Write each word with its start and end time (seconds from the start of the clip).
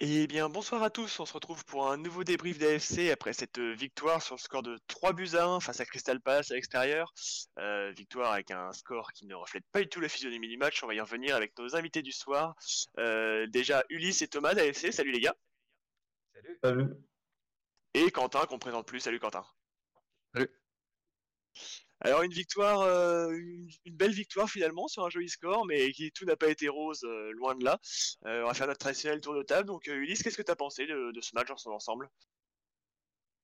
Eh 0.00 0.28
bien, 0.28 0.48
bonsoir 0.48 0.84
à 0.84 0.90
tous. 0.90 1.18
On 1.18 1.26
se 1.26 1.32
retrouve 1.32 1.64
pour 1.64 1.90
un 1.90 1.96
nouveau 1.96 2.22
débrief 2.22 2.56
d'AFC 2.58 3.10
après 3.10 3.32
cette 3.32 3.58
euh, 3.58 3.72
victoire 3.72 4.22
sur 4.22 4.36
le 4.36 4.40
score 4.40 4.62
de 4.62 4.78
3 4.86 5.12
buts 5.12 5.30
à 5.34 5.44
1 5.44 5.58
face 5.58 5.80
à 5.80 5.84
Crystal 5.84 6.20
Palace 6.20 6.52
à 6.52 6.54
l'extérieur. 6.54 7.12
Euh, 7.58 7.90
victoire 7.90 8.32
avec 8.32 8.52
un 8.52 8.70
score 8.72 9.12
qui 9.12 9.26
ne 9.26 9.34
reflète 9.34 9.64
pas 9.72 9.80
du 9.80 9.88
tout 9.88 10.00
la 10.00 10.08
physionomie 10.08 10.46
du 10.46 10.56
match. 10.56 10.84
On 10.84 10.86
va 10.86 10.94
y 10.94 11.00
revenir 11.00 11.34
avec 11.34 11.58
nos 11.58 11.74
invités 11.74 12.02
du 12.02 12.12
soir. 12.12 12.54
Euh, 12.98 13.48
déjà, 13.48 13.84
Ulysse 13.90 14.22
et 14.22 14.28
Thomas 14.28 14.54
d'AFC. 14.54 14.92
Salut 14.92 15.10
les 15.10 15.20
gars. 15.20 15.34
Salut. 16.32 16.58
Salut. 16.62 16.94
Et 17.94 18.12
Quentin 18.12 18.46
qu'on 18.46 18.60
présente 18.60 18.86
plus. 18.86 19.00
Salut 19.00 19.18
Quentin. 19.18 19.44
Salut. 20.32 20.48
Alors 22.00 22.22
une 22.22 22.32
victoire, 22.32 22.80
euh, 22.82 23.32
une, 23.32 23.96
belle 23.96 24.12
victoire 24.12 24.48
finalement 24.48 24.86
sur 24.86 25.04
un 25.04 25.10
joli 25.10 25.28
score, 25.28 25.66
mais 25.66 25.90
qui 25.90 26.12
tout 26.12 26.24
n'a 26.24 26.36
pas 26.36 26.48
été 26.48 26.68
rose, 26.68 27.02
euh, 27.04 27.32
loin 27.32 27.56
de 27.56 27.64
là. 27.64 27.80
Euh, 28.26 28.42
on 28.44 28.46
va 28.46 28.54
faire 28.54 28.68
notre 28.68 28.78
traditionnel 28.78 29.20
tour 29.20 29.34
de 29.34 29.42
table. 29.42 29.66
Donc 29.66 29.86
Ulysse, 29.86 30.22
qu'est-ce 30.22 30.36
que 30.36 30.42
tu 30.42 30.50
as 30.50 30.56
pensé 30.56 30.86
de, 30.86 31.12
ce 31.20 31.34
match 31.34 31.50
en 31.50 31.56
son 31.56 31.70
ensemble? 31.70 32.08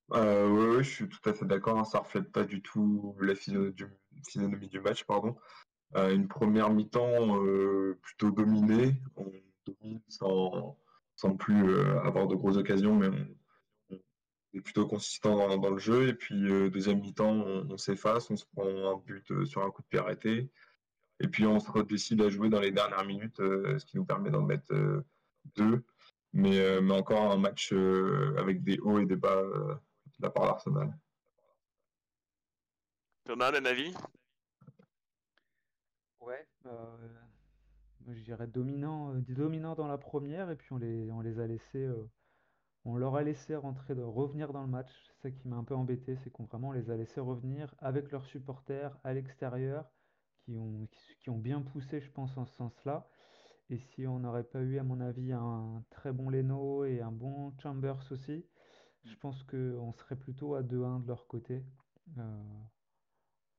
Oui, 0.09 0.83
je 0.83 0.89
suis 0.89 1.09
tout 1.09 1.29
à 1.29 1.33
fait 1.33 1.45
d'accord. 1.45 1.79
Hein. 1.79 1.83
ça 1.83 1.99
reflète 1.99 2.31
pas 2.31 2.43
du 2.43 2.61
tout 2.61 3.15
la 3.19 3.35
physionomie 3.35 4.69
du 4.69 4.79
match, 4.79 5.03
pardon. 5.03 5.35
une 5.95 6.27
première 6.27 6.69
mi-temps 6.69 7.39
plutôt 8.01 8.31
dominée, 8.31 8.95
on 9.17 9.31
domine 9.65 10.01
sans, 10.07 10.77
sans 11.15 11.35
plus 11.35 11.81
avoir 12.03 12.27
de 12.27 12.35
grosses 12.35 12.57
occasions, 12.57 12.95
mais 12.95 13.07
on, 13.07 13.27
plutôt 14.61 14.87
consistant 14.87 15.57
dans, 15.57 15.69
le 15.69 15.77
jeu. 15.77 16.07
Et 16.07 16.13
puis, 16.13 16.51
euh, 16.51 16.69
deuxième 16.69 16.99
mi-temps, 16.99 17.31
on, 17.31 17.77
s'efface, 17.77 18.29
on 18.29 18.37
se 18.37 18.45
prend 18.45 18.65
un 18.65 18.97
but 18.97 19.29
euh, 19.31 19.45
sur 19.45 19.63
un 19.63 19.71
coup 19.71 19.81
de 19.81 19.87
pied 19.87 19.99
arrêté. 19.99 20.49
Et 21.19 21.27
puis, 21.27 21.45
on 21.45 21.59
se 21.59 21.81
décide 21.81 22.21
à 22.21 22.29
jouer 22.29 22.49
dans 22.49 22.59
les 22.59 22.71
dernières 22.71 23.05
minutes, 23.05 23.39
euh, 23.39 23.77
ce 23.79 23.85
qui 23.85 23.97
nous 23.97 24.05
permet 24.05 24.29
d'en 24.29 24.41
mettre 24.41 24.73
deux. 25.55 25.83
Mais, 26.33 26.81
mais, 26.81 26.93
encore 26.93 27.31
un 27.31 27.37
match 27.37 27.71
avec 28.37 28.63
des 28.63 28.77
hauts 28.79 28.99
et 28.99 29.05
des 29.05 29.15
bas 29.15 29.41
de 29.41 29.77
la 30.19 30.29
part 30.29 30.45
d'Arsenal. 30.45 30.93
Thomas, 33.23 33.51
même 33.51 33.65
avis? 33.65 33.93
Ouais, 36.19 36.45
je 38.07 38.21
dirais 38.21 38.47
dominant, 38.47 39.13
dominant 39.29 39.75
dans 39.75 39.87
la 39.87 39.97
première, 39.97 40.49
et 40.49 40.57
puis 40.57 40.67
on 40.71 40.77
les, 40.77 41.09
on 41.11 41.21
les 41.21 41.39
a 41.39 41.47
laissés 41.47 41.87
on 42.85 42.97
leur 42.97 43.15
a 43.15 43.23
laissé 43.23 43.55
rentrer, 43.55 43.95
de 43.95 44.03
revenir 44.03 44.53
dans 44.53 44.61
le 44.61 44.67
match. 44.67 44.91
C'est 45.07 45.21
ça 45.21 45.31
qui 45.31 45.47
m'a 45.47 45.57
un 45.57 45.63
peu 45.63 45.75
embêté, 45.75 46.15
c'est 46.23 46.29
qu'on 46.29 46.45
vraiment 46.45 46.71
les 46.71 46.89
a 46.91 46.95
laissés 46.95 47.19
revenir 47.19 47.73
avec 47.79 48.11
leurs 48.11 48.25
supporters 48.25 48.97
à 49.03 49.13
l'extérieur, 49.13 49.85
qui 50.45 50.57
ont, 50.57 50.87
qui 51.19 51.29
ont 51.31 51.37
bien 51.39 51.61
poussé, 51.61 51.99
je 51.99 52.11
pense, 52.11 52.37
en 52.37 52.45
ce 52.45 52.55
sens-là. 52.55 53.09
Et 53.71 53.79
si 53.79 54.05
on 54.05 54.19
n'aurait 54.19 54.43
pas 54.43 54.61
eu, 54.61 54.77
à 54.77 54.83
mon 54.83 55.01
avis, 55.01 55.31
un 55.31 55.83
très 55.89 56.13
bon 56.13 56.29
Leno 56.29 56.85
et 56.85 57.01
un 57.01 57.11
bon 57.11 57.51
Chambers 57.59 58.11
aussi, 58.11 58.45
je 59.03 59.15
pense 59.15 59.41
qu'on 59.43 59.91
serait 59.93 60.15
plutôt 60.15 60.53
à 60.55 60.61
2-1 60.61 61.01
de 61.01 61.07
leur 61.07 61.27
côté. 61.27 61.63
Euh, 62.19 62.43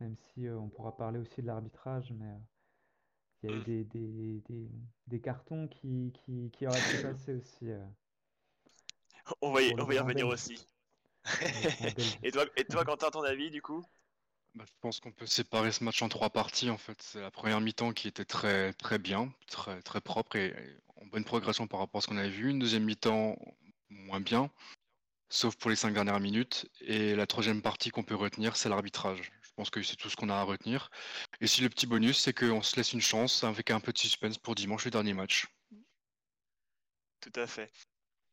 même 0.01 0.17
si 0.17 0.47
euh, 0.47 0.59
on 0.59 0.69
pourra 0.69 0.97
parler 0.97 1.19
aussi 1.19 1.43
de 1.43 1.47
l'arbitrage, 1.47 2.13
mais 2.13 2.29
euh, 2.29 2.39
il 3.43 3.51
y 3.51 3.53
a 3.53 3.57
eu 3.57 3.85
des, 3.85 4.71
des, 5.07 5.21
cartons 5.21 5.67
qui, 5.67 6.13
qui, 6.13 6.51
qui 6.53 6.67
auraient 6.67 6.79
pu 6.79 7.03
passer 7.03 7.35
aussi. 7.35 7.67
on 9.43 9.53
va 9.53 9.63
y, 9.63 9.75
revenir 9.75 10.27
aussi. 10.27 10.67
et, 12.23 12.31
toi, 12.31 12.45
et 12.57 12.65
toi, 12.65 12.85
Quentin, 12.85 13.11
ton 13.11 13.23
avis 13.23 13.51
du 13.51 13.63
coup? 13.63 13.85
Bah, 14.55 14.65
je 14.67 14.73
pense 14.81 15.01
qu'on 15.01 15.13
peut 15.13 15.27
séparer 15.27 15.73
ce 15.73 15.85
match 15.85 16.01
en 16.03 16.09
trois 16.09 16.31
parties. 16.31 16.71
En 16.71 16.79
fait, 16.79 17.01
c'est 17.03 17.21
la 17.21 17.31
première 17.31 17.61
mi-temps 17.61 17.93
qui 17.93 18.09
était 18.09 18.25
très 18.25 18.73
très 18.75 18.99
bien, 18.99 19.33
très 19.49 19.83
très 19.83 20.01
propre 20.01 20.37
et, 20.37 20.55
en 20.97 21.07
bonne 21.07 21.25
progression 21.25 21.67
par 21.67 21.81
rapport 21.81 21.99
à 21.99 22.03
ce 22.03 22.07
qu'on 22.07 22.17
avait 22.17 22.31
vu. 22.31 22.51
Une 22.51 22.59
deuxième 22.59 22.85
mi-temps 22.85 23.37
moins 23.91 24.21
bien, 24.21 24.51
sauf 25.29 25.57
pour 25.57 25.71
les 25.71 25.77
cinq 25.77 25.93
dernières 25.93 26.21
minutes. 26.21 26.71
Et 26.81 27.15
la 27.15 27.27
troisième 27.27 27.61
partie 27.61 27.91
qu'on 27.91 28.05
peut 28.05 28.15
retenir, 28.15 28.57
c'est 28.57 28.69
l'arbitrage. 28.69 29.33
Je 29.43 29.51
pense 29.57 29.71
que 29.71 29.83
c'est 29.83 29.97
tout 29.97 30.11
ce 30.11 30.17
qu'on 30.17 30.29
a 30.29 30.35
à 30.35 30.43
retenir. 30.43 30.91
Et 31.41 31.47
si 31.47 31.61
le 31.63 31.69
petit 31.69 31.87
bonus, 31.87 32.19
c'est 32.19 32.33
qu'on 32.33 32.63
se 32.63 32.77
laisse 32.77 32.93
une 32.93 33.01
chance 33.01 33.45
avec 33.45 33.71
un 33.71 33.81
peu 33.81 33.93
de 33.93 33.99
suspense 33.99 34.39
pour 34.39 34.55
dimanche 34.55 34.85
le 34.85 34.91
dernier 34.91 35.15
match. 35.15 35.47
Tout 37.21 37.33
à 37.41 37.47
fait. 37.47 37.71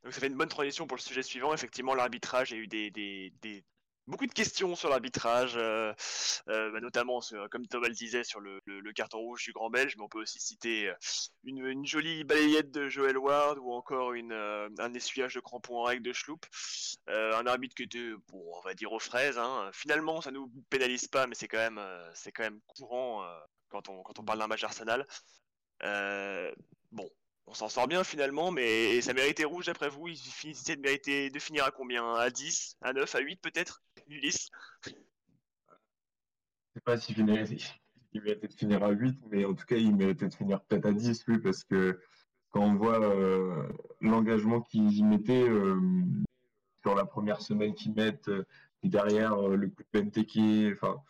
Donc 0.04 0.14
ça 0.14 0.20
fait 0.20 0.28
une 0.28 0.36
bonne 0.36 0.50
transition 0.50 0.86
pour 0.88 0.98
le 0.98 1.02
sujet 1.02 1.24
suivant. 1.24 1.54
Effectivement, 1.54 1.96
l'arbitrage, 1.96 2.52
il 2.52 2.58
y 2.58 2.60
a 2.60 2.64
eu 2.64 3.64
beaucoup 4.08 4.28
de 4.28 4.34
questions 4.34 4.76
sur 4.76 4.90
l'arbitrage, 4.90 5.54
euh, 5.56 5.94
euh, 6.50 6.72
bah, 6.72 6.82
notamment 6.82 7.20
comme 7.52 7.68
Thomas 7.68 7.88
le 7.88 7.94
disait 7.94 8.24
sur 8.24 8.40
le, 8.40 8.60
carton 8.94 9.20
rouge 9.20 9.46
du 9.46 9.54
Grand 9.54 9.70
Belge, 9.70 9.96
mais 9.98 10.04
on 10.04 10.10
peut 10.10 10.22
aussi 10.22 10.40
citer 10.40 10.90
euh, 10.90 10.94
une, 11.46 11.86
jolie 11.86 12.24
balayette 12.24 12.72
de 12.72 12.90
Joel 12.90 13.18
Ward 13.18 13.58
ou 13.60 13.72
encore 13.72 14.14
un 14.14 14.94
essuyage 14.94 15.36
de 15.36 15.40
crampons 15.40 15.78
en 15.78 15.84
règle 15.84 16.04
de 16.04 16.14
Schloop. 16.14 16.46
un 17.08 17.46
arbitre 17.46 17.76
qui 17.76 17.84
était, 17.84 18.12
bon, 18.30 18.44
on 18.58 18.62
va 18.62 18.74
dire 18.74 18.92
aux 18.92 19.00
fraises. 19.00 19.38
Hein. 19.38 19.70
Finalement, 19.74 20.22
ça 20.22 20.32
nous 20.32 20.52
pénalise 20.70 21.08
pas, 21.08 21.28
mais 21.28 21.36
c'est 21.36 21.48
quand 21.48 21.58
même, 21.58 21.82
c'est 22.14 22.32
quand 22.32 22.44
même 22.44 22.60
courant 22.68 23.26
quand 23.70 23.90
on 23.90 24.04
quand 24.04 24.20
on 24.20 24.24
parle 24.24 24.40
d'un 24.40 24.48
match 24.48 24.64
Arsenal. 24.64 25.06
bon, 26.92 27.10
on 27.46 27.54
s'en 27.54 27.70
sort 27.70 27.88
bien 27.88 28.04
finalement, 28.04 28.52
mais 28.52 29.02
ça 29.02 29.14
méritait 29.14 29.44
rouge 29.44 29.66
d'après 29.66 29.90
vous. 29.90 30.08
Il 30.08 30.18
finissait 30.18 30.76
de 30.76 31.40
finir 31.40 31.66
à 31.66 31.72
combien? 31.72 32.16
À 32.16 32.30
10 32.30 32.78
À 32.82 32.94
9 32.94 33.16
À 33.16 33.20
8 33.20 33.42
peut-être? 33.42 33.82
Ulysse? 34.08 34.50
Je 34.86 34.92
sais 36.76 36.82
pas 36.84 36.98
si 36.98 37.14
il 37.14 37.26
méritait, 37.26 38.48
de 38.48 38.54
finir 38.54 38.84
à 38.84 38.90
8, 38.90 39.20
mais 39.30 39.46
en 39.46 39.54
tout 39.54 39.66
cas 39.66 39.76
il 39.76 39.96
méritait 39.96 40.28
de 40.28 40.34
finir 40.34 40.62
peut-être 40.62 40.86
à 40.86 40.94
10, 40.94 41.24
oui, 41.28 41.40
parce 41.40 41.64
que 41.64 42.00
quand 42.50 42.62
on 42.62 42.76
voit 42.76 43.04
euh, 43.04 43.68
l'engagement 44.02 44.62
qu'ils 44.62 44.98
y 44.98 45.04
mettaient 45.04 45.48
euh, 45.48 45.80
sur 46.82 46.96
la 46.96 47.06
première 47.06 47.42
semaine 47.42 47.74
qu'ils 47.74 47.94
mettent, 47.94 48.30
euh, 48.30 48.46
derrière 48.84 49.38
le 49.38 49.70
coup 49.70 49.84
de 49.94 50.74
enfin, 50.74 51.02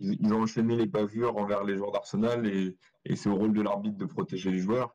ils, 0.00 0.32
ont 0.34 0.42
enchaîné 0.42 0.76
les 0.76 0.86
bavures 0.86 1.36
envers 1.36 1.64
les 1.64 1.76
joueurs 1.76 1.92
d'Arsenal 1.92 2.46
et 2.46 3.16
c'est 3.16 3.28
au 3.28 3.36
rôle 3.36 3.52
de 3.54 3.62
l'arbitre 3.62 3.96
de 3.96 4.04
protéger 4.04 4.50
les 4.50 4.58
joueurs. 4.58 4.94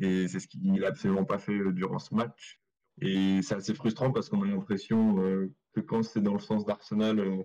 Et 0.00 0.28
c'est 0.28 0.40
ce 0.40 0.48
qu'il 0.48 0.72
n'a 0.72 0.88
absolument 0.88 1.24
pas 1.24 1.38
fait 1.38 1.52
euh, 1.52 1.72
durant 1.72 1.98
ce 1.98 2.14
match. 2.14 2.60
Et 3.00 3.42
c'est 3.42 3.54
assez 3.54 3.74
frustrant 3.74 4.12
parce 4.12 4.28
qu'on 4.28 4.42
a 4.42 4.46
l'impression 4.46 5.20
euh, 5.20 5.52
que 5.72 5.80
quand 5.80 6.02
c'est 6.02 6.20
dans 6.20 6.34
le 6.34 6.40
sens 6.40 6.64
d'Arsenal, 6.64 7.18
euh, 7.18 7.42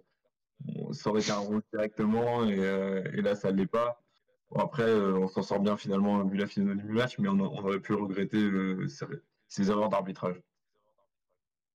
ça 0.92 1.10
aurait 1.10 1.22
été 1.22 1.32
un 1.32 1.38
rôle 1.38 1.62
directement 1.74 2.46
et, 2.46 3.22
là 3.22 3.36
ça 3.36 3.52
ne 3.52 3.58
l'est 3.58 3.66
pas. 3.66 4.04
après, 4.56 4.94
on 4.94 5.28
s'en 5.28 5.42
sort 5.42 5.62
bien 5.62 5.78
finalement 5.78 6.24
vu 6.26 6.38
la 6.38 6.48
finale 6.48 6.78
du 6.78 6.92
match, 6.92 7.18
mais 7.18 7.30
on, 7.30 7.40
aurait 7.40 7.80
pu 7.80 7.94
regretter 7.94 8.50
ces 9.48 9.72
erreurs 9.72 9.88
d'arbitrage. 9.88 10.36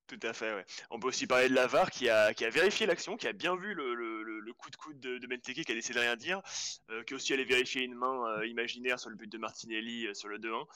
Tout 0.07 0.21
à 0.23 0.33
fait, 0.35 0.55
ouais. 0.55 0.65
On 0.91 1.01
peut 1.01 1.09
aussi 1.09 1.27
parler 1.27 1.49
de 1.49 1.55
Lavar 1.55 1.91
qui 1.91 2.09
a, 2.11 2.35
qui 2.35 2.45
a 2.45 2.51
vérifié 2.51 2.87
l'action, 2.87 3.17
qui 3.17 3.27
a 3.27 3.33
bien 3.33 3.57
vu 3.57 3.75
le, 3.75 3.95
le, 3.95 4.53
coup 4.53 4.71
de 4.71 4.77
coude 4.77 5.01
de, 5.01 5.19
de 5.19 5.27
Benteke, 5.27 5.65
qui 5.65 5.73
a 5.73 5.75
décidé 5.75 5.95
de 5.95 6.01
rien 6.01 6.17
dire, 6.17 6.43
euh, 6.91 7.03
qui 7.05 7.15
aussi 7.15 7.33
allé 7.33 7.45
vérifier 7.45 7.83
une 7.83 7.95
main 7.95 8.27
euh, 8.29 8.47
imaginaire 8.47 9.01
sur 9.01 9.11
le 9.11 9.17
but 9.17 9.31
de 9.31 9.39
Martinelli 9.39 10.07
euh, 10.07 10.15
sur 10.15 10.29
le 10.29 10.39
2-1. 10.39 10.67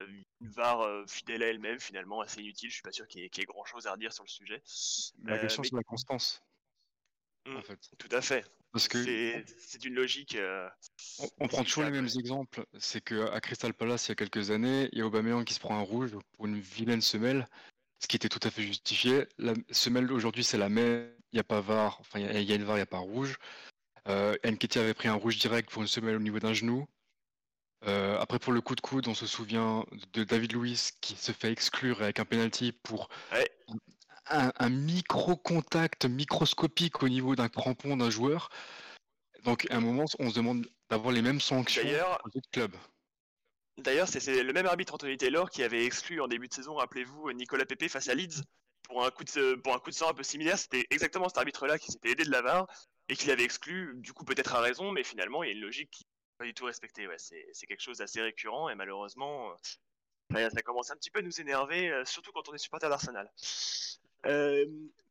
une 0.00 0.24
VAR 0.40 1.08
fidèle 1.08 1.42
à 1.42 1.46
elle-même, 1.46 1.80
finalement, 1.80 2.20
assez 2.20 2.40
inutile. 2.40 2.68
Je 2.68 2.74
suis 2.74 2.82
pas 2.82 2.92
sûr 2.92 3.06
qu'il 3.08 3.22
y, 3.22 3.24
ait 3.24 3.44
grand 3.44 3.64
chose 3.64 3.86
à 3.86 3.92
redire 3.92 4.12
sur 4.12 4.24
le 4.24 4.28
sujet. 4.28 4.62
La 5.24 5.38
question, 5.38 5.62
c'est 5.62 5.74
la 5.74 5.82
constance. 5.82 6.42
Mmh, 7.46 7.56
en 7.56 7.62
fait. 7.62 7.78
Tout 7.98 8.08
à 8.10 8.20
fait. 8.20 8.44
Parce 8.72 8.88
que 8.88 9.42
c'est 9.58 9.84
une 9.84 9.94
logique. 9.94 10.36
on, 11.38 11.48
prend 11.48 11.64
toujours 11.64 11.84
les 11.84 11.90
mêmes 11.90 12.08
exemples. 12.18 12.66
C'est 12.78 13.00
qu'à 13.00 13.40
Crystal 13.40 13.72
Palace, 13.72 14.06
il 14.06 14.10
y 14.10 14.12
a 14.12 14.16
quelques 14.16 14.50
années, 14.50 14.90
il 14.92 14.98
y 14.98 15.02
a 15.02 15.06
Aubameyang 15.06 15.44
qui 15.44 15.54
se 15.54 15.60
prend 15.60 15.78
un 15.78 15.82
rouge 15.82 16.12
pour 16.32 16.46
une 16.46 16.58
vilaine 16.58 17.00
semelle 17.00 17.46
ce 17.98 18.06
qui 18.06 18.16
était 18.16 18.28
tout 18.28 18.40
à 18.42 18.50
fait 18.50 18.62
justifié. 18.62 19.26
La 19.38 19.54
semelle 19.70 20.10
aujourd'hui, 20.12 20.44
c'est 20.44 20.58
la 20.58 20.68
même. 20.68 21.10
Il 21.32 21.36
n'y 21.36 21.40
a 21.40 21.44
pas 21.44 21.60
VAR, 21.60 21.98
enfin, 22.00 22.20
il 22.20 22.42
y, 22.42 22.52
a 22.52 22.54
une 22.54 22.64
VAR, 22.64 22.76
il 22.76 22.78
n'y 22.78 22.82
a 22.82 22.86
pas 22.86 22.98
rouge. 22.98 23.36
Euh, 24.08 24.36
Nketi 24.44 24.78
avait 24.78 24.94
pris 24.94 25.08
un 25.08 25.14
rouge 25.14 25.38
direct 25.38 25.68
pour 25.70 25.82
une 25.82 25.88
semelle 25.88 26.16
au 26.16 26.20
niveau 26.20 26.38
d'un 26.38 26.52
genou. 26.52 26.86
Euh, 27.86 28.18
après, 28.18 28.38
pour 28.38 28.52
le 28.52 28.60
coup 28.60 28.74
de 28.74 28.80
coude, 28.80 29.08
on 29.08 29.14
se 29.14 29.26
souvient 29.26 29.84
de 30.12 30.24
David 30.24 30.52
Luiz 30.54 30.92
qui 31.00 31.14
se 31.16 31.32
fait 31.32 31.50
exclure 31.50 32.02
avec 32.02 32.18
un 32.20 32.24
penalty 32.24 32.72
pour 32.72 33.08
un, 34.28 34.68
micro-contact 34.68 36.06
microscopique 36.06 37.02
au 37.02 37.08
niveau 37.08 37.36
d'un 37.36 37.48
crampon 37.48 37.96
d'un 37.96 38.10
joueur. 38.10 38.48
Donc, 39.44 39.66
à 39.70 39.76
un 39.76 39.80
moment, 39.80 40.04
on 40.18 40.30
se 40.30 40.34
demande 40.34 40.66
d'avoir 40.90 41.12
les 41.12 41.22
mêmes 41.22 41.40
sanctions 41.40 41.82
aux 42.24 42.38
autres 42.38 42.50
clubs. 42.50 42.74
D'ailleurs, 43.78 44.08
c'est 44.08 44.42
le 44.42 44.52
même 44.52 44.66
arbitre 44.66 44.94
Anthony 44.94 45.16
Taylor 45.16 45.50
qui 45.50 45.62
avait 45.62 45.84
exclu 45.84 46.20
en 46.20 46.28
début 46.28 46.48
de 46.48 46.54
saison, 46.54 46.74
rappelez-vous, 46.76 47.30
Nicolas 47.32 47.66
Pepe 47.66 47.88
face 47.88 48.08
à 48.08 48.14
Leeds 48.14 48.42
pour 48.84 49.04
un 49.04 49.10
coup 49.10 49.24
de, 49.24 49.54
pour 49.56 49.74
un 49.74 49.92
sang 49.92 50.08
un 50.08 50.14
peu 50.14 50.22
similaire. 50.22 50.58
C'était 50.58 50.86
exactement 50.90 51.28
cet 51.28 51.38
arbitre-là 51.38 51.78
qui 51.78 51.92
s'était 51.92 52.10
aidé 52.10 52.24
de 52.24 52.30
la 52.30 52.40
VAR 52.40 52.66
et 53.08 53.16
qui 53.16 53.26
l'avait 53.26 53.44
exclu, 53.44 53.92
du 53.96 54.12
coup 54.12 54.24
peut-être 54.24 54.54
à 54.54 54.60
raison, 54.60 54.92
mais 54.92 55.04
finalement 55.04 55.42
il 55.42 55.48
y 55.48 55.50
a 55.50 55.54
une 55.54 55.60
logique 55.60 55.90
qui 55.90 56.04
n'est 56.04 56.38
pas 56.38 56.44
du 56.46 56.54
tout 56.54 56.64
respectée. 56.64 57.06
C'est 57.18 57.66
quelque 57.66 57.82
chose 57.82 57.98
d'assez 57.98 58.22
récurrent 58.22 58.70
et 58.70 58.74
malheureusement, 58.74 59.54
ça 60.32 60.62
commence 60.62 60.90
un 60.90 60.96
petit 60.96 61.10
peu 61.10 61.20
à 61.20 61.22
nous 61.22 61.40
énerver, 61.40 61.90
euh, 61.90 62.04
surtout 62.04 62.32
quand 62.32 62.48
on 62.48 62.54
est 62.54 62.58
supporter 62.58 62.88
d'Arsenal. 62.88 63.30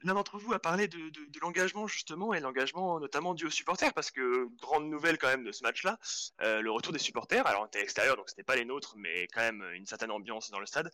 L'un 0.06 0.14
d'entre 0.14 0.38
vous 0.38 0.54
a 0.54 0.60
parlé 0.60 0.88
de, 0.88 1.12
l'engagement 1.42 1.88
justement 1.88 2.34
et 2.36 2.40
l'engagement 2.40 3.00
notamment 3.00 3.34
dû 3.34 3.48
aux 3.48 3.50
supporters 3.50 3.92
parce 3.92 4.12
que 4.12 4.48
grande 4.62 4.88
nouvelle 4.88 5.18
quand 5.18 5.28
même 5.28 5.44
de 5.44 5.52
ce 5.52 5.64
match-là, 5.64 5.98
euh, 6.42 6.62
le 6.62 6.70
retour 6.70 6.94
des 6.94 7.00
supporters. 7.00 7.46
Alors 7.48 7.64
on 7.64 7.66
était 7.66 7.80
à 7.80 7.82
l'extérieur 7.82 8.16
donc 8.16 8.30
c'était 8.30 8.44
pas 8.44 8.56
les 8.56 8.66
nôtres 8.66 8.94
mais 8.98 9.28
quand 9.34 9.42
même 9.42 9.64
une 9.74 9.88
certaine 9.88 10.12
ambiance 10.12 10.52
dans 10.52 10.60
le 10.60 10.68
stade. 10.68 10.92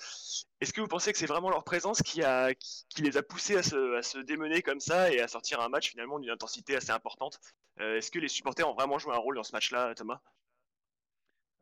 Est-ce 0.61 0.71
que 0.71 0.79
vous 0.79 0.87
pensez 0.87 1.11
que 1.11 1.17
c'est 1.17 1.25
vraiment 1.25 1.49
leur 1.49 1.65
présence 1.65 2.01
qui, 2.01 2.21
les 2.21 3.17
a 3.17 3.23
poussés 3.23 3.57
à 3.57 3.63
se, 3.63 3.97
à 3.97 4.01
se 4.01 4.17
démener 4.17 4.61
comme 4.61 4.79
ça 4.79 5.11
et 5.11 5.19
à 5.19 5.27
sortir 5.27 5.59
un 5.59 5.67
match 5.67 5.89
finalement 5.89 6.17
d'une 6.17 6.31
intensité 6.31 6.77
assez 6.77 6.91
importante? 6.91 7.37
Euh, 7.81 7.97
Est-ce 7.97 8.11
que 8.11 8.19
les 8.19 8.29
supporters 8.29 8.69
ont 8.69 8.73
vraiment 8.73 8.97
joué 8.97 9.13
un 9.13 9.19
rôle 9.19 9.35
dans 9.35 9.43
ce 9.43 9.51
match-là, 9.51 9.93
Thomas? 9.93 10.21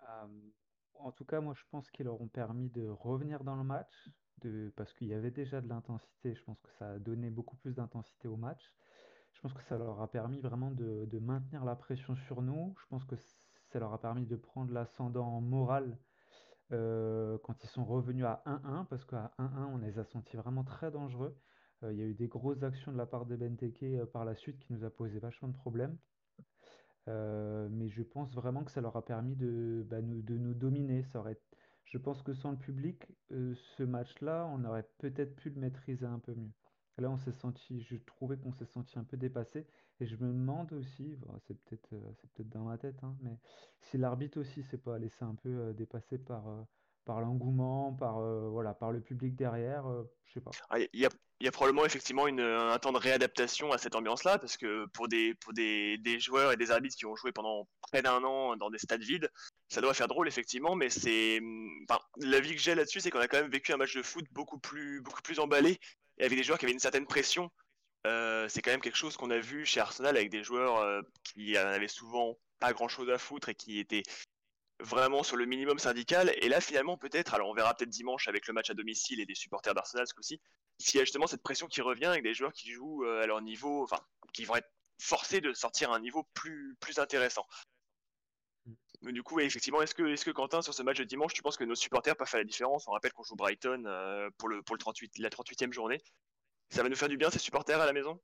Euh, 0.04 0.28
en 1.00 1.12
tout 1.12 1.26
cas, 1.26 1.40
moi, 1.40 1.56
je 1.58 1.64
pense 1.72 1.90
qu'ils 1.90 2.06
leur 2.06 2.22
ont 2.22 2.28
permis 2.28 2.70
de 2.70 2.88
revenir 2.88 3.44
dans 3.44 3.56
le 3.56 3.64
match, 3.64 4.10
parce 4.75 4.94
qu'il 4.94 5.07
y 5.07 5.13
avait 5.13 5.31
déjà 5.31 5.62
de 5.62 5.68
l'intensité. 5.68 6.36
Je 6.36 6.44
pense 6.44 6.59
que 6.62 6.71
ça 6.80 6.91
a 6.91 7.00
donné 7.00 7.30
beaucoup 7.30 7.56
plus 7.57 7.74
d'intensité 7.74 8.27
au 8.27 8.38
match. 8.38 8.74
Je 9.33 9.41
pense 9.41 9.53
que 9.53 9.63
ça 9.63 9.77
leur 9.77 10.01
a 10.01 10.09
permis 10.09 10.39
vraiment 10.41 10.71
de, 10.71 11.06
de 11.06 11.19
maintenir 11.19 11.63
la 11.65 11.75
pression 11.75 12.15
sur 12.15 12.41
nous. 12.41 12.75
Je 12.81 12.86
pense 12.89 13.06
que 13.06 13.15
ça 13.71 13.80
leur 13.80 13.94
a 13.94 14.01
permis 14.01 14.25
de 14.25 14.36
prendre 14.36 14.74
l'ascendant 14.74 15.39
moral 15.41 15.97
euh, 16.71 17.38
quand 17.44 17.63
ils 17.63 17.69
sont 17.69 17.86
revenus 17.86 18.25
à 18.25 18.44
1-1, 18.45 18.86
parce 18.86 19.06
qu'à 19.06 19.31
1-1, 19.39 19.65
on 19.74 19.77
les 19.77 19.97
a 20.00 20.03
sentis 20.03 20.38
vraiment 20.38 20.63
très 20.63 20.91
dangereux. 20.91 21.36
Euh, 21.83 21.94
il 21.94 22.00
y 22.00 22.01
a 22.01 22.06
eu 22.06 22.13
des 22.13 22.27
grosses 22.27 22.63
actions 22.63 22.91
de 22.91 22.97
la 22.97 23.06
part 23.06 23.25
de 23.25 23.36
Benteke 23.36 23.83
euh, 23.83 24.06
par 24.06 24.25
la 24.25 24.36
suite 24.36 24.59
qui 24.59 24.74
nous 24.74 24.83
a 24.83 24.89
posé 24.89 25.19
vachement 25.19 25.47
de 25.47 25.56
problèmes. 25.56 25.97
Euh, 27.07 27.68
mais 27.71 27.89
je 27.89 28.03
pense 28.03 28.33
vraiment 28.36 28.63
que 28.63 28.71
ça 28.71 28.81
leur 28.81 28.95
a 28.95 29.03
permis 29.03 29.36
de, 29.36 29.86
bah, 29.89 30.01
nous, 30.01 30.21
de 30.21 30.38
nous 30.38 30.53
dominer. 30.53 31.03
Ça 31.03 31.19
aurait, 31.19 31.39
je 31.89 31.97
pense 31.97 32.21
que 32.21 32.33
sans 32.33 32.51
le 32.51 32.57
public, 32.57 33.06
euh, 33.31 33.53
ce 33.77 33.83
match-là, 33.83 34.50
on 34.53 34.63
aurait 34.63 34.88
peut-être 35.00 35.36
pu 35.36 35.50
le 35.50 35.59
maîtriser 35.59 36.06
un 36.06 36.19
peu 36.19 36.33
mieux. 36.33 36.51
Là, 37.00 37.09
on 37.09 37.18
s'est 37.18 37.31
senti, 37.31 37.81
je 37.83 37.95
trouvais 37.95 38.38
qu'on 38.38 38.51
s'est 38.53 38.65
senti 38.65 39.00
un 39.00 39.03
peu 39.03 39.18
dépassé. 39.18 39.65
Et 40.01 40.06
je 40.06 40.15
me 40.15 40.27
demande 40.27 40.71
aussi, 40.74 41.15
bon, 41.18 41.33
c'est 41.47 41.57
peut-être 41.63 41.94
euh, 41.94 42.12
c'est 42.21 42.31
peut-être 42.31 42.50
dans 42.50 42.63
ma 42.63 42.77
tête, 42.77 42.95
hein, 43.03 43.15
mais 43.21 43.38
si 43.81 43.97
l'arbitre 43.97 44.39
aussi 44.39 44.63
s'est 44.63 44.77
pas 44.77 44.97
laissé 44.97 45.24
un 45.24 45.36
peu 45.36 45.50
euh, 45.50 45.74
dépasser 45.74 46.18
par, 46.18 46.47
euh, 46.47 46.63
l'engouement, 47.07 47.94
par, 47.94 48.21
le 48.21 49.01
public 49.01 49.36
derrière, 49.36 49.83
je 50.25 50.33
sais 50.33 50.41
pas. 50.41 50.51
Ah, 50.69 50.77
Il 50.80 51.01
y 51.41 51.47
a, 51.47 51.51
probablement 51.51 51.83
effectivement 51.83 52.25
un 52.27 52.77
temps 52.77 52.91
de 52.91 53.00
réadaptation 53.00 53.71
à 53.71 53.80
cette 53.80 53.95
ambiance-là, 53.95 54.38
parce 54.38 54.57
que 54.57 54.86
pour 54.94 55.07
des 55.07 55.36
joueurs 56.19 56.51
et 56.51 56.56
des 56.56 56.69
arbitres 56.69 56.95
qui 56.95 57.07
ont 57.07 57.15
joué 57.15 57.31
pendant 57.31 57.68
près 57.81 58.03
d'un 58.03 58.24
an 58.24 58.56
dans 58.57 58.69
des 58.69 58.77
stades 58.77 59.01
vides, 59.01 59.27
ça 59.69 59.81
doit 59.81 59.94
faire 59.94 60.07
drôle 60.07 60.27
effectivement, 60.27 60.75
mais 60.75 60.89
c'est, 60.89 61.39
l'avis 62.18 62.56
que 62.56 62.62
j'ai 62.62 62.75
là-dessus, 62.75 63.00
c'est 63.00 63.12
qu'on 63.12 63.19
a 63.19 63.27
quand 63.27 63.42
même 63.42 63.51
vécu 63.51 63.71
un 63.71 63.77
match 63.77 63.95
de 63.95 64.01
foot 64.01 64.25
beaucoup 64.31 64.60
plus, 64.60 65.01
beaucoup 65.01 65.21
plus 65.21 65.39
emballé 65.39 65.80
avec 66.19 66.38
des 66.38 66.44
joueurs 66.44 66.57
qui 66.57 66.66
avaient 66.66 66.74
une 66.74 66.80
certaine 66.80 67.06
pression. 67.06 67.51
Euh, 68.07 68.48
c'est 68.50 68.62
quand 68.62 68.71
même 68.71 68.81
quelque 68.81 68.98
chose 68.98 69.16
qu'on 69.16 69.30
a 69.30 69.39
vu 69.39 69.66
chez 69.66 69.80
Arsenal 69.80 70.18
avec 70.18 70.30
des 70.30 70.44
joueurs 70.44 70.77
euh, 70.77 71.01
qui 71.24 71.57
en 71.57 71.68
avaient 71.68 71.88
souvent 71.88 72.38
pas 72.60 72.74
grand-chose 72.74 73.10
à 73.10 73.18
foutre 73.18 73.50
et 73.50 73.56
qui 73.56 73.80
étaient 73.80 74.04
vraiment 74.80 75.21
sur 75.24 75.38
le 75.38 75.45
minimum 75.45 75.77
syndical. 75.77 76.33
Et 76.38 76.50
là, 76.50 76.62
finalement, 76.62 76.98
peut-être, 76.98 77.33
alors 77.33 77.50
on 77.50 77.54
verra 77.54 77.74
peut-être 77.75 77.89
dimanche 77.89 78.27
avec 78.27 78.48
le 78.48 78.54
match 78.54 78.69
à 78.69 78.74
domicile 78.74 79.19
et 79.19 79.25
des 79.25 79.36
supporters 79.36 79.74
d'Arsenal 79.74 80.07
ce 80.07 80.13
coup-ci, 80.13 80.42
s'il 80.80 80.98
y 80.98 81.01
a 81.01 81.04
justement 81.04 81.27
cette 81.27 81.44
pression 81.44 81.68
qui 81.68 81.81
revient 81.81 82.06
avec 82.06 82.24
des 82.24 82.33
joueurs 82.33 82.54
qui 82.54 82.72
jouent 82.72 83.04
euh, 83.06 83.22
à 83.22 83.27
leur 83.27 83.42
niveau, 83.42 83.83
enfin, 83.83 84.00
qui 84.33 84.45
vont 84.45 84.56
être 84.56 84.69
forcés 85.00 85.42
de 85.42 85.54
sortir 85.54 85.92
à 85.92 85.95
un 85.95 86.00
niveau 86.00 86.24
plus, 86.33 86.75
plus 86.80 87.00
intéressant. 87.00 87.45
Mais 89.01 89.13
du 89.13 89.24
coup, 89.24 89.40
effectivement, 89.40 89.81
est-ce 89.81 89.96
que, 89.96 90.04
est 90.04 90.24
que 90.24 90.31
Quentin, 90.31 90.62
sur 90.62 90.74
ce 90.74 90.84
match 90.84 90.98
de 90.98 91.06
dimanche, 91.06 91.34
tu 91.34 91.42
penses 91.42 91.57
que 91.57 91.63
nos 91.63 91.75
supporters 91.75 92.16
peuvent 92.18 92.28
faire 92.28 92.40
la 92.40 92.46
différence? 92.46 92.88
On 92.88 92.92
rappelle 92.92 93.13
qu'on 93.13 93.24
joue 93.24 93.36
Brighton 93.36 93.84
euh, 93.86 94.30
pour, 94.38 94.50
le, 94.50 94.62
pour 94.62 94.75
le 94.75 94.80
38, 94.80 95.19
la 95.19 95.30
38e 95.30 95.72
journée. 95.72 96.01
Ça 96.69 96.84
va 96.84 96.90
nous 96.90 96.96
faire 96.96 97.10
du 97.10 97.18
bien, 97.18 97.30
ces 97.30 97.40
supporters 97.40 97.80
à 97.80 97.86
la 97.86 97.94
maison? 97.94 98.19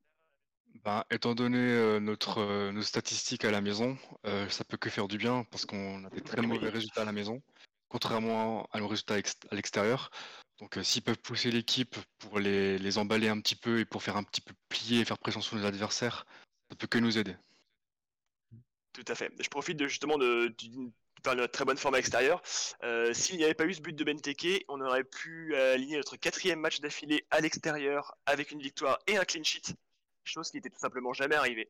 Ben, 0.83 1.03
étant 1.09 1.33
donné 1.33 1.57
euh, 1.57 1.99
notre, 1.99 2.39
euh, 2.39 2.71
nos 2.71 2.81
statistiques 2.81 3.45
à 3.45 3.51
la 3.51 3.61
maison, 3.61 3.97
euh, 4.25 4.49
ça 4.49 4.65
peut 4.65 4.77
que 4.77 4.89
faire 4.89 5.07
du 5.07 5.17
bien 5.17 5.45
parce 5.49 5.65
qu'on 5.65 6.03
a 6.03 6.09
des 6.09 6.21
très 6.21 6.41
Oui. 6.41 6.47
mauvais 6.47 6.69
résultats 6.69 7.03
à 7.03 7.05
la 7.05 7.13
maison, 7.13 7.41
contrairement 7.87 8.67
à 8.71 8.79
nos 8.79 8.87
résultats 8.87 9.15
à 9.15 9.55
l'extérieur. 9.55 10.11
Donc, 10.59 10.77
s'ils 10.83 11.01
peuvent 11.01 11.19
pousser 11.19 11.51
l'équipe 11.51 11.95
pour 12.17 12.39
les, 12.39 12.77
les 12.77 12.97
emballer 12.97 13.29
un 13.29 13.39
petit 13.39 13.55
peu 13.55 13.79
et 13.79 13.85
pour 13.85 14.03
faire 14.03 14.17
un 14.17 14.23
petit 14.23 14.41
peu 14.41 14.53
plier 14.69 15.01
et 15.01 15.05
faire 15.05 15.17
pression 15.17 15.41
sur 15.41 15.57
nos 15.57 15.65
adversaires, 15.65 16.25
ça 16.69 16.75
peut 16.75 16.87
que 16.87 16.97
nous 16.97 17.17
aider. 17.17 17.35
Tout 18.95 19.03
à 19.09 19.15
fait. 19.15 19.29
Je 19.41 19.49
profite 19.49 19.75
de, 19.75 19.87
justement 19.87 20.17
de, 20.17 20.55
notre 21.25 21.51
très 21.51 21.65
bonne 21.65 21.77
forme 21.77 21.95
à 21.95 21.97
l'extérieur. 21.97 22.41
Euh, 22.83 23.13
S'il 23.13 23.35
n'y 23.35 23.43
avait 23.43 23.53
pas 23.53 23.65
eu 23.65 23.73
ce 23.73 23.81
but 23.81 23.93
de 23.93 24.03
Benteke, 24.05 24.63
on 24.69 24.79
aurait 24.79 25.03
pu 25.03 25.53
aligner 25.53 25.97
notre 25.97 26.15
quatrième 26.15 26.61
match 26.61 26.79
d'affilée 26.79 27.25
à 27.29 27.41
l'extérieur 27.41 28.15
avec 28.25 28.51
une 28.51 28.61
victoire 28.61 28.99
et 29.07 29.17
un 29.17 29.25
clean 29.25 29.43
sheet, 29.43 29.75
chose 30.23 30.49
qui 30.49 30.55
n'était 30.55 30.69
tout 30.69 30.79
simplement 30.79 31.11
jamais 31.11 31.35
arrivée. 31.35 31.69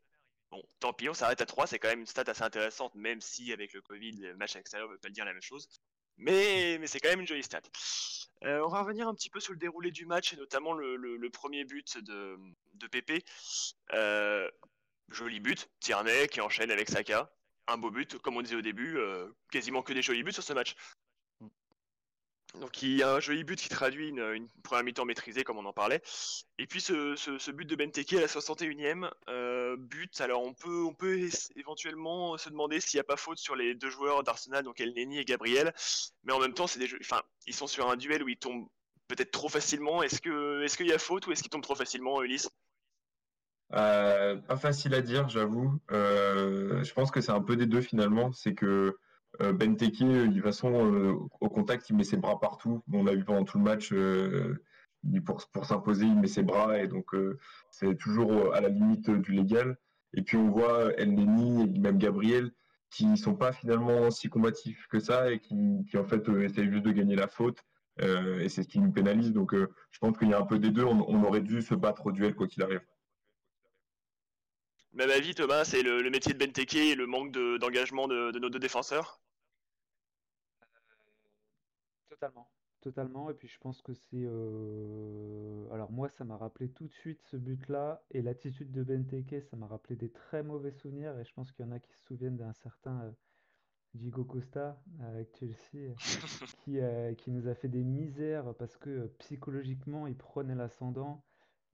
Bon, 0.51 0.61
tant 0.79 0.93
pis, 0.93 1.09
on 1.09 1.15
s'arrête 1.15 1.41
à 1.41 1.47
3, 1.47 1.65
c'est 1.65 1.79
quand 1.79 1.87
même 1.87 2.01
une 2.01 2.05
stat 2.05 2.25
assez 2.27 2.43
intéressante, 2.43 2.93
même 2.93 3.21
si 3.21 3.51
avec 3.51 3.73
le 3.73 3.81
Covid, 3.81 4.11
le 4.11 4.35
match 4.35 4.55
à 4.55 4.59
l'extérieur 4.59 4.87
ne 4.87 4.93
veut 4.93 4.99
pas 4.99 5.09
dire 5.09 5.25
la 5.25 5.33
même 5.33 5.41
chose. 5.41 5.67
Mais, 6.17 6.79
c'est 6.85 6.99
quand 6.99 7.09
même 7.09 7.21
une 7.21 7.27
jolie 7.27 7.41
stat. 7.43 7.63
Euh, 8.43 8.61
on 8.63 8.69
va 8.69 8.81
revenir 8.81 9.07
un 9.07 9.15
petit 9.15 9.31
peu 9.31 9.39
sur 9.39 9.53
le 9.53 9.59
déroulé 9.59 9.89
du 9.89 10.05
match, 10.05 10.31
et 10.31 10.37
notamment 10.37 10.73
le 10.73 11.29
premier 11.31 11.65
but 11.65 11.97
de, 11.97 12.37
de 12.75 12.87
Pépé. 12.87 13.23
Euh, 13.93 14.47
joli 15.09 15.39
but, 15.39 15.69
Tierney 15.79 16.27
qui 16.27 16.41
enchaîne 16.41 16.71
avec 16.71 16.89
Saka. 16.89 17.31
Un 17.67 17.77
beau 17.77 17.89
but, 17.91 18.17
comme 18.19 18.37
on 18.37 18.41
disait 18.41 18.55
au 18.55 18.61
début, 18.61 18.97
euh, 18.97 19.27
quasiment 19.51 19.81
que 19.81 19.93
des 19.93 20.01
jolis 20.01 20.23
buts 20.23 20.33
sur 20.33 20.43
ce 20.43 20.53
match. 20.53 20.75
Donc 22.59 22.81
il 22.83 22.95
y 22.95 23.03
a 23.03 23.13
un 23.15 23.19
joli 23.19 23.43
but 23.43 23.59
qui 23.59 23.67
traduit 23.67 24.07
une, 24.07 24.19
une 24.33 24.47
première 24.63 24.83
mi-temps 24.85 25.03
maîtrisée 25.03 25.43
comme 25.43 25.57
on 25.57 25.65
en 25.65 25.73
parlait. 25.73 26.01
Et 26.57 26.67
puis 26.67 26.79
ce, 26.79 27.15
ce- 27.17 27.37
ce 27.37 27.51
but 27.51 27.65
de 27.65 27.75
Benteke 27.75 28.13
à 28.13 28.21
la 28.21 28.27
61e, 28.27 29.11
euh, 29.27 29.75
but, 29.77 30.21
alors 30.21 30.41
on 30.41 30.53
peut, 30.53 30.83
on 30.83 30.93
peut 30.93 31.27
éventuellement 31.57 32.37
se 32.37 32.49
demander 32.49 32.79
s'il 32.79 32.97
n'y 32.97 33.01
a 33.01 33.03
pas 33.03 33.17
faute 33.17 33.39
sur 33.39 33.57
les 33.57 33.75
deux 33.75 33.89
joueurs 33.89 34.23
d'Arsenal, 34.23 34.63
donc 34.63 34.79
Elneny 34.79 35.19
et 35.19 35.25
Gabriel. 35.25 35.73
Mais 36.23 36.31
en 36.31 36.39
même 36.39 36.53
temps, 36.53 36.67
c'est 36.67 36.79
des 36.79 36.87
jeux, 36.87 36.99
enfin, 37.01 37.21
ils 37.45 37.53
sont 37.53 37.67
sur 37.67 37.89
un 37.89 37.97
duel 37.97 38.23
où 38.23 38.29
ils 38.29 38.37
tombent 38.37 38.69
peut-être 39.09 39.31
trop 39.31 39.49
facilement. 39.49 40.01
Est-ce 40.01 40.21
que, 40.21 40.63
est-ce 40.63 40.77
qu'il 40.77 40.87
y 40.87 40.93
a 40.93 40.97
faute 40.99 41.27
ou 41.27 41.33
est-ce 41.33 41.41
qu'ils 41.43 41.51
tombent 41.51 41.61
trop 41.63 41.75
facilement, 41.75 42.21
Ulysse? 42.23 42.49
Euh, 43.73 44.37
pas 44.37 44.57
facile 44.57 44.93
à 44.93 45.01
dire, 45.01 45.27
j'avoue. 45.29 45.79
Euh, 45.91 46.83
je 46.83 46.93
pense 46.93 47.11
que 47.11 47.21
c'est 47.21 47.31
un 47.31 47.41
peu 47.41 47.55
des 47.55 47.65
deux 47.65 47.81
finalement. 47.81 48.31
C'est 48.31 48.53
que 48.53 48.97
euh, 49.41 49.53
Benteke, 49.53 49.97
toute 49.97 50.43
façon, 50.43 50.71
euh, 50.93 51.13
au 51.41 51.49
contact, 51.49 51.89
il 51.89 51.95
met 51.97 52.03
ses 52.03 52.17
bras 52.17 52.39
partout. 52.39 52.83
On 52.93 53.03
l'a 53.03 53.15
vu 53.15 53.25
pendant 53.25 53.43
tout 53.43 53.57
le 53.57 53.63
match. 53.63 53.91
il- 55.03 55.23
pour 55.23 55.45
pour 55.53 55.65
s'imposer, 55.65 56.05
il 56.05 56.19
met 56.19 56.27
ses 56.27 56.41
bras 56.43 56.79
et 56.79 56.87
donc 56.87 57.11
c'est 57.71 57.95
toujours 57.95 58.53
à 58.55 58.61
la 58.61 58.69
limite 58.69 59.09
du 59.11 59.33
légal. 59.33 59.77
Et 60.13 60.21
puis 60.23 60.37
on 60.37 60.49
voit 60.49 60.93
El 60.97 61.13
Neni 61.13 61.63
et 61.63 61.79
même 61.79 61.97
Gabriel 61.99 62.51
qui 62.89 63.15
sont 63.17 63.35
pas 63.35 63.51
finalement 63.51 64.09
si 64.09 64.29
combatifs 64.29 64.87
que 64.89 64.99
ça 64.99 65.31
et 65.31 65.39
qui, 65.39 65.85
en 65.97 66.05
fait 66.05 66.27
essayent 66.41 66.71
juste 66.71 66.85
de 66.85 66.91
gagner 66.91 67.15
la 67.15 67.27
faute. 67.27 67.59
Et 68.01 68.49
c'est 68.49 68.63
ce 68.63 68.67
qui 68.67 68.79
nous 68.79 68.91
pénalise. 68.91 69.31
Donc 69.33 69.53
je 69.53 69.99
pense 69.99 70.17
qu'il 70.17 70.29
y 70.29 70.33
a 70.33 70.39
un 70.39 70.45
peu 70.45 70.57
des 70.59 70.71
deux. 70.71 70.83
On, 70.85 71.05
on 71.07 71.23
aurait 71.23 71.41
dû 71.41 71.61
se 71.61 71.75
battre 71.75 72.07
au 72.07 72.11
duel 72.11 72.33
quoi 72.35 72.47
qu'il 72.47 72.63
arrive. 72.63 72.81
Même 74.95 75.11
avis, 75.11 75.35
Thomas, 75.35 75.63
c'est 75.63 75.83
le, 75.83 76.01
le 76.01 76.09
métier 76.09 76.33
de 76.33 76.39
Benteke 76.43 76.73
et 76.73 76.95
le 76.95 77.05
manque 77.05 77.31
de- 77.31 77.57
d'engagement 77.57 78.07
de, 78.07 78.31
de 78.31 78.39
nos 78.39 78.49
deux 78.49 78.57
défenseurs. 78.57 79.21
Totalement. 82.09 82.49
Totalement. 82.81 83.29
Et 83.29 83.33
puis 83.33 83.47
je 83.47 83.57
pense 83.59 83.81
que 83.81 83.93
c'est. 83.93 84.23
euh, 84.25 85.67
Alors 85.71 85.91
moi, 85.91 86.09
ça 86.09 86.23
m'a 86.23 86.37
rappelé 86.37 86.69
tout 86.69 86.87
de 86.87 86.93
suite 86.93 87.21
ce 87.23 87.37
but-là. 87.37 88.03
Et 88.11 88.21
l'attitude 88.21 88.71
de 88.71 88.83
Benteke, 88.83 89.43
ça 89.49 89.57
m'a 89.57 89.67
rappelé 89.67 89.95
des 89.95 90.11
très 90.11 90.43
mauvais 90.43 90.71
souvenirs. 90.71 91.17
Et 91.19 91.25
je 91.25 91.33
pense 91.33 91.51
qu'il 91.51 91.65
y 91.65 91.67
en 91.67 91.71
a 91.71 91.79
qui 91.79 91.91
se 91.93 92.03
souviennent 92.05 92.37
d'un 92.37 92.53
certain 92.53 93.01
euh, 93.03 93.11
Diego 93.95 94.25
Costa 94.25 94.81
euh, 95.01 95.09
avec 95.15 95.35
Chelsea, 95.39 95.95
qui, 96.57 96.79
euh, 96.79 97.13
qui 97.15 97.31
nous 97.31 97.47
a 97.47 97.55
fait 97.55 97.69
des 97.69 97.83
misères 97.83 98.53
parce 98.55 98.77
que 98.77 98.89
euh, 98.91 99.07
psychologiquement, 99.19 100.07
il 100.07 100.17
prenait 100.17 100.55
l'ascendant 100.55 101.23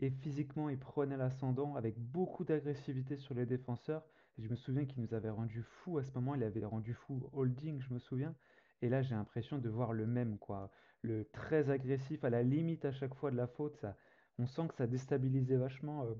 et 0.01 0.09
physiquement, 0.09 0.69
il 0.69 0.79
prenait 0.79 1.15
l'ascendant 1.15 1.75
avec 1.75 1.97
beaucoup 1.97 2.43
d'agressivité 2.43 3.17
sur 3.17 3.35
les 3.35 3.45
défenseurs. 3.45 4.03
Je 4.39 4.47
me 4.47 4.55
souviens 4.55 4.85
qu'il 4.85 5.03
nous 5.03 5.13
avait 5.13 5.29
rendu 5.29 5.61
fous 5.61 5.99
à 5.99 6.03
ce 6.03 6.11
moment, 6.13 6.33
il 6.33 6.43
avait 6.43 6.65
rendu 6.65 6.93
fou 6.93 7.29
Holding, 7.33 7.79
je 7.79 7.93
me 7.93 7.99
souviens. 7.99 8.35
Et 8.81 8.89
là, 8.89 9.03
j'ai 9.03 9.13
l'impression 9.13 9.59
de 9.59 9.69
voir 9.69 9.93
le 9.93 10.07
même, 10.07 10.39
quoi. 10.39 10.71
Le 11.03 11.25
très 11.25 11.69
agressif, 11.69 12.23
à 12.23 12.31
la 12.31 12.41
limite 12.41 12.83
à 12.85 12.91
chaque 12.91 13.13
fois 13.13 13.29
de 13.29 13.37
la 13.37 13.45
faute, 13.45 13.75
ça, 13.77 13.95
on 14.39 14.47
sent 14.47 14.67
que 14.69 14.73
ça 14.73 14.87
déstabilisait 14.87 15.57
vachement 15.57 16.05
euh, 16.05 16.15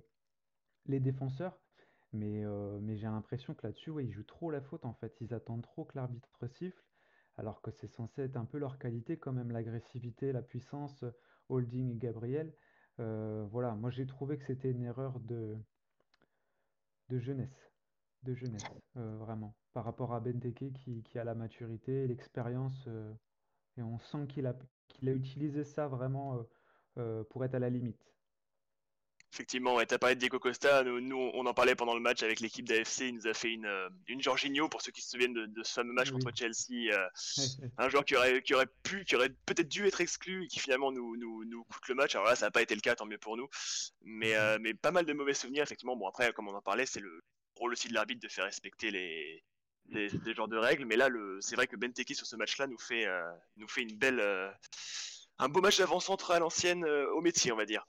les 0.86 1.00
défenseurs. 1.00 1.60
Mais, 2.14 2.46
euh, 2.46 2.80
mais 2.82 2.98
j'ai 2.98 3.08
l'impression 3.08 3.56
que 3.56 3.66
là-dessus, 3.66 3.90
ouais, 3.90 4.06
ils 4.06 4.12
jouent 4.12 4.24
trop 4.24 4.52
la 4.52 4.62
faute 4.62 4.86
en 4.86 4.94
fait. 4.94 5.16
Ils 5.22 5.34
attendent 5.34 5.64
trop 5.64 5.86
que 5.86 5.98
l'arbitre 5.98 6.46
siffle, 6.48 6.84
alors 7.38 7.62
que 7.62 7.72
c'est 7.72 7.88
censé 7.88 8.24
être 8.24 8.38
un 8.38 8.46
peu 8.46 8.60
leur 8.60 8.78
qualité 8.78 9.18
quand 9.18 9.32
même, 9.32 9.52
l'agressivité, 9.52 10.32
la 10.32 10.44
puissance, 10.44 11.04
euh, 11.04 11.12
Holding 11.50 11.90
et 11.92 11.98
Gabriel. 11.98 12.54
Euh, 13.01 13.46
voilà, 13.51 13.75
moi 13.75 13.89
j'ai 13.89 14.05
trouvé 14.05 14.38
que 14.38 14.46
c'était 14.46 14.72
une 14.72 14.84
erreur 14.84 15.20
de, 15.20 15.58
de 17.10 17.20
jeunesse, 17.20 17.72
de 18.24 18.34
jeunesse, 18.34 18.63
euh, 18.98 19.17
vraiment, 19.17 19.55
par 19.74 19.86
rapport 19.86 20.13
à 20.13 20.20
Benteke 20.20 20.74
qui, 20.74 21.03
qui 21.03 21.20
a 21.20 21.24
la 21.24 21.36
maturité 21.36 22.08
l'expérience, 22.08 22.86
euh, 22.88 23.13
et 23.77 23.84
on 23.84 24.00
sent 24.00 24.27
qu'il 24.27 24.48
a, 24.48 24.55
qu'il 24.89 25.10
a 25.10 25.13
utilisé 25.13 25.63
ça 25.63 25.88
vraiment 25.88 26.46
pour 27.29 27.46
être 27.46 27.55
à 27.55 27.60
la 27.60 27.70
limite. 27.70 28.13
Effectivement, 29.34 29.76
ouais, 29.76 29.86
t'as 29.86 29.98
parlé 29.98 30.16
de 30.16 30.20
Diego 30.20 30.40
Costa. 30.40 30.84
Nous, 30.84 31.32
on 31.34 31.46
en 31.46 31.54
parlait 31.54 31.74
pendant 31.74 31.94
le 31.94 32.02
match 32.02 32.22
avec 32.22 32.42
l'équipe 32.42 32.68
d'AFC. 32.68 33.08
Il 33.08 33.16
nous 33.16 33.28
a 33.28 33.34
fait 33.34 33.52
une, 33.54 33.66
euh, 33.66 33.88
une 34.10 34.22
Jorginho, 34.22 34.68
pour 34.68 34.82
ceux 34.82 34.92
qui 34.92 35.02
se 35.02 35.10
souviennent 35.10 35.34
de, 35.34 35.64
ce 35.64 35.72
fameux 35.72 35.94
match 35.94 36.12
contre 36.12 36.32
Chelsea. 36.36 36.94
Euh, 36.94 37.08
un 37.78 37.88
joueur 37.88 38.04
qui 38.04 38.18
aurait, 38.18 38.42
qui 38.42 38.54
aurait 38.54 38.68
pu, 38.84 39.06
qui 39.06 39.16
aurait 39.16 39.30
peut-être 39.46 39.70
dû 39.70 39.88
être 39.88 40.02
exclu 40.02 40.44
et 40.44 40.48
qui 40.48 40.60
finalement 40.60 40.92
nous, 40.92 41.16
nous, 41.16 41.46
nous 41.46 41.64
coûte 41.64 41.88
le 41.88 41.96
match. 41.96 42.14
Alors 42.16 42.28
là, 42.28 42.36
ça 42.36 42.48
n'a 42.48 42.52
pas 42.52 42.62
été 42.62 42.76
le 42.76 42.82
cas, 42.82 42.96
tant 42.96 43.06
mieux 43.06 43.18
pour 43.18 43.38
nous. 43.38 43.48
Mais, 44.02 44.36
euh, 44.36 44.58
mais 44.60 44.74
pas 44.74 44.92
mal 44.92 45.06
de 45.06 45.14
mauvais 45.14 45.34
souvenirs, 45.34 45.64
effectivement. 45.64 45.96
Bon, 45.96 46.10
après, 46.10 46.34
comme 46.34 46.50
on 46.50 46.54
en 46.54 46.62
parlait, 46.62 46.86
c'est 46.86 47.00
le 47.00 47.22
rôle 47.56 47.72
aussi 47.72 47.88
de 47.88 47.94
l'arbitre 47.94 48.22
de 48.22 48.28
faire 48.28 48.44
respecter 48.44 48.92
les, 48.92 49.42
les, 49.88 50.34
genres 50.36 50.50
de 50.50 50.58
règles. 50.58 50.84
Mais 50.84 50.98
là, 50.98 51.08
c'est 51.40 51.56
vrai 51.56 51.68
que 51.68 51.78
Benteke 51.78 52.16
sur 52.16 52.28
ce 52.28 52.36
match-là 52.36 52.68
nous 52.68 52.80
fait, 52.80 53.08
nous 53.56 53.68
fait 53.70 53.84
une 53.84 53.98
belle, 53.98 54.22
un 55.38 55.48
beau 55.48 55.62
match 55.62 55.78
d'avant-centre 55.78 56.32
à 56.32 56.40
l'ancienne 56.40 56.84
au 56.86 57.22
métier, 57.22 57.54
on 57.54 57.58
va 57.58 57.66
dire. 57.66 57.88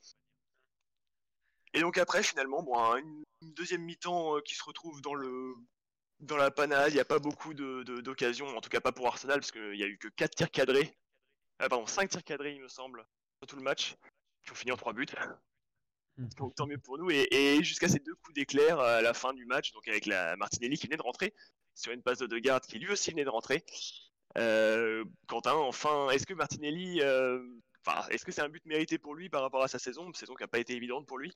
Et 1.74 1.80
donc 1.80 1.98
après, 1.98 2.22
finalement, 2.22 2.62
bon, 2.62 2.96
une, 2.96 3.24
deuxième 3.54 3.82
mi-temps 3.82 4.36
euh, 4.36 4.40
qui 4.40 4.54
se 4.54 4.62
retrouve 4.62 5.00
dans 5.02 5.14
le 5.14 5.54
dans 6.20 6.36
la 6.36 6.50
panade. 6.50 6.92
Il 6.92 6.94
n'y 6.94 7.00
a 7.00 7.04
pas 7.04 7.18
beaucoup 7.18 7.54
d'occasions, 7.54 8.50
de, 8.50 8.56
en 8.56 8.60
tout 8.60 8.70
cas 8.70 8.80
pas 8.80 8.92
pour 8.92 9.06
Arsenal, 9.06 9.40
parce 9.40 9.50
qu'il 9.50 9.72
n'y 9.72 9.82
a 9.82 9.86
eu 9.86 9.98
que 9.98 10.08
4 10.08 10.34
tirs 10.34 10.50
cadrés. 10.50 10.96
Ah, 11.58 11.68
pardon, 11.68 11.86
5 11.86 12.08
tirs 12.08 12.24
cadrés, 12.24 12.54
il 12.54 12.62
me 12.62 12.68
semble, 12.68 13.04
sur 13.38 13.46
tout 13.48 13.56
le 13.56 13.62
match, 13.62 13.96
qui 14.44 14.52
ont 14.52 14.54
fini 14.54 14.72
en 14.72 14.76
3 14.76 14.92
buts. 14.92 15.06
Donc 16.38 16.54
tant 16.54 16.66
mieux 16.66 16.78
pour 16.78 16.98
nous. 16.98 17.10
Et, 17.10 17.64
jusqu'à 17.64 17.88
ces 17.88 17.98
deux 17.98 18.14
coups 18.16 18.34
d'éclair 18.34 18.78
à 18.78 19.00
la 19.00 19.14
fin 19.14 19.32
du 19.32 19.46
match, 19.46 19.72
donc 19.72 19.88
avec 19.88 20.04
la 20.04 20.36
Martinelli 20.36 20.76
qui 20.76 20.86
venait 20.86 20.98
de 20.98 21.02
rentrer, 21.02 21.34
sur 21.74 21.90
une 21.92 22.02
passe 22.02 22.18
de 22.18 22.26
De 22.26 22.38
Garde 22.38 22.64
qui 22.66 22.78
lui 22.78 22.92
aussi 22.92 23.10
venait 23.10 23.24
de 23.24 23.30
rentrer. 23.30 23.64
Euh, 24.36 25.04
Quentin, 25.26 25.54
enfin, 25.54 26.10
est-ce 26.10 26.26
que 26.26 26.34
Martinelli, 26.34 27.00
euh, 27.00 27.42
est-ce 28.10 28.26
que 28.26 28.30
c'est 28.30 28.42
un 28.42 28.50
but 28.50 28.64
mérité 28.66 28.98
pour 28.98 29.14
lui 29.14 29.30
par 29.30 29.40
rapport 29.40 29.62
à 29.62 29.68
sa 29.68 29.78
saison, 29.78 30.06
une 30.06 30.14
saison 30.14 30.34
qui 30.34 30.42
n'a 30.42 30.48
pas 30.48 30.58
été 30.58 30.74
évidente 30.74 31.06
pour 31.06 31.18
lui 31.18 31.34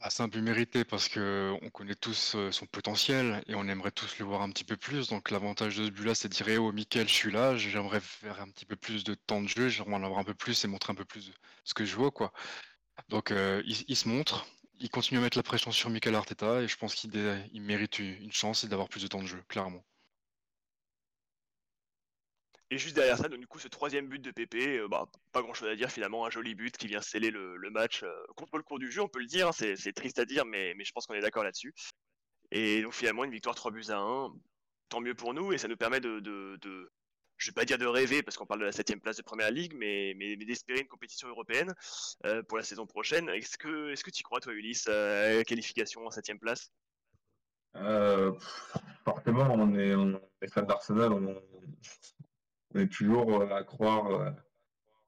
bah, 0.00 0.08
c'est 0.10 0.22
un 0.22 0.28
peu 0.28 0.40
mérité 0.40 0.84
parce 0.84 1.08
que 1.08 1.52
on 1.62 1.70
connaît 1.70 1.94
tous 1.94 2.36
son 2.50 2.66
potentiel 2.66 3.42
et 3.46 3.54
on 3.54 3.66
aimerait 3.68 3.90
tous 3.90 4.18
le 4.18 4.24
voir 4.24 4.42
un 4.42 4.50
petit 4.50 4.64
peu 4.64 4.76
plus. 4.76 5.08
Donc 5.08 5.30
l'avantage 5.30 5.76
de 5.76 5.86
ce 5.86 5.90
but-là, 5.90 6.14
c'est 6.14 6.28
de 6.28 6.34
dire 6.34 6.62
oh 6.62 6.72
Mickaël, 6.72 7.08
je 7.08 7.14
suis 7.14 7.32
là, 7.32 7.56
j'aimerais 7.56 8.00
faire 8.00 8.40
un 8.40 8.48
petit 8.50 8.66
peu 8.66 8.76
plus 8.76 9.04
de 9.04 9.14
temps 9.14 9.42
de 9.42 9.48
jeu, 9.48 9.68
j'aimerais 9.68 9.94
en 9.94 10.04
avoir 10.04 10.20
un 10.20 10.24
peu 10.24 10.34
plus 10.34 10.64
et 10.64 10.68
montrer 10.68 10.92
un 10.92 10.96
peu 10.96 11.04
plus 11.04 11.32
ce 11.64 11.74
que 11.74 11.84
je 11.84 11.96
vois 11.96 12.10
quoi. 12.10 12.32
Donc 13.08 13.32
il, 13.32 13.96
se 13.96 14.08
montre, 14.08 14.46
il 14.80 14.90
continue 14.90 15.18
à 15.20 15.22
mettre 15.22 15.38
la 15.38 15.42
pression 15.42 15.72
sur 15.72 15.90
Michael 15.90 16.14
Arteta 16.14 16.62
et 16.62 16.68
je 16.68 16.76
pense 16.76 16.94
qu'il 16.94 17.10
mérite 17.62 17.98
une 17.98 18.32
chance 18.32 18.64
et 18.64 18.68
d'avoir 18.68 18.88
plus 18.88 19.02
de 19.02 19.08
temps 19.08 19.22
de 19.22 19.26
jeu, 19.26 19.42
clairement. 19.48 19.84
Et 22.70 22.78
juste 22.78 22.96
derrière 22.96 23.16
ça, 23.16 23.28
donc, 23.28 23.38
du 23.38 23.46
coup, 23.46 23.60
ce 23.60 23.68
troisième 23.68 24.08
but 24.08 24.20
de 24.20 24.32
Pépé, 24.32 24.78
euh, 24.78 24.88
bah, 24.88 25.06
pas 25.30 25.40
grand 25.40 25.54
chose 25.54 25.68
à 25.68 25.76
dire 25.76 25.90
finalement, 25.90 26.26
un 26.26 26.30
joli 26.30 26.56
but 26.56 26.76
qui 26.76 26.88
vient 26.88 27.00
sceller 27.00 27.30
le, 27.30 27.70
match 27.70 28.02
euh, 28.02 28.12
contre 28.34 28.56
le 28.56 28.64
cours 28.64 28.80
du 28.80 28.90
jeu, 28.90 29.02
on 29.02 29.08
peut 29.08 29.20
le 29.20 29.26
dire, 29.26 29.48
hein, 29.48 29.52
c'est 29.52 29.92
triste 29.92 30.18
à 30.18 30.24
dire, 30.24 30.44
mais, 30.44 30.74
je 30.82 30.92
pense 30.92 31.06
qu'on 31.06 31.14
est 31.14 31.20
d'accord 31.20 31.44
là-dessus. 31.44 31.72
Et 32.50 32.82
donc 32.82 32.92
finalement, 32.92 33.24
une 33.24 33.30
victoire 33.30 33.54
3 33.54 33.70
buts 33.70 33.84
à 33.88 33.98
1, 33.98 34.32
tant 34.88 35.00
mieux 35.00 35.14
pour 35.14 35.32
nous, 35.34 35.52
et 35.52 35.58
ça 35.58 35.68
nous 35.68 35.76
permet 35.76 36.00
de, 36.00 36.18
de, 36.20 36.58
de 36.60 36.90
je 37.38 37.50
vais 37.50 37.54
pas 37.54 37.64
dire 37.64 37.78
de 37.78 37.86
rêver 37.86 38.22
parce 38.22 38.36
qu'on 38.36 38.46
parle 38.46 38.60
de 38.60 38.66
la 38.66 38.72
7 38.72 39.00
place 39.00 39.16
de 39.16 39.22
première 39.22 39.50
ligue, 39.50 39.74
mais, 39.76 40.14
d'espérer 40.36 40.80
une 40.80 40.88
compétition 40.88 41.28
européenne 41.28 41.72
euh, 42.24 42.42
pour 42.42 42.56
la 42.56 42.64
saison 42.64 42.86
prochaine. 42.86 43.28
Est-ce 43.28 43.58
que 43.58 44.10
tu 44.10 44.22
crois 44.24 44.40
toi 44.40 44.52
Ulysse 44.52 44.88
à 44.88 45.34
la 45.34 45.44
qualification 45.44 46.04
en 46.06 46.10
7 46.10 46.32
place? 46.40 46.72
Forcément, 49.04 49.48
on 49.52 49.74
est, 49.76 49.94
on 49.94 50.20
est 50.40 50.48
fan 50.48 50.66
d'Arsenal, 50.66 51.12
on, 51.12 51.42
on 52.74 52.80
est 52.80 52.92
toujours 52.92 53.42
euh, 53.42 53.54
à 53.54 53.64
croire 53.64 54.06
euh, 54.10 54.30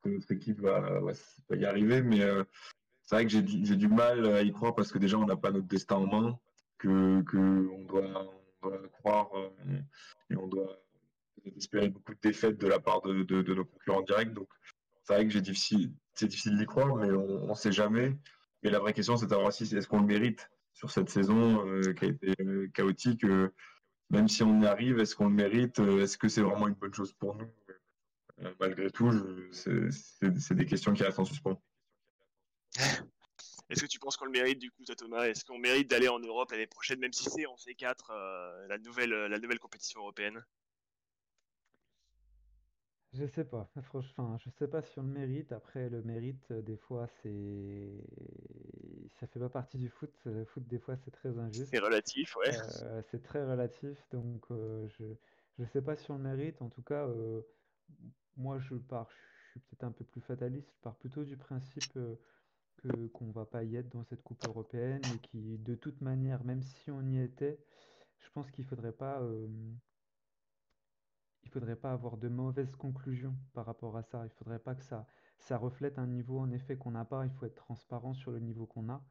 que 0.02 0.08
notre 0.10 0.32
équipe 0.32 0.60
va, 0.60 1.00
y 1.50 1.64
arriver, 1.64 2.02
mais 2.02 2.20
euh, 2.20 2.44
c'est 3.04 3.16
vrai 3.16 3.24
que 3.24 3.30
j'ai 3.30 3.42
du, 3.42 3.88
mal 3.88 4.26
à 4.26 4.42
y 4.42 4.52
croire 4.52 4.74
parce 4.74 4.92
que 4.92 4.98
déjà 4.98 5.16
on 5.18 5.26
n'a 5.26 5.36
pas 5.36 5.50
notre 5.50 5.66
destin 5.66 5.96
en 5.96 6.06
main, 6.06 6.38
que, 6.78 7.24
on, 7.32 7.84
doit, 7.84 8.30
croire 8.92 9.30
et 10.30 10.36
on 10.36 10.46
doit 10.46 10.78
espérer 11.56 11.88
beaucoup 11.88 12.14
de 12.14 12.20
défaites 12.20 12.58
de 12.58 12.66
la 12.68 12.78
part 12.78 13.00
de, 13.02 13.54
nos 13.54 13.64
concurrents 13.64 14.02
directs. 14.02 14.34
Donc 14.34 14.48
c'est 15.02 15.14
vrai 15.14 15.26
que 15.26 15.32
c'est 15.32 15.40
difficile 16.28 16.58
d'y 16.58 16.66
croire, 16.66 16.94
mais 16.96 17.10
on 17.10 17.48
ne 17.48 17.54
sait 17.54 17.72
jamais. 17.72 18.16
Mais 18.62 18.70
la 18.70 18.78
vraie 18.78 18.92
question, 18.92 19.16
c'est 19.16 19.24
de 19.24 19.30
savoir 19.30 19.52
si 19.52 19.64
est-ce 19.74 19.88
qu'on 19.88 20.00
le 20.00 20.06
mérite 20.06 20.48
sur 20.74 20.90
cette 20.90 21.08
saison 21.08 21.64
qui 21.94 22.04
a 22.04 22.08
été 22.08 22.34
chaotique 22.74 23.24
même 24.10 24.28
si 24.28 24.42
on 24.42 24.60
y 24.62 24.66
arrive, 24.66 24.98
est-ce 24.98 25.14
qu'on 25.14 25.28
le 25.28 25.34
mérite 25.34 25.78
euh, 25.80 26.02
Est-ce 26.02 26.16
que 26.16 26.28
c'est 26.28 26.40
vraiment 26.40 26.68
une 26.68 26.74
bonne 26.74 26.94
chose 26.94 27.12
pour 27.12 27.34
nous? 27.34 27.50
Euh, 28.42 28.54
Malgré 28.60 28.90
tout, 28.90 29.10
c'est 29.52 30.54
des 30.54 30.66
questions 30.66 30.92
qui 30.92 31.02
restent 31.02 31.18
en 31.18 31.24
suspens. 31.24 31.60
Est-ce 33.70 33.82
que 33.82 33.86
tu 33.86 33.98
penses 33.98 34.16
qu'on 34.16 34.24
le 34.24 34.30
mérite 34.30 34.58
du 34.58 34.70
coup, 34.70 34.82
Thomas? 34.84 35.24
Est-ce 35.24 35.44
qu'on 35.44 35.58
mérite 35.58 35.90
d'aller 35.90 36.08
en 36.08 36.18
Europe 36.18 36.50
l'année 36.52 36.66
prochaine, 36.66 37.00
même 37.00 37.12
si 37.12 37.24
c'est 37.24 37.44
en 37.44 37.54
C4, 37.54 37.96
euh, 38.10 38.66
la, 38.66 38.78
nouvelle, 38.78 39.10
la 39.10 39.38
nouvelle 39.38 39.58
compétition 39.58 40.00
européenne? 40.00 40.42
Je 43.14 43.26
sais 43.26 43.44
pas, 43.44 43.70
franchement, 43.84 44.36
je 44.38 44.50
sais 44.58 44.68
pas 44.68 44.82
si 44.82 44.98
on 44.98 45.02
le 45.02 45.08
mérite. 45.08 45.52
Après, 45.52 45.88
le 45.88 46.02
mérite, 46.02 46.52
des 46.52 46.76
fois, 46.76 47.06
c'est, 47.22 47.88
ça 49.18 49.26
fait 49.26 49.40
pas 49.40 49.48
partie 49.48 49.78
du 49.78 49.88
foot. 49.88 50.12
Le 50.24 50.44
foot, 50.44 50.66
des 50.68 50.78
fois, 50.78 50.96
c'est 50.96 51.10
très 51.10 51.38
injuste. 51.38 51.70
C'est 51.70 51.78
relatif, 51.78 52.36
ouais. 52.36 52.50
Euh, 52.82 53.02
c'est 53.10 53.22
très 53.22 53.44
relatif, 53.44 53.96
donc 54.10 54.44
euh, 54.50 54.86
je, 54.98 55.04
je 55.58 55.64
sais 55.72 55.80
pas 55.80 55.96
si 55.96 56.10
on 56.10 56.18
le 56.18 56.24
mérite. 56.24 56.60
En 56.60 56.68
tout 56.68 56.82
cas, 56.82 57.06
euh, 57.06 57.40
moi, 58.36 58.58
je 58.58 58.74
pars, 58.74 59.08
je 59.10 59.50
suis 59.50 59.60
peut-être 59.60 59.84
un 59.84 59.92
peu 59.92 60.04
plus 60.04 60.20
fataliste. 60.20 60.70
Je 60.74 60.80
pars 60.82 60.96
plutôt 60.96 61.24
du 61.24 61.36
principe 61.36 61.92
que 61.92 62.18
qu'on 63.12 63.32
va 63.32 63.44
pas 63.44 63.64
y 63.64 63.74
être 63.74 63.88
dans 63.88 64.04
cette 64.04 64.22
coupe 64.22 64.46
européenne 64.46 65.00
et 65.12 65.18
qui, 65.18 65.58
de 65.58 65.74
toute 65.74 66.00
manière, 66.00 66.44
même 66.44 66.62
si 66.62 66.92
on 66.92 67.02
y 67.08 67.18
était, 67.20 67.58
je 68.20 68.30
pense 68.30 68.48
qu'il 68.52 68.64
faudrait 68.64 68.92
pas 68.92 69.20
il 71.48 71.50
faudrait 71.50 71.76
pas 71.76 71.92
avoir 71.92 72.18
de 72.18 72.28
mauvaises 72.28 72.76
conclusions 72.76 73.34
par 73.54 73.64
rapport 73.64 73.96
à 73.96 74.02
ça. 74.02 74.24
Il 74.26 74.30
faudrait 74.32 74.58
pas 74.58 74.74
que 74.74 74.84
ça, 74.84 75.06
ça 75.38 75.56
reflète 75.56 75.98
un 75.98 76.06
niveau 76.06 76.38
en 76.38 76.50
effet 76.50 76.76
qu'on 76.76 76.90
n'a 76.90 77.06
pas. 77.06 77.24
Il 77.24 77.32
faut 77.32 77.46
être 77.46 77.54
transparent 77.54 78.12
sur 78.12 78.30
le 78.30 78.38
niveau 78.38 78.66
qu'on 78.66 78.90
a. 78.90 79.02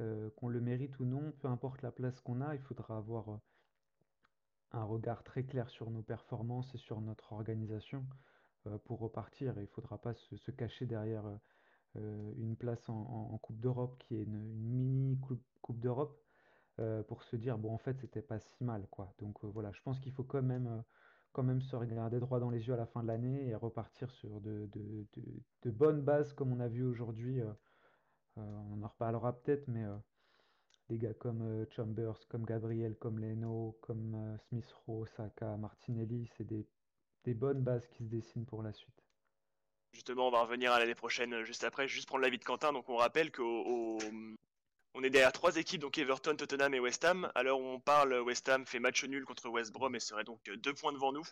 Euh, 0.00 0.30
qu'on 0.36 0.48
le 0.48 0.60
mérite 0.60 0.98
ou 1.00 1.04
non, 1.04 1.32
peu 1.40 1.48
importe 1.48 1.82
la 1.82 1.92
place 1.92 2.20
qu'on 2.20 2.40
a, 2.40 2.54
il 2.54 2.60
faudra 2.60 2.96
avoir 2.96 3.28
euh, 3.30 3.36
un 4.72 4.84
regard 4.84 5.22
très 5.22 5.44
clair 5.44 5.68
sur 5.68 5.90
nos 5.90 6.02
performances 6.02 6.74
et 6.74 6.78
sur 6.78 7.00
notre 7.00 7.32
organisation 7.32 8.06
euh, 8.66 8.78
pour 8.78 9.00
repartir. 9.00 9.54
il 9.56 9.62
ne 9.62 9.66
faudra 9.66 9.98
pas 9.98 10.14
se, 10.14 10.50
cacher 10.50 10.86
derrière 10.86 11.24
une 11.94 12.56
place 12.56 12.88
en, 12.88 13.38
Coupe 13.42 13.60
d'Europe 13.60 13.98
qui 13.98 14.16
est 14.16 14.22
une, 14.22 14.40
mini 14.54 15.18
Coupe, 15.20 15.44
coupe 15.60 15.78
d'Europe 15.78 16.18
pour 17.06 17.22
se 17.22 17.36
dire, 17.36 17.58
bon, 17.58 17.74
en 17.74 17.78
fait, 17.78 17.98
c'était 18.00 18.22
pas 18.22 18.40
si 18.40 18.64
mal. 18.64 18.86
quoi. 18.90 19.12
Donc 19.18 19.44
voilà, 19.44 19.72
je 19.72 19.82
pense 19.82 20.00
qu'il 20.00 20.12
faut 20.12 20.24
quand 20.24 20.42
même 20.42 20.82
quand 21.32 21.42
même 21.42 21.62
se 21.62 21.76
regarder 21.76 22.20
droit 22.20 22.40
dans 22.40 22.50
les 22.50 22.66
yeux 22.66 22.74
à 22.74 22.76
la 22.76 22.86
fin 22.86 23.02
de 23.02 23.08
l'année 23.08 23.48
et 23.48 23.54
repartir 23.54 24.10
sur 24.10 24.40
de, 24.40 24.68
bonnes 25.64 26.02
bases 26.02 26.32
comme 26.32 26.52
on 26.52 26.60
a 26.60 26.68
vu 26.68 26.84
aujourd'hui. 26.84 27.40
Euh, 27.40 27.52
euh, 28.38 28.58
on 28.70 28.82
en 28.82 28.88
reparlera 28.88 29.32
peut-être, 29.32 29.68
mais 29.68 29.84
euh, 29.84 29.96
des 30.88 30.98
gars 30.98 31.14
comme 31.14 31.66
Chambers, 31.70 32.18
comme 32.28 32.44
Gabriel, 32.44 32.96
comme 32.96 33.18
Leno, 33.18 33.78
comme 33.82 34.38
Smith 34.48 34.70
Rowe, 34.86 35.06
Saka, 35.16 35.56
Martinelli, 35.56 36.30
c'est 36.36 36.46
des, 36.46 36.66
bonnes 37.34 37.62
bases 37.62 37.86
qui 37.88 38.04
se 38.04 38.08
dessinent 38.08 38.46
pour 38.46 38.62
la 38.62 38.72
suite. 38.72 39.02
Justement, 39.92 40.28
on 40.28 40.30
va 40.30 40.42
revenir 40.42 40.72
à 40.72 40.78
l'année 40.78 40.94
prochaine 40.94 41.44
juste 41.44 41.64
après. 41.64 41.86
Juste 41.86 42.08
prendre 42.08 42.22
l'avis 42.22 42.38
de 42.38 42.44
Quentin. 42.44 42.72
Donc, 42.72 42.88
on 42.88 42.96
rappelle 42.96 43.30
qu'au 43.30 43.98
on 44.94 45.02
est 45.02 45.10
derrière 45.10 45.32
trois 45.32 45.56
équipes, 45.56 45.80
donc 45.80 45.96
Everton, 45.96 46.36
Tottenham 46.36 46.74
et 46.74 46.80
West 46.80 47.04
Ham. 47.04 47.30
Où 47.36 47.48
on 47.48 47.80
parle, 47.80 48.14
West 48.20 48.48
Ham 48.48 48.66
fait 48.66 48.78
match 48.78 49.04
nul 49.04 49.24
contre 49.24 49.48
West 49.48 49.72
Brom 49.72 49.94
et 49.94 50.00
serait 50.00 50.24
donc 50.24 50.42
deux 50.44 50.74
points 50.74 50.92
devant 50.92 51.12
nous. 51.12 51.26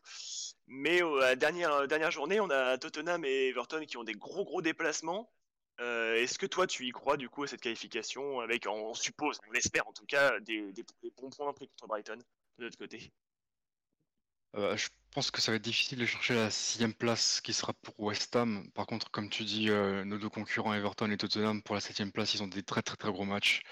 Mais 0.66 1.02
euh, 1.02 1.20
la 1.20 1.36
dernière, 1.36 2.10
journée, 2.10 2.40
on 2.40 2.48
a 2.50 2.78
Tottenham 2.78 3.24
et 3.24 3.48
Everton 3.48 3.84
qui 3.86 3.96
ont 3.96 4.04
des 4.04 4.14
gros 4.14 4.44
gros 4.44 4.62
déplacements. 4.62 5.30
Euh, 5.80 6.14
est-ce 6.14 6.38
que 6.38 6.46
toi 6.46 6.66
tu 6.66 6.86
y 6.86 6.90
crois 6.90 7.16
du 7.16 7.28
coup 7.28 7.42
à 7.42 7.46
cette 7.46 7.60
qualification 7.60 8.40
avec, 8.40 8.66
on, 8.66 8.94
suppose, 8.94 9.38
on 9.48 9.52
l'espère 9.52 9.86
en 9.88 9.92
tout 9.92 10.06
cas, 10.06 10.38
des, 10.40 10.72
bons 11.16 11.30
points 11.30 11.52
pris 11.52 11.68
contre 11.68 11.86
Brighton 11.86 12.18
de 12.58 12.64
notre 12.64 12.78
côté? 12.78 13.12
Euh, 14.56 14.76
je 14.76 14.88
pense 15.12 15.30
que 15.30 15.40
ça 15.40 15.52
va 15.52 15.56
être 15.56 15.62
difficile 15.62 15.98
de 15.98 16.06
chercher 16.06 16.34
la 16.34 16.50
sixième 16.50 16.94
place 16.94 17.40
qui 17.40 17.52
sera 17.52 17.72
pour 17.72 17.98
West 17.98 18.34
Ham. 18.36 18.68
Par 18.72 18.86
contre, 18.86 19.10
comme 19.10 19.28
tu 19.28 19.44
dis, 19.44 19.70
euh, 19.70 20.04
nos 20.04 20.18
deux 20.18 20.28
concurrents 20.28 20.74
Everton 20.74 21.10
et 21.10 21.16
Tottenham 21.16 21.62
pour 21.62 21.74
la 21.74 21.80
septième 21.80 22.12
place, 22.12 22.34
ils 22.34 22.42
ont 22.42 22.48
des 22.48 22.62
très 22.62 22.82
très 22.82 22.96
très 22.96 23.10
gros 23.10 23.24
matchs. 23.24 23.62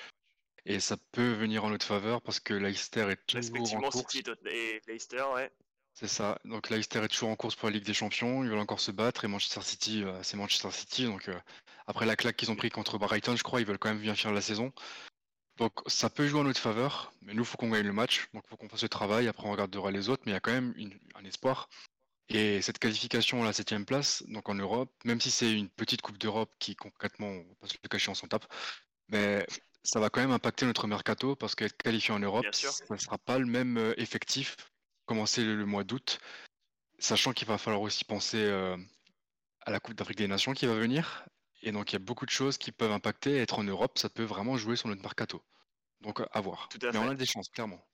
Et 0.67 0.81
ça 0.81 0.97
peut 1.13 1.33
venir 1.33 1.65
en 1.65 1.71
notre 1.71 1.87
faveur 1.87 2.21
parce 2.21 2.41
que 2.41 2.53
Leicester 2.55 3.09
est 3.11 3.27
toujours 3.27 3.77
en 3.77 3.89
course. 3.89 4.13
City 4.13 4.31
et 4.47 4.81
Leicester, 4.87 5.25
ouais. 5.35 5.51
C'est 5.95 6.09
ça. 6.09 6.39
Donc 6.45 6.71
Leicester 6.71 7.03
est 7.03 7.09
toujours 7.09 7.31
en 7.31 7.37
course 7.37 7.57
pour 7.57 7.69
la 7.69 7.75
Ligue 7.75 7.87
des 7.87 7.95
Champions. 7.95 8.45
Ils 8.45 8.51
veulent 8.51 8.59
encore 8.59 8.81
se 8.81 8.91
battre. 8.91 9.25
Et 9.25 9.29
Manchester 9.29 9.63
City, 9.63 10.05
euh, 10.05 10.23
c'est 10.23 10.37
Manchester 10.37 10.71
City. 10.71 11.05
Donc 11.05 11.31
après 11.87 12.07
la 12.07 12.17
claque 12.17 12.37
qu'ils 12.37 12.51
ont 12.51 12.57
pris 12.57 12.71
contre 12.71 12.99
Brighton, 12.99 13.35
je 13.35 13.43
crois, 13.43 13.61
ils 13.61 13.67
veulent 13.67 13.79
quand 13.79 13.89
même 13.89 13.99
bien 13.99 14.15
finir 14.15 14.35
la 14.35 14.43
saison. 14.43 14.73
Donc 15.59 15.73
ça 15.87 16.09
peut 16.09 16.27
jouer 16.27 16.41
en 16.41 16.45
notre 16.45 16.61
faveur, 16.61 17.13
mais 17.23 17.35
nous, 17.35 17.43
il 17.43 17.47
faut 17.47 17.57
qu'on 17.57 17.71
gagne 17.71 17.87
le 17.87 17.93
match. 17.93 18.29
Donc 18.33 18.45
il 18.47 18.49
faut 18.49 18.57
qu'on 18.57 18.69
fasse 18.69 18.83
le 18.83 18.89
travail. 18.89 19.29
Après, 19.29 19.47
on 19.47 19.53
regardera 19.53 19.91
les 19.91 20.09
autres, 20.09 20.23
mais 20.25 20.33
il 20.33 20.35
y 20.35 20.39
a 20.39 20.41
quand 20.41 20.53
même 20.53 20.75
un 21.15 21.25
espoir. 21.25 21.69
Et 22.29 22.61
cette 22.63 22.79
qualification 22.79 23.43
à 23.43 23.47
la 23.47 23.53
septième 23.53 23.87
place, 23.87 24.23
donc 24.29 24.49
en 24.49 24.55
Europe, 24.55 24.93
même 25.05 25.21
si 25.21 25.31
c'est 25.31 25.53
une 25.53 25.69
petite 25.69 26.03
Coupe 26.03 26.19
d'Europe 26.19 26.53
qui 26.59 26.77
concrètement, 26.77 27.27
on 27.27 27.39
va 27.39 27.55
pas 27.61 27.67
se 27.69 27.75
le 27.83 27.89
cacher, 27.89 28.11
on 28.11 28.15
s'en 28.15 28.29
tape, 28.29 28.47
mais 29.09 29.47
ça 29.83 29.99
va 29.99 30.11
quand 30.11 30.21
même 30.21 30.33
impacter 30.33 30.67
notre 30.67 30.87
mercato 30.87 31.35
parce 31.37 31.55
qu'être 31.55 31.77
qualifié 31.83 32.13
en 32.13 32.19
Europe, 32.19 32.47
ça 32.53 32.71
ne 32.91 32.97
sera 32.99 33.17
pas 33.17 33.39
le 33.39 33.47
même 33.47 33.79
euh, 33.79 33.95
effectif 33.97 34.57
commencer 35.07 35.43
le, 35.43 35.65
mois 35.65 35.85
d'août, 35.85 36.21
sachant 36.99 37.33
qu'il 37.33 37.49
va 37.49 37.57
falloir 37.57 37.81
aussi 37.81 38.05
penser 38.05 38.43
euh, 38.43 38.77
à 39.63 39.71
la 39.71 39.81
Coupe 39.81 39.95
d'Afrique 39.95 40.19
des 40.19 40.29
Nations 40.29 40.53
qui 40.53 40.67
va 40.67 40.75
venir. 40.75 41.25
Et 41.63 41.73
donc 41.73 41.91
il 41.91 41.95
y 41.95 41.97
a 41.97 42.01
beaucoup 42.01 42.27
de 42.27 42.31
choses 42.31 42.59
qui 42.59 42.73
peuvent 42.73 42.93
impacter. 42.93 43.37
Être 43.39 43.59
en 43.59 43.65
Europe, 43.65 43.99
ça 43.99 44.09
peut 44.09 44.25
vraiment 44.25 44.57
jouer 44.57 44.77
sur 44.77 44.89
notre 44.89 45.03
mercato. 45.03 45.43
Donc 46.01 46.21
à 46.31 46.41
voir. 46.41 46.69
Mais 46.83 46.99
on 46.99 47.09
a 47.09 47.15
des 47.15 47.27
chances, 47.27 47.49
clairement. 47.49 47.85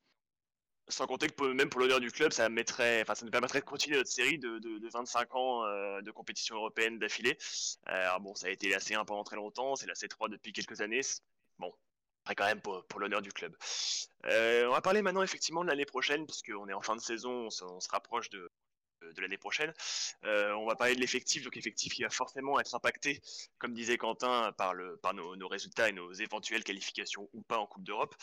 Sans 0.89 1.07
compter 1.07 1.29
que 1.29 1.53
même 1.53 1.71
pour 1.71 1.81
l'honneur 1.81 1.99
du 1.99 2.11
club, 2.11 2.33
ça 2.33 2.51
mettrait, 2.51 3.01
enfin, 3.01 3.15
ça 3.15 3.25
nous 3.25 3.31
permettrait 3.31 3.61
de 3.61 3.65
continuer 3.65 3.97
notre 3.97 4.11
série 4.11 4.39
de, 4.39 4.59
de, 4.59 4.89
25 4.91 5.35
ans 5.35 5.65
euh, 5.65 6.03
de 6.03 6.11
compétition 6.11 6.57
européenne 6.57 6.99
d'affilée. 6.99 7.39
alors 7.87 8.21
bon, 8.21 8.35
ça 8.35 8.49
a 8.49 8.51
été 8.51 8.69
la 8.69 8.79
C1 8.81 9.07
pendant 9.07 9.25
très 9.25 9.37
longtemps, 9.37 9.77
c'est 9.77 9.87
la 9.87 9.95
C3 9.95 10.29
depuis 10.29 10.53
quelques 10.53 10.83
années. 10.83 11.01
Bon, 11.59 11.73
après 12.25 12.35
quand 12.35 12.45
même 12.45 12.61
pour, 12.61 12.85
pour 12.85 13.01
l'honneur 13.01 13.23
du 13.23 13.33
club. 13.33 13.57
Euh, 14.27 14.67
on 14.69 14.73
va 14.73 14.83
parler 14.83 15.01
maintenant 15.01 15.23
effectivement 15.23 15.65
de 15.65 15.71
l'année 15.71 15.87
prochaine, 15.87 16.27
puisqu'on 16.27 16.69
est 16.69 16.75
en 16.75 16.83
fin 16.83 16.97
de 16.97 17.01
saison, 17.01 17.49
on 17.63 17.81
se 17.81 17.89
rapproche 17.89 18.29
de, 18.29 18.51
de 19.13 19.21
l'année 19.21 19.39
prochaine. 19.39 19.73
Euh, 20.25 20.53
on 20.53 20.67
va 20.67 20.77
parler 20.77 20.95
de 20.95 21.01
l'effectif, 21.01 21.43
donc 21.45 21.57
effectif 21.57 21.93
qui 21.95 22.03
va 22.03 22.11
forcément 22.11 22.59
être 22.61 22.75
impacté, 22.75 23.21
comme 23.59 23.75
disait 23.75 23.99
Quentin, 23.99 24.53
par, 24.53 24.75
le, 24.75 24.97
par 24.97 25.15
nos, 25.15 25.49
résultats 25.49 25.89
et 25.89 25.93
nos 25.93 26.13
éventuelles 26.13 26.65
qualifications 26.65 27.29
ou 27.33 27.43
pas 27.43 27.59
en 27.59 27.67
Coupe 27.67 27.85
d'Europe. 27.85 28.15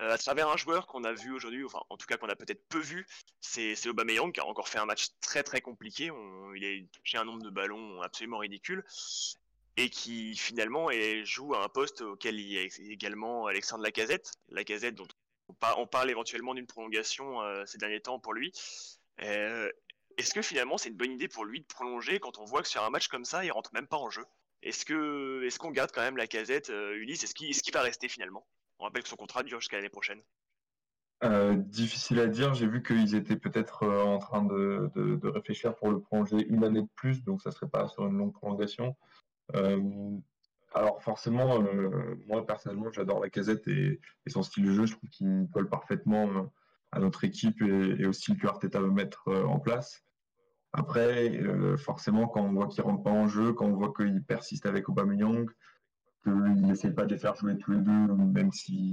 Euh, 0.00 0.12
à 0.12 0.18
travers 0.18 0.48
un 0.48 0.56
joueur 0.56 0.86
qu'on 0.86 1.04
a 1.04 1.12
vu 1.12 1.32
aujourd'hui, 1.32 1.64
enfin 1.64 1.80
en 1.88 1.96
tout 1.96 2.06
cas 2.06 2.16
qu'on 2.16 2.28
a 2.28 2.36
peut-être 2.36 2.66
peu 2.68 2.80
vu, 2.80 3.06
c'est 3.40 3.86
Aubameyang 3.86 4.32
qui 4.32 4.40
a 4.40 4.46
encore 4.46 4.68
fait 4.68 4.78
un 4.78 4.86
match 4.86 5.08
très 5.20 5.42
très 5.42 5.60
compliqué. 5.60 6.10
il 6.54 6.64
a 6.64 6.98
touché 6.98 7.18
un 7.18 7.24
nombre 7.24 7.42
de 7.42 7.50
ballons 7.50 8.02
absolument 8.02 8.38
ridicule 8.38 8.84
et 9.76 9.90
qui 9.90 10.36
finalement 10.36 10.88
joue 11.22 11.54
à 11.54 11.64
un 11.64 11.68
poste 11.68 12.00
auquel 12.00 12.38
il 12.40 12.52
y 12.52 12.58
a 12.58 12.62
également 12.90 13.46
Alexandre 13.46 13.84
Lacazette. 13.84 14.32
Lacazette 14.48 14.96
dont 14.96 15.06
on, 15.76 15.86
parle 15.86 16.10
éventuellement 16.10 16.54
d'une 16.54 16.66
prolongation 16.66 17.40
euh, 17.42 17.64
ces 17.64 17.78
derniers 17.78 18.00
temps 18.00 18.18
pour 18.18 18.34
lui. 18.34 18.52
Est-ce 20.18 20.34
que 20.34 20.42
finalement 20.42 20.78
c'est 20.78 20.88
une 20.88 20.96
bonne 20.96 21.12
idée 21.12 21.28
pour 21.28 21.44
lui 21.44 21.60
de 21.60 21.66
prolonger 21.66 22.18
quand 22.18 22.38
on 22.38 22.44
voit 22.44 22.62
que 22.62 22.68
sur 22.68 22.82
un 22.82 22.90
match 22.90 23.06
comme 23.06 23.24
ça, 23.24 23.44
il 23.44 23.52
rentre 23.52 23.72
même 23.72 23.86
pas 23.86 23.96
en 23.96 24.10
jeu? 24.10 24.24
Est-ce 24.62 24.84
que 24.84 25.44
est-ce 25.44 25.60
qu'on 25.60 25.70
garde 25.70 25.92
quand 25.94 26.00
même 26.00 26.16
la 26.16 26.26
casette 26.26 26.70
euh, 26.70 26.96
Ulysse? 26.96 27.22
Est-ce 27.22 27.34
qu'il 27.34 27.72
va 27.72 27.82
rester 27.82 28.08
finalement? 28.08 28.44
On 28.80 28.84
rappelle 28.84 29.04
que 29.04 29.08
son 29.08 29.16
contrat 29.16 29.44
dure 29.44 29.60
jusqu'à 29.60 29.76
l'année 29.76 29.88
prochaine. 29.88 30.20
Euh, 31.22 31.54
difficile 31.54 32.18
à 32.18 32.26
dire. 32.26 32.54
J'ai 32.54 32.66
vu 32.66 32.82
qu'ils 32.82 33.14
étaient 33.14 33.36
peut-être 33.36 33.84
euh, 33.84 34.02
en 34.02 34.18
train 34.18 34.42
de, 34.42 34.90
réfléchir 35.28 35.76
pour 35.76 35.90
le 35.92 36.00
prolonger 36.00 36.44
une 36.48 36.64
année 36.64 36.82
de 36.82 36.88
plus, 36.96 37.22
donc 37.22 37.40
ça 37.40 37.52
serait 37.52 37.68
pas 37.68 37.86
sur 37.86 38.04
une 38.06 38.18
longue 38.18 38.32
prolongation. 38.32 38.96
alors 40.74 41.00
forcément, 41.00 41.62
moi 42.26 42.44
personnellement, 42.44 42.90
j'adore 42.90 43.20
la 43.20 43.30
casette 43.30 43.68
et, 43.68 44.00
son 44.26 44.42
style 44.42 44.64
de 44.64 44.72
jeu. 44.72 44.86
Je 44.86 44.96
trouve 44.96 45.10
qu'il 45.10 45.46
colle 45.52 45.68
parfaitement 45.68 46.52
à 46.90 46.98
notre 46.98 47.22
équipe 47.22 47.62
et, 47.62 48.00
et 48.00 48.06
au 48.06 48.12
style 48.12 48.36
que 48.36 48.48
Arteta 48.48 48.80
veut 48.80 48.90
mettre 48.90 49.28
en 49.28 49.60
place. 49.60 50.02
Après, 50.72 51.40
euh, 51.40 51.76
forcément, 51.76 52.28
quand 52.28 52.42
on 52.42 52.52
voit 52.52 52.68
qu'il 52.68 52.82
rentre 52.82 53.02
pas 53.02 53.10
en 53.10 53.26
jeu, 53.26 53.52
quand 53.52 53.66
on 53.66 53.76
voit 53.76 53.92
qu'il 53.94 54.22
persiste 54.22 54.66
avec 54.66 54.88
Aubameyang, 54.88 55.48
qu'il 56.22 56.32
n'essaie 56.66 56.92
pas 56.92 57.06
de 57.06 57.14
les 57.14 57.18
faire 57.18 57.34
jouer 57.36 57.56
tous 57.56 57.72
les 57.72 57.80
deux, 57.80 58.06
même 58.14 58.52
si, 58.52 58.92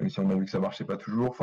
on 0.00 0.30
a 0.30 0.34
vu 0.34 0.44
que 0.44 0.50
ça 0.50 0.60
marchait 0.60 0.84
pas 0.84 0.96
toujours. 0.96 1.36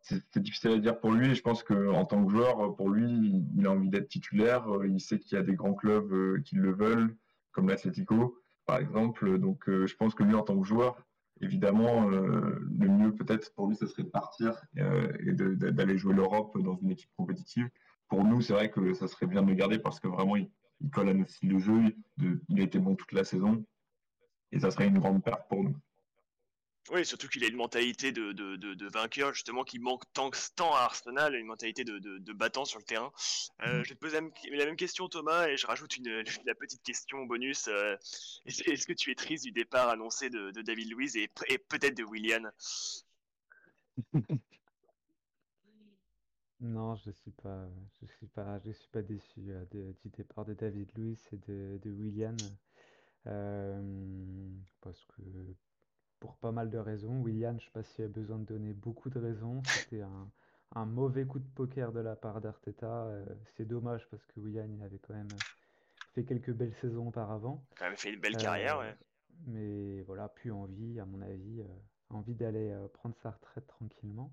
C'est 0.00 0.38
difficile 0.38 0.72
à 0.72 0.78
dire 0.78 0.98
pour 0.98 1.12
lui. 1.12 1.30
Et 1.30 1.34
je 1.34 1.42
pense 1.42 1.62
qu'en 1.62 2.04
tant 2.04 2.24
que 2.24 2.30
joueur, 2.30 2.74
pour 2.76 2.90
lui, 2.90 3.44
il 3.56 3.66
a 3.66 3.70
envie 3.70 3.88
d'être 3.88 4.08
titulaire. 4.08 4.66
Il 4.84 5.00
sait 5.00 5.18
qu'il 5.18 5.36
y 5.36 5.40
a 5.40 5.42
des 5.42 5.54
grands 5.54 5.74
clubs 5.74 6.12
euh, 6.12 6.40
qui 6.44 6.56
le 6.56 6.72
veulent, 6.72 7.16
comme 7.52 7.68
l'Atlético, 7.68 8.38
par 8.66 8.78
exemple. 8.78 9.38
Donc, 9.38 9.68
euh, 9.68 9.86
je 9.86 9.96
pense 9.96 10.14
que 10.14 10.22
lui, 10.22 10.34
en 10.34 10.42
tant 10.42 10.58
que 10.58 10.66
joueur, 10.66 10.96
évidemment, 11.40 12.06
le 12.08 12.88
mieux 12.88 13.14
peut-être 13.14 13.52
pour 13.54 13.66
lui, 13.66 13.76
ce 13.76 13.86
serait 13.86 14.04
de 14.04 14.08
partir 14.08 14.54
et 14.76 15.32
d'aller 15.32 15.98
jouer 15.98 16.14
l'Europe 16.14 16.56
dans 16.62 16.76
une 16.76 16.90
équipe 16.92 17.10
compétitive 17.16 17.68
pour 18.08 18.24
nous, 18.24 18.40
c'est 18.40 18.52
vrai 18.52 18.70
que 18.70 18.94
ça 18.94 19.08
serait 19.08 19.26
bien 19.26 19.42
de 19.42 19.48
le 19.48 19.54
garder 19.54 19.78
parce 19.78 20.00
que 20.00 20.08
vraiment, 20.08 20.36
il, 20.36 20.50
colle 20.92 21.08
à 21.08 21.14
notre 21.14 21.30
style 21.30 21.54
de 21.54 21.58
jeu. 21.58 21.82
il 22.48 22.60
a 22.60 22.62
été 22.62 22.78
bon 22.78 22.94
toute 22.94 23.12
la 23.12 23.24
saison. 23.24 23.64
Et 24.52 24.60
ça 24.60 24.70
serait 24.70 24.86
une 24.86 24.98
grande 24.98 25.22
perte 25.24 25.48
pour 25.48 25.64
nous. 25.64 25.76
Oui, 26.90 27.06
surtout 27.06 27.28
qu'il 27.28 27.42
a 27.44 27.48
une 27.48 27.56
mentalité 27.56 28.12
de, 28.12 28.88
vainqueur, 28.92 29.32
justement, 29.32 29.64
qui 29.64 29.78
manque 29.78 30.02
tant, 30.12 30.30
tant 30.54 30.74
à 30.74 30.80
Arsenal, 30.80 31.34
une 31.34 31.46
mentalité 31.46 31.82
de, 31.82 32.32
battant 32.32 32.66
sur 32.66 32.78
le 32.78 32.84
terrain. 32.84 33.10
Euh, 33.62 33.80
mm. 33.80 33.84
Je 33.84 33.88
vais 33.88 33.94
te 33.94 34.00
poser 34.00 34.20
la 34.20 34.64
même 34.66 34.76
question, 34.76 35.08
Thomas, 35.08 35.48
et 35.48 35.56
je 35.56 35.66
rajoute 35.66 35.96
une, 35.96 36.22
la 36.46 36.54
petite 36.54 36.82
question 36.82 37.24
bonus. 37.24 37.68
Euh, 37.68 37.96
est-ce 38.44 38.86
que 38.86 38.92
tu 38.92 39.10
es 39.10 39.14
triste 39.14 39.44
du 39.44 39.52
départ 39.52 39.88
annoncé 39.88 40.28
de, 40.28 40.50
David 40.50 40.92
Luiz 40.92 41.16
et, 41.16 41.30
et 41.48 41.58
peut-être 41.58 41.96
de 41.96 42.04
Willian? 42.04 42.50
Non, 46.60 46.96
je 46.96 47.10
suis 47.10 47.30
pas, 47.30 47.68
je 48.00 48.06
suis 48.06 48.26
pas, 48.26 48.58
je 48.60 48.70
suis 48.70 48.88
pas 48.88 49.02
déçu 49.02 49.50
euh, 49.50 49.64
du 50.02 50.08
départ 50.08 50.44
de 50.44 50.54
David 50.54 50.90
Luiz 50.96 51.20
et 51.32 51.36
de, 51.36 51.78
de 51.82 51.90
Willian. 51.90 52.36
Euh, 53.26 54.50
parce 54.80 55.04
que 55.06 55.22
pour 56.20 56.36
pas 56.36 56.52
mal 56.52 56.70
de 56.70 56.78
raisons, 56.78 57.20
Willian, 57.22 57.56
je 57.58 57.64
sais 57.64 57.70
pas 57.70 57.82
s'il 57.82 58.04
a 58.04 58.08
besoin 58.08 58.38
de 58.38 58.44
donner 58.44 58.72
beaucoup 58.72 59.10
de 59.10 59.18
raisons. 59.18 59.62
C'était 59.66 60.02
un, 60.02 60.30
un 60.74 60.86
mauvais 60.86 61.26
coup 61.26 61.38
de 61.38 61.48
poker 61.54 61.92
de 61.92 62.00
la 62.00 62.16
part 62.16 62.40
d'Arteta. 62.40 63.06
Euh, 63.06 63.26
c'est 63.56 63.66
dommage 63.66 64.08
parce 64.10 64.24
que 64.26 64.40
Willian, 64.40 64.68
il 64.70 64.82
avait 64.82 64.98
quand 64.98 65.14
même 65.14 65.28
fait 66.14 66.24
quelques 66.24 66.52
belles 66.52 66.74
saisons 66.80 67.08
auparavant. 67.08 67.62
Quand 67.76 67.86
même 67.86 67.96
fait 67.96 68.12
une 68.12 68.20
belle 68.20 68.36
carrière, 68.36 68.78
ouais. 68.78 68.96
Mais 69.46 70.00
voilà, 70.02 70.28
plus 70.28 70.52
envie, 70.52 70.98
à 71.00 71.04
mon 71.04 71.20
avis, 71.20 71.62
envie 72.08 72.34
d'aller 72.34 72.74
prendre 72.94 73.16
sa 73.22 73.32
retraite 73.32 73.66
tranquillement. 73.66 74.32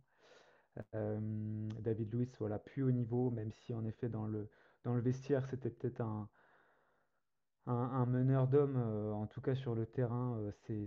David 0.93 2.13
Luiz, 2.13 2.29
voilà, 2.39 2.59
plus 2.59 2.83
haut 2.83 2.91
niveau, 2.91 3.29
même 3.31 3.51
si 3.51 3.73
en 3.73 3.85
effet 3.85 4.09
dans 4.09 4.25
le, 4.25 4.49
dans 4.83 4.93
le 4.93 5.01
vestiaire 5.01 5.45
c'était 5.49 5.69
peut-être 5.69 6.01
un, 6.01 6.29
un, 7.65 8.05
meneur 8.05 8.47
d'hommes, 8.47 8.77
en 8.77 9.27
tout 9.27 9.41
cas 9.41 9.55
sur 9.55 9.75
le 9.75 9.85
terrain, 9.85 10.39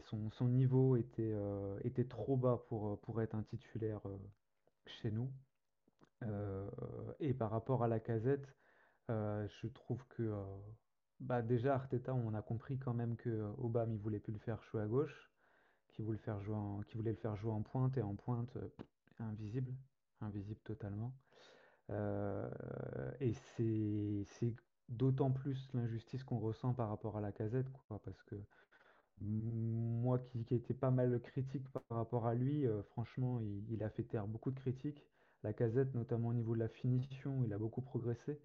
son, 0.07 0.31
son 0.31 0.49
niveau 0.49 0.97
était, 0.97 1.35
était 1.83 2.05
trop 2.05 2.37
bas 2.37 2.65
pour, 2.69 3.01
pour 3.01 3.23
être 3.23 3.35
un 3.35 3.43
titulaire 3.43 4.01
chez 4.87 5.11
nous. 5.11 5.31
et 7.21 7.35
par 7.35 7.51
rapport 7.51 7.85
à 7.85 7.89
la 7.89 8.01
casette, 8.01 8.49
je 9.09 9.67
trouve 9.69 10.05
que 10.09 10.33
bah 11.21 11.43
déjà 11.43 11.75
Arteta, 11.75 12.13
on 12.13 12.35
a 12.35 12.43
compris 12.43 12.79
quand 12.79 12.95
même 12.95 13.17
que 13.17 13.53
Obama 13.59 13.93
il 13.93 13.99
voulait 14.01 14.19
plus 14.19 14.33
le 14.33 14.39
faire 14.41 14.63
jouer 14.65 14.83
à 14.83 14.87
gauche, 14.87 15.31
qu'il 15.89 16.05
voulait, 16.05 16.19
faire 16.19 16.41
jouer 16.43 16.57
qu'il 16.87 16.99
voulait 16.99 17.13
le 17.13 17.19
faire 17.19 17.37
jouer 17.37 17.53
en 17.53 17.63
pointe, 17.63 17.97
et 17.97 18.03
en 18.03 18.15
pointe, 18.15 18.57
invisible, 19.21 19.75
invisible 20.21 20.61
totalement. 20.65 21.15
Euh, 21.91 22.49
et 23.21 23.35
c'est 23.35 24.55
d'autant 24.89 25.31
plus 25.31 25.69
l'injustice 25.75 26.25
qu'on 26.25 26.39
ressent 26.39 26.75
par 26.75 26.89
rapport 26.89 27.17
à 27.17 27.21
la 27.21 27.33
casette, 27.33 27.71
quoi, 27.71 28.01
parce 28.05 28.23
que 28.23 28.37
moi 29.21 30.19
qui, 30.19 30.45
qui 30.45 30.55
était 30.55 30.75
pas 30.75 30.91
mal 30.91 31.21
critique 31.21 31.69
par 31.71 31.85
rapport 31.91 32.27
à 32.27 32.35
lui, 32.35 32.67
euh, 32.67 32.83
franchement, 32.83 33.41
il, 33.71 33.83
a 33.83 33.91
fait 33.91 34.03
taire 34.03 34.27
beaucoup 34.27 34.51
de 34.51 34.59
critiques. 34.59 35.07
La 35.43 35.53
casette, 35.53 35.95
notamment 35.95 36.29
au 36.29 36.35
niveau 36.35 36.55
de 36.55 36.61
la 36.61 36.69
finition, 36.69 37.45
il 37.45 37.53
a 37.53 37.59
beaucoup 37.59 37.83
progressé. 37.83 38.41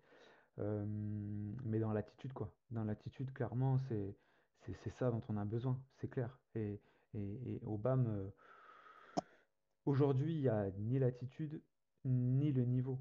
Euh, 0.59 0.85
mais 1.63 1.79
dans 1.79 1.93
l'attitude, 1.93 2.33
quoi. 2.33 2.53
Dans 2.71 2.83
l'attitude, 2.83 3.31
clairement, 3.33 3.79
c'est 3.87 4.91
ça 4.91 5.09
dont 5.09 5.23
on 5.29 5.37
a 5.37 5.45
besoin, 5.45 5.81
c'est 5.95 6.09
clair. 6.09 6.37
Et, 6.55 6.81
et, 7.13 7.55
et 7.55 7.61
Obama, 7.65 8.11
Aujourd'hui, 9.89 10.35
il 10.35 10.41
n'y 10.41 10.49
a 10.49 10.69
ni 10.77 10.99
l'attitude 10.99 11.63
ni 12.05 12.51
le 12.51 12.63
niveau. 12.63 12.99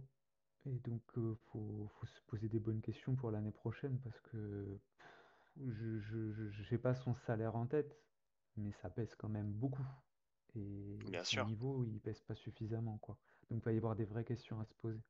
Et 0.65 0.79
donc, 0.79 1.03
il 1.19 1.23
euh, 1.23 1.35
faut, 1.53 1.91
se 2.07 2.23
poser 2.23 2.49
des 2.49 2.61
bonnes 2.61 2.81
questions 2.81 3.15
pour 3.15 3.31
l'année 3.31 3.53
prochaine 3.53 4.01
parce 4.01 4.19
que 4.23 4.81
je 5.59 6.71
n'ai 6.71 6.79
pas 6.79 6.95
son 6.95 7.15
salaire 7.27 7.57
en 7.57 7.67
tête, 7.67 7.95
mais 8.57 8.73
ça 8.81 8.89
pèse 8.89 9.15
quand 9.17 9.29
même 9.29 9.53
beaucoup. 9.53 9.87
Et 10.57 10.97
Bien 11.11 11.23
son 11.25 11.45
niveau, 11.45 11.85
il 11.85 12.01
pèse 12.01 12.23
pas 12.23 12.35
suffisamment, 12.35 12.97
quoi. 12.97 13.19
Donc, 13.51 13.61
il 13.61 13.65
va 13.67 13.73
y 13.75 13.77
avoir 13.77 13.95
des 13.95 14.07
vraies 14.07 14.25
questions 14.25 14.59
à 14.59 14.65
se 14.65 14.73
poser. 14.77 15.03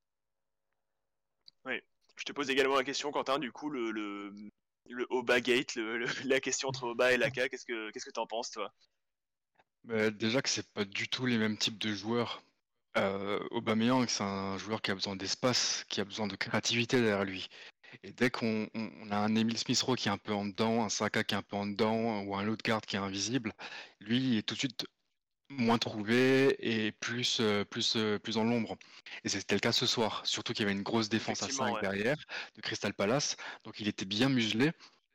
Oui. 1.64 1.80
Je 2.16 2.24
te 2.24 2.32
pose 2.32 2.50
également 2.50 2.74
la 2.74 2.82
question, 2.82 3.12
Quentin, 3.12 3.38
du 3.38 3.52
coup, 3.52 3.70
le, 3.70 3.92
le, 3.92 4.34
le 4.88 5.06
Oba 5.10 5.40
Gate, 5.40 5.76
la 6.24 6.40
question 6.40 6.70
entre 6.70 6.88
Oba 6.88 7.12
et 7.12 7.16
Laka, 7.16 7.48
qu'est-ce 7.48 7.64
que 7.64 7.92
qu'est-ce 7.92 8.06
que 8.06 8.10
tu 8.10 8.18
en 8.18 8.26
penses, 8.26 8.50
toi? 8.50 8.74
Bah, 9.88 10.10
déjà 10.10 10.42
que 10.42 10.48
c'est 10.50 10.70
pas 10.72 10.84
du 10.84 11.08
tout 11.08 11.26
les 11.26 11.38
mêmes 11.38 11.56
types 11.56 11.78
de 11.78 11.92
joueurs. 11.92 12.42
Euh, 12.96 13.40
Aubameyang, 13.50 14.06
c'est 14.08 14.22
un 14.22 14.58
joueur 14.58 14.82
qui 14.82 14.90
a 14.90 14.94
besoin 14.94 15.16
d'espace, 15.16 15.84
qui 15.88 16.00
a 16.00 16.04
besoin 16.04 16.26
de 16.26 16.36
créativité 16.36 17.00
derrière 17.00 17.24
lui. 17.24 17.48
Et 18.02 18.12
dès 18.12 18.30
qu'on 18.30 18.68
a 19.10 19.16
un 19.16 19.34
Emile 19.34 19.56
Smith-Rowe 19.56 19.96
qui 19.96 20.08
est 20.08 20.10
un 20.12 20.18
peu 20.18 20.34
en 20.34 20.44
dedans, 20.44 20.84
un 20.84 20.90
Saka 20.90 21.24
qui 21.24 21.34
est 21.34 21.38
un 21.38 21.42
peu 21.42 21.56
en 21.56 21.66
dedans, 21.66 22.20
ou 22.22 22.36
un 22.36 22.54
garde 22.62 22.84
qui 22.84 22.96
est 22.96 22.98
invisible, 22.98 23.52
lui 24.00 24.18
il 24.18 24.38
est 24.38 24.42
tout 24.42 24.54
de 24.54 24.58
suite 24.58 24.86
moins 25.50 25.78
trouvé 25.78 26.56
et 26.60 26.92
plus, 26.92 27.38
euh, 27.40 27.64
plus, 27.64 27.96
euh, 27.96 28.18
plus 28.18 28.34
dans 28.34 28.44
l'ombre. 28.44 28.76
Et 29.24 29.30
c'était 29.30 29.54
le 29.54 29.60
cas 29.60 29.72
ce 29.72 29.86
soir, 29.86 30.20
surtout 30.26 30.52
qu'il 30.52 30.64
y 30.64 30.68
avait 30.68 30.76
une 30.76 30.82
grosse 30.82 31.08
défense 31.08 31.42
à 31.42 31.48
5 31.48 31.80
derrière 31.80 32.18
de 32.54 32.60
Crystal 32.60 32.92
Palace, 32.92 33.36
donc 33.64 33.80
il 33.80 33.88
était 33.88 34.04
bien 34.04 34.28
muselé 34.28 34.72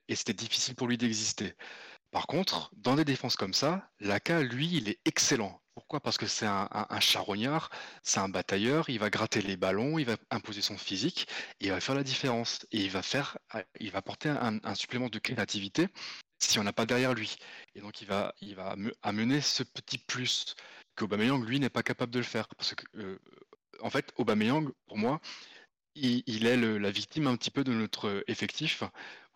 et 0.08 0.16
c'était 0.16 0.34
difficile 0.34 0.76
pour 0.76 0.88
lui 0.88 0.98
d'exister. 0.98 1.54
Par 2.14 2.28
contre, 2.28 2.72
dans 2.78 2.96
des 2.96 3.06
défenses 3.06 3.36
comme 3.36 3.54
ça, 3.54 3.90
Laka, 4.00 4.42
lui, 4.44 4.70
il 4.72 4.88
est 4.88 5.00
excellent. 5.04 5.60
Pourquoi? 5.74 6.00
Parce 6.00 6.20
que 6.20 6.28
c'est 6.28 6.46
un, 6.46 7.00
charognard, 7.00 7.72
c'est 8.04 8.20
un 8.20 8.30
batailleur, 8.30 8.88
il 8.90 9.00
va 9.00 9.10
gratter 9.10 9.42
les 9.42 9.58
ballons, 9.58 9.98
il 9.98 10.06
va 10.06 10.16
imposer 10.30 10.62
son 10.62 10.78
physique, 10.78 11.28
et 11.60 11.66
il 11.66 11.72
va 11.72 11.82
faire 11.82 11.96
la 11.96 12.04
différence. 12.04 12.68
Et 12.72 12.82
il 12.84 12.92
va 12.92 13.02
faire, 13.02 13.40
il 13.80 13.90
va 13.92 13.98
apporter 13.98 14.30
un 14.30 14.76
supplément 14.76 15.10
de 15.10 15.18
créativité 15.20 15.88
si 16.38 16.60
on 16.60 16.64
n'a 16.64 16.74
pas 16.74 16.86
derrière 16.86 17.14
lui. 17.14 17.36
Et 17.76 17.82
donc 17.82 18.02
il 18.02 18.08
va, 18.08 18.36
il 18.42 18.56
va 18.56 18.76
amener 19.02 19.42
ce 19.42 19.64
petit 19.64 19.98
plus 19.98 20.56
qu'Aubameyang, 20.96 21.44
lui, 21.44 21.60
n'est 21.60 21.70
pas 21.70 21.84
capable 21.84 22.12
de 22.12 22.20
le 22.20 22.26
faire. 22.26 22.48
Parce 22.56 22.76
que, 22.76 22.86
euh, 22.98 23.20
en 23.82 23.90
fait, 23.90 24.14
Aubameyang, 24.18 24.70
pour 24.86 24.98
moi, 24.98 25.20
il, 25.96 26.46
est 26.46 26.58
la 26.58 26.92
victime 26.92 27.28
un 27.28 27.36
petit 27.36 27.52
peu 27.52 27.64
de 27.64 27.72
notre 27.74 28.24
effectif 28.28 28.84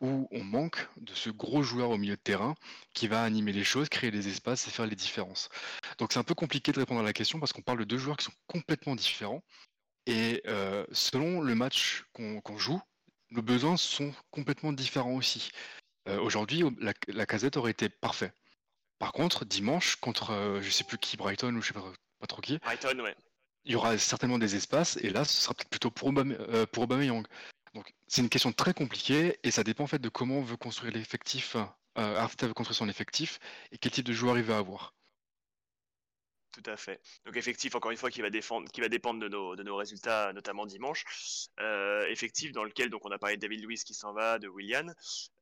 où 0.02 0.28
on 0.32 0.44
manque 0.44 0.88
de 0.98 1.14
ce 1.14 1.30
gros 1.30 1.64
joueur 1.64 1.90
au 1.90 1.98
milieu 1.98 2.16
de 2.16 2.22
terrain 2.22 2.56
qui 2.94 3.08
va 3.08 3.24
animer 3.24 3.52
les 3.52 3.64
choses, 3.64 3.90
créer 3.90 4.12
des 4.12 4.28
espaces 4.28 4.68
et 4.68 4.72
faire 4.72 4.86
les 4.86 4.96
différences. 4.96 5.50
Donc 5.98 6.14
c'est 6.14 6.20
un 6.20 6.24
peu 6.24 6.36
compliqué 6.36 6.72
de 6.72 6.80
répondre 6.80 7.00
à 7.00 7.04
la 7.04 7.14
question 7.14 7.40
parce 7.40 7.54
qu'on 7.54 7.62
parle 7.62 7.80
de 7.80 7.84
deux 7.84 7.98
joueurs 7.98 8.18
qui 8.18 8.26
sont 8.26 8.38
complètement 8.48 8.96
différents. 8.96 9.44
Et 10.06 10.42
euh, 10.48 10.86
selon 10.92 11.42
le 11.42 11.56
match 11.56 12.06
qu'on 12.14 12.58
joue, 12.58 12.82
nos 13.32 13.42
besoins 13.42 13.78
sont 13.78 14.14
complètement 14.32 14.72
différents 14.72 15.16
aussi. 15.16 15.50
Euh, 16.08 16.20
aujourd'hui, 16.20 16.64
la, 16.80 17.26
casette 17.26 17.58
aurait 17.58 17.72
été 17.72 17.90
parfait. 17.90 18.32
Par 19.00 19.12
contre, 19.12 19.46
dimanche, 19.46 19.98
contre 19.98 20.28
je 20.28 20.34
euh, 20.34 20.62
je 20.62 20.70
sais 20.70 20.84
plus 20.84 20.98
qui, 20.98 21.18
Brighton 21.18 21.54
ou 21.56 21.62
je 21.62 21.68
sais 21.68 21.74
pas, 21.74 22.28
trop 22.28 22.42
qui. 22.42 22.58
Brighton, 22.60 23.00
ouais. 23.02 23.16
Il 23.66 23.74
y 23.74 23.76
aura 23.76 23.98
certainement 23.98 24.40
des 24.40 24.56
espaces 24.56 24.98
et 24.98 25.10
là, 25.10 25.26
ce 25.26 25.42
sera 25.42 25.54
peut-être 25.54 25.70
plutôt 25.70 25.92
pour, 25.92 26.14
euh, 26.18 26.66
pour 26.68 26.84
Aubameyang. 26.84 27.28
C'est 28.08 28.22
une 28.22 28.30
question 28.30 28.52
très 28.52 28.74
compliquée 28.74 29.40
et 29.44 29.52
ça 29.52 29.64
dépend 29.64 29.84
en 29.84 29.88
fait 29.88 30.00
de 30.00 30.10
comment 30.10 30.40
on 30.40 30.44
veut 30.44 30.58
construire 30.58 30.94
l'effectif. 30.94 31.56
Arteta 31.96 32.48
veut 32.48 32.54
construire 32.54 32.78
son 32.78 32.90
effectif 32.90 33.40
et 33.72 33.78
quel 33.78 33.92
type 33.92 34.06
de 34.06 34.14
joueur 34.14 34.38
il 34.38 34.44
va 34.44 34.58
avoir. 34.58 34.94
Tout 36.58 36.72
à 36.72 36.76
fait. 36.76 37.00
Donc 37.26 37.38
effectif, 37.38 37.76
encore 37.76 37.92
une 37.92 37.98
fois, 37.98 38.10
qui 38.10 38.22
va, 38.22 38.32
défendre, 38.32 38.68
qui 38.72 38.82
va 38.82 38.90
dépendre 38.90 39.20
de 39.20 39.28
nos, 39.28 39.56
de 39.56 39.62
nos 39.62 39.76
résultats, 39.76 40.34
notamment 40.34 40.66
dimanche. 40.66 41.06
Euh, 41.60 42.08
effectif 42.08 42.52
dans 42.52 42.64
lequel 42.64 42.90
donc 42.90 43.06
on 43.06 43.12
a 43.12 43.20
parlé 43.20 43.36
de 43.36 43.42
David 43.42 43.64
Luiz 43.64 43.84
qui 43.84 43.94
s'en 43.94 44.12
va, 44.12 44.40
de 44.40 44.48
Willian. 44.48 44.88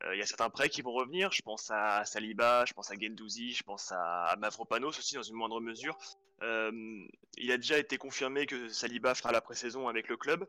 Euh, 0.04 0.14
il 0.14 0.20
y 0.20 0.22
a 0.22 0.26
certains 0.26 0.50
prêts 0.50 0.68
qui 0.68 0.82
vont 0.82 0.92
revenir. 0.92 1.32
Je 1.32 1.42
pense 1.42 1.72
à 1.72 2.04
Saliba, 2.04 2.66
je 2.66 2.74
pense 2.74 2.92
à 2.92 2.96
Gendouzi, 3.00 3.54
je 3.54 3.64
pense 3.64 3.94
à, 3.94 4.36
Mavropanos 4.40 4.90
aussi 4.90 5.16
dans 5.16 5.24
une 5.24 5.36
moindre 5.36 5.62
mesure. 5.62 5.98
Euh, 6.42 7.08
il 7.38 7.50
a 7.50 7.56
déjà 7.56 7.78
été 7.78 7.98
confirmé 7.98 8.46
que 8.46 8.68
Saliba 8.68 9.16
fera 9.16 9.32
la 9.32 9.40
pré-saison 9.40 9.88
avec 9.88 10.10
le 10.10 10.18
club. 10.18 10.46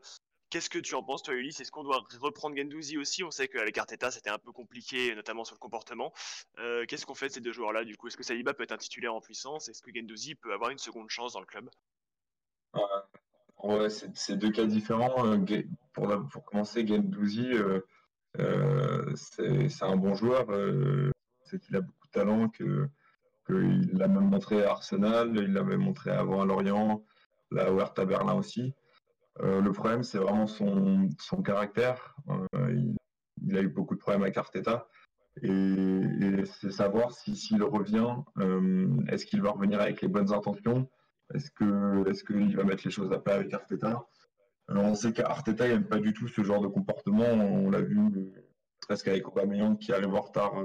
Qu'est-ce 0.49 0.69
que 0.69 0.79
tu 0.79 0.95
en 0.95 1.03
penses, 1.03 1.23
toi, 1.23 1.33
Ulysse? 1.33 1.59
Est-ce 1.59 1.71
qu'on 1.71 1.83
doit 1.83 2.05
reprendre 2.21 2.55
Gendouzi 2.55 2.97
aussi? 2.97 3.23
On 3.23 3.31
sait 3.31 3.49
qu'avec 3.49 3.77
Arteta, 3.77 4.11
c'était 4.11 4.29
un 4.29 4.37
peu 4.37 4.53
compliqué, 4.53 5.13
notamment 5.13 5.43
sur 5.43 5.55
le 5.55 5.59
comportement. 5.59 6.13
Euh, 6.59 6.85
qu'est-ce 6.85 7.05
qu'on 7.05 7.15
fait 7.15 7.27
de 7.27 7.33
ces 7.33 7.41
deux 7.41 7.51
joueurs-là, 7.51 7.83
du 7.83 7.97
coup? 7.97 8.07
Est-ce 8.07 8.15
que 8.15 8.23
Saliba 8.23 8.53
peut 8.53 8.63
être 8.63 8.71
un 8.71 8.77
titulaire 8.77 9.13
en 9.13 9.19
puissance? 9.19 9.67
Est-ce 9.67 9.81
que 9.81 9.91
Gendouzi 9.93 10.35
peut 10.35 10.53
avoir 10.53 10.69
une 10.69 10.77
seconde 10.77 11.09
chance 11.09 11.33
dans 11.33 11.41
le 11.41 11.45
club? 11.45 11.69
Ouais, 13.61 13.89
c'est 13.89 14.37
deux 14.37 14.51
cas 14.51 14.65
différents. 14.65 15.25
Euh, 15.25 15.63
pour, 15.91 16.45
commencer, 16.45 16.87
Gendouzi, 16.87 17.49
euh, 17.53 19.15
c'est 19.15 19.83
un 19.83 19.97
bon 19.97 20.15
joueur. 20.15 20.45
c'est 21.43 21.59
qu'il 21.59 21.75
a 21.75 21.81
beaucoup 21.81 22.07
de 22.07 22.11
talent, 22.11 22.47
qu'il 22.47 22.89
l'a 23.97 24.07
même 24.07 24.29
montré 24.29 24.63
à 24.63 24.71
Arsenal, 24.71 25.31
il 25.35 25.51
l'a 25.51 25.63
même 25.63 25.81
montré 25.81 26.11
avant 26.11 26.41
à 26.41 26.45
Lorient, 26.45 27.03
là, 27.51 27.67
à 27.97 28.05
Berlin 28.05 28.35
aussi. 28.35 28.73
Euh, 29.41 29.61
le 29.61 29.71
problème, 29.71 30.03
c'est 30.03 30.17
vraiment 30.17 30.47
son, 30.47 31.09
caractère. 31.43 32.15
Euh, 32.55 32.95
il, 33.45 33.57
a 33.57 33.61
eu 33.61 33.67
beaucoup 33.67 33.95
de 33.95 33.99
problèmes 33.99 34.23
avec 34.23 34.37
Arteta. 34.37 34.87
Et, 35.41 36.43
c'est 36.45 36.71
savoir 36.71 37.11
si 37.11 37.35
s'il 37.35 37.63
revient, 37.63 38.15
euh, 38.39 38.87
est-ce 39.09 39.25
qu'il 39.25 39.41
va 39.41 39.51
revenir 39.51 39.79
avec 39.79 40.01
les 40.01 40.07
bonnes 40.07 40.33
intentions? 40.33 40.89
Est-ce 41.33 41.51
que 41.51 42.09
est-ce 42.09 42.23
qu'il 42.23 42.55
va 42.55 42.63
mettre 42.63 42.83
les 42.85 42.91
choses 42.91 43.11
à 43.11 43.19
plat 43.19 43.35
avec 43.35 43.53
Arteta? 43.53 44.07
On 44.69 44.95
sait 44.95 45.13
qu'Arteta 45.13 45.67
n'aime 45.67 45.87
pas 45.87 45.99
du 45.99 46.13
tout 46.13 46.27
ce 46.27 46.43
genre 46.43 46.61
de 46.61 46.67
comportement. 46.67 47.25
On 47.25 47.69
l'a 47.69 47.81
vu 47.81 47.99
presque 48.81 49.07
avec 49.07 49.27
Aubameyang 49.27 49.77
qui 49.77 49.93
arrive 49.93 50.13
en 50.13 50.21
retard 50.21 50.55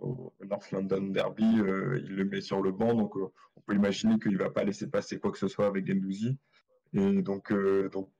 au 0.00 0.32
North 0.44 0.70
London 0.72 1.02
Derby, 1.02 1.44
il 1.44 2.16
le 2.16 2.24
met 2.24 2.40
sur 2.40 2.62
le 2.62 2.72
banc, 2.72 2.94
donc 2.94 3.16
on 3.16 3.60
peut 3.66 3.74
imaginer 3.74 4.18
qu'il 4.18 4.32
ne 4.32 4.38
va 4.38 4.50
pas 4.50 4.64
laisser 4.64 4.88
passer 4.88 5.18
quoi 5.18 5.30
que 5.30 5.38
ce 5.38 5.48
soit 5.48 5.66
avec 5.66 5.86
Gendouzi. 5.86 6.38
Et 6.92 7.22
donc, 7.22 7.52
euh, 7.52 7.88
donc, 7.88 8.10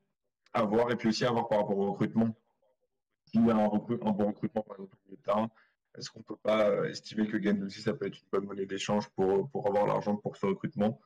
avoir, 0.53 0.91
et 0.91 0.97
puis 0.97 1.09
aussi 1.09 1.25
avoir 1.25 1.49
par 1.49 1.59
rapport 1.59 1.79
au 1.79 1.93
recrutement. 1.93 2.37
S'il 3.27 3.47
y 3.47 3.51
a 3.51 3.57
un, 3.57 3.69
bon 3.69 4.27
recrutement, 4.27 4.63
par 4.63 4.77
exemple, 4.77 4.97
au 5.13 5.17
terrain, 5.17 5.51
est-ce 5.97 6.11
qu'on 6.11 6.23
peut 6.23 6.37
pas 6.43 6.69
euh, 6.69 6.89
estimer 6.89 7.27
que 7.27 7.41
Gendouzi, 7.41 7.83
ça 7.83 7.95
peut 7.95 8.07
être 8.07 8.19
une 8.19 8.29
bonne 8.33 8.47
monnaie 8.47 8.67
d'échange 8.67 9.09
pour, 9.11 9.49
pour 9.51 9.67
avoir 9.69 9.87
l'argent 9.87 10.17
pour 10.17 10.37
ce 10.37 10.47
recrutement? 10.47 11.01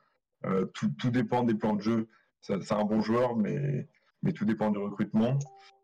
Euh, 0.45 0.65
tout, 0.65 0.89
tout, 0.97 1.09
dépend 1.09 1.43
des 1.43 1.55
plans 1.55 1.75
de 1.75 1.81
jeu. 1.81 2.07
C'est 2.41 2.71
un 2.71 2.83
bon 2.83 3.01
joueur, 3.01 3.35
mais, 3.35 3.87
mais 4.21 4.31
tout 4.31 4.45
dépend 4.45 4.69
du 4.69 4.77
recrutement. 4.77 5.39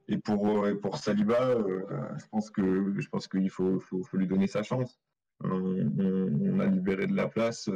Et 0.08 0.18
pour, 0.18 0.68
pour 0.82 0.98
Saliba, 0.98 1.58
je 2.18 2.28
pense 3.10 3.28
qu'il 3.28 3.50
faut, 3.50 3.80
faut, 3.80 4.06
lui 4.14 4.28
donner 4.28 4.46
sa 4.46 4.62
chance. 4.62 5.00
On, 5.44 6.60
a 6.60 6.66
libéré 6.68 7.08
de 7.08 7.16
la 7.16 7.28
place 7.28 7.70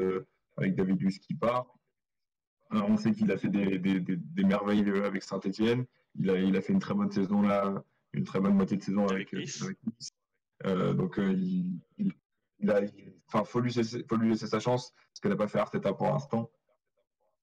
avec 0.57 0.75
David 0.75 1.01
Luiz 1.01 1.17
qui 1.17 1.33
part 1.33 1.65
on 2.71 2.97
sait 2.97 3.12
qu'il 3.12 3.32
a 3.32 3.38
fait 3.38 3.49
des, 3.49 4.43
merveilles 4.43 4.89
avec 5.04 5.23
Saint-Etienne. 5.23 5.86
Il 6.17 6.30
a, 6.30 6.39
il 6.39 6.56
a 6.56 6.62
fait 6.62 6.73
une 6.73 6.80
très 6.80 6.93
bonne 6.93 7.12
saison 7.12 7.41
là, 7.41 7.84
une 8.13 8.23
très 8.23 8.39
bonne 8.39 8.56
moitié 8.56 8.78
de 8.78 8.84
saison 8.84 9.08
avec, 9.08 9.34
Nice. 9.34 9.65
Euh, 10.65 10.93
donc, 10.93 11.19
euh, 11.19 11.34
il, 11.34 12.13
faut, 13.45 13.60
lui 13.60 13.73
laisser, 13.73 14.47
sa 14.47 14.60
chance, 14.60 14.93
ce 15.13 15.21
qu'elle 15.21 15.32
n'a 15.32 15.38
pas 15.38 15.47
fait 15.47 15.60
Arteta 15.60 15.93
pour 15.93 16.08
l'instant. 16.08 16.49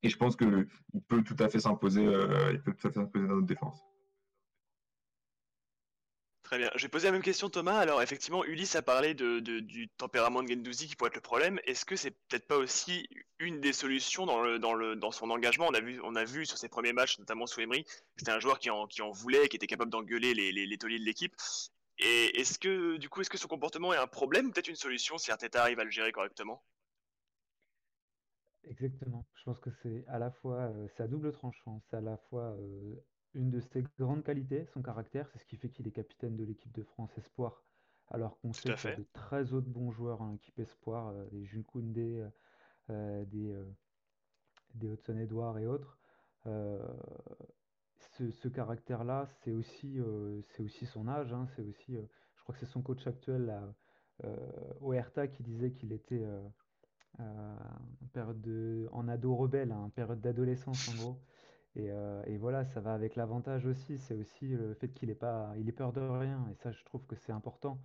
Et 0.03 0.09
je 0.09 0.17
pense 0.17 0.35
qu'il 0.35 0.67
peut 1.07 1.23
tout 1.23 1.37
à 1.39 1.49
fait 1.49 1.61
s'imposer, 1.61 2.05
euh, 2.05 2.53
il 2.53 2.63
peut 2.63 2.73
tout 2.73 2.89
à 2.89 2.91
fait 2.91 2.99
s'imposer 2.99 3.27
dans 3.27 3.37
notre 3.37 3.47
défense. 3.47 3.81
Très 6.53 6.59
bien. 6.59 6.71
Je 6.77 6.83
vais 6.83 6.91
poser 6.91 7.07
la 7.07 7.13
même 7.13 7.23
question, 7.23 7.49
Thomas. 7.49 7.79
Alors, 7.79 8.03
effectivement, 8.03 8.45
Ulysse 8.45 8.77
a 8.77 8.83
parlé 8.83 9.15
du 9.15 9.89
tempérament 9.97 10.43
de 10.43 10.49
Gendouzi 10.49 10.87
qui 10.87 10.97
pourrait 10.97 11.09
être 11.09 11.15
le 11.15 11.23
problème. 11.23 11.59
Est-ce 11.65 11.87
que 11.87 11.97
c'est 11.97 12.11
peut-être 12.11 12.47
pas 12.47 12.59
aussi 12.59 13.09
une 13.39 13.63
des 13.63 13.73
solutions 13.73 14.27
dans, 14.27 15.11
son 15.13 15.31
engagement? 15.31 15.71
On 15.71 16.15
a, 16.15 16.25
vu, 16.25 16.45
sur 16.45 16.59
ses 16.59 16.69
premiers 16.69 16.93
matchs, 16.93 17.19
notamment 17.19 17.47
sous 17.47 17.63
Emery, 17.63 17.87
c'était 18.19 18.33
un 18.33 18.39
joueur 18.39 18.59
qui 18.59 18.69
en, 18.69 19.11
voulait, 19.13 19.49
qui 19.49 19.57
était 19.57 19.67
capable 19.67 19.91
d'engueuler 19.91 20.35
les, 20.35 20.53
les, 20.53 20.77
tauliers 20.77 20.99
de 20.99 21.07
l'équipe. 21.07 21.35
Et 21.99 22.39
est-ce 22.39 22.59
que, 22.59 22.99
du 22.99 23.09
coup, 23.09 23.23
est-ce 23.23 23.31
que 23.31 23.39
son 23.39 23.49
comportement 23.49 23.95
est 23.95 23.97
un 23.97 24.07
problème 24.07 24.53
peut-être 24.53 24.69
une 24.69 24.77
solution 24.77 25.17
si 25.17 25.31
Arteta 25.31 25.63
arrive 25.63 25.81
à 25.81 25.85
le 25.85 25.91
gérer 25.91 26.13
correctement? 26.13 26.63
Exactement. 28.65 29.27
Je 29.37 29.45
pense 29.45 29.59
que 29.59 29.71
c'est 29.83 30.05
à 30.07 30.19
la 30.19 30.31
fois, 30.31 30.71
euh, 31.01 31.07
double 31.09 31.33
tranchant. 31.33 31.81
C'est 31.89 31.97
à 31.97 32.03
la 32.03 32.19
fois 32.29 32.55
euh, 32.59 32.95
une 33.35 33.51
de 33.51 33.61
ses 33.61 33.85
grandes 33.99 34.23
qualités, 34.23 34.67
son 34.67 34.83
caractère, 34.83 35.29
c'est 35.29 35.39
ce 35.39 35.47
qui 35.47 35.57
fait 35.57 35.69
qu'il 35.69 35.87
est 35.87 35.93
capitaine 35.93 36.37
de 36.37 36.45
l'équipe 36.45 36.73
de 36.73 36.83
France 36.83 37.17
Espoir, 37.17 37.65
alors 38.09 38.39
qu'on 38.41 38.53
sait 38.53 38.75
qu'il 38.75 38.91
y 38.91 38.93
a 38.93 38.97
de 38.97 39.07
très 39.13 39.53
autres 39.53 39.69
bons 39.69 39.91
joueurs 39.91 40.21
en 40.21 40.33
équipe 40.33 40.59
Espoir, 40.59 41.09
euh, 41.09 41.25
des 41.31 41.45
Jules 41.45 41.65
Koundé, 41.65 42.21
euh, 42.21 42.29
euh, 42.91 43.25
des, 43.27 43.57
des 44.75 44.89
Hudson 44.89 45.17
Edouard 45.19 45.59
et 45.59 45.67
autres. 45.67 45.99
Ce, 48.19 48.49
caractère-là, 48.49 49.27
c'est 49.43 49.53
aussi, 49.53 49.99
c'est 50.51 50.63
aussi 50.63 50.85
son 50.87 51.09
âge, 51.09 51.33
hein, 51.33 51.47
c'est 51.55 51.63
aussi, 51.63 51.95
je 51.95 52.43
crois 52.43 52.55
que 52.55 52.61
c'est 52.61 52.71
son 52.71 52.83
coach 52.83 53.07
actuel 53.07 53.47
là, 53.47 53.75
au 54.81 54.93
Hertha 54.93 55.29
qui 55.29 55.43
disait 55.43 55.73
qu'il 55.73 55.93
était 55.93 56.27
en 57.19 58.07
période 58.13 58.41
de, 58.43 58.89
en 58.93 59.09
ado 59.09 59.35
rebelle, 59.35 59.73
en 59.73 59.85
hein, 59.85 59.91
période 59.95 60.21
d'adolescence 60.21 60.89
en 60.89 60.95
gros. 60.95 61.23
Euh, 61.79 62.23
et, 62.27 62.37
voilà, 62.37 62.65
ça 62.65 62.81
va 62.81 62.93
avec 62.95 63.17
l'avantage 63.17 63.67
aussi, 63.67 63.99
c'est 63.99 64.15
aussi 64.15 64.49
le 64.49 64.75
fait 64.75 64.89
qu'il 64.89 65.11
ait 65.11 65.15
pas, 65.15 65.53
il 65.57 65.69
ait 65.69 65.73
peur 65.73 65.93
de 65.93 66.01
rien. 66.01 66.47
Et 66.51 66.55
ça, 66.57 66.73
je 66.73 66.85
trouve 66.85 67.07
que 67.07 67.17
c'est 67.17 67.33
important 67.33 67.81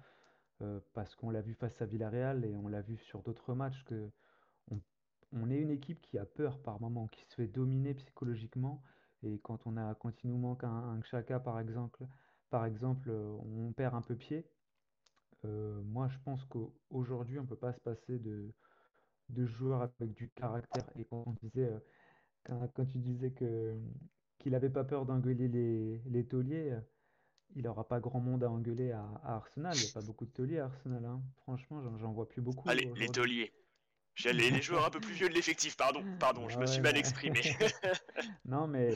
euh, 0.61 0.79
parce 0.93 1.15
qu'on 1.15 1.29
l'a 1.29 1.41
vu 1.41 1.53
face 1.53 1.81
à 1.81 1.85
Villarreal 1.85 2.45
et 2.45 2.55
on 2.57 2.67
l'a 2.67 2.81
vu 2.81 2.97
sur 2.97 3.21
d'autres 3.21 3.53
matchs 3.53 3.83
que 3.85 4.09
on, 5.33 5.49
est 5.49 5.59
une 5.59 5.71
équipe 5.71 6.01
qui 6.01 6.17
a 6.17 6.25
peur 6.25 6.59
par 6.61 6.79
moment, 6.81 7.07
qui 7.07 7.25
se 7.25 7.35
fait 7.35 7.47
dominer 7.47 7.93
psychologiquement. 7.93 8.81
Et 9.23 9.39
quand 9.39 9.67
on 9.67 9.77
a 9.77 9.93
continuellement 9.95 10.55
qu'un 10.55 10.69
un 10.69 11.01
Chaka 11.03 11.39
par 11.39 11.59
exemple, 11.59 12.05
par 12.49 12.65
exemple, 12.65 13.11
on 13.11 13.71
perd 13.73 13.93
un 13.95 14.01
peu 14.01 14.15
pied. 14.15 14.45
Euh, 15.45 15.81
moi, 15.83 16.07
je 16.07 16.17
pense 16.23 16.43
qu'aujourd'hui, 16.45 17.39
on 17.39 17.43
ne 17.43 17.47
peut 17.47 17.57
pas 17.57 17.73
se 17.73 17.79
passer 17.81 18.19
de, 18.19 18.53
de 19.29 19.45
joueurs 19.45 19.81
avec 19.81 20.13
du 20.13 20.29
caractère. 20.29 20.85
Et 20.97 21.05
quand 21.05 21.23
on 21.25 21.33
disait 21.43 21.71
quand, 22.47 22.85
tu 22.85 22.97
disais 22.97 23.31
que 23.31 23.75
qu'il 24.39 24.51
n'avait 24.51 24.69
pas 24.69 24.83
peur 24.83 25.05
d'engueuler 25.05 25.47
les, 25.47 26.01
les 26.05 26.25
tauliers, 26.25 26.77
il 27.55 27.63
n'aura 27.63 27.87
pas 27.87 27.99
grand 27.99 28.19
monde 28.19 28.43
à 28.43 28.49
engueuler 28.49 28.91
à, 28.91 29.05
Arsenal. 29.23 29.73
Il 29.75 29.83
n'y 29.83 29.89
a 29.89 29.93
pas 29.93 30.05
beaucoup 30.05 30.25
de 30.25 30.31
tauliers 30.31 30.59
à 30.59 30.65
Arsenal. 30.65 31.03
Hein. 31.05 31.21
Franchement, 31.41 31.81
j'en 31.97 32.11
vois 32.11 32.27
plus 32.27 32.41
beaucoup. 32.41 32.67
Ah, 32.69 32.75
les, 32.75 33.09
tauliers. 33.09 33.51
J'ai 34.15 34.33
les, 34.33 34.49
les 34.49 34.61
joueurs 34.61 34.85
un 34.85 34.89
peu 34.89 34.99
plus 34.99 35.13
vieux 35.13 35.29
de 35.29 35.33
l'effectif, 35.33 35.77
pardon, 35.77 36.03
pardon, 36.19 36.49
je 36.49 36.57
me 36.57 36.65
suis 36.65 36.81
mal 36.81 36.97
exprimé. 36.97 37.41
Non, 38.45 38.67
mais 38.67 38.95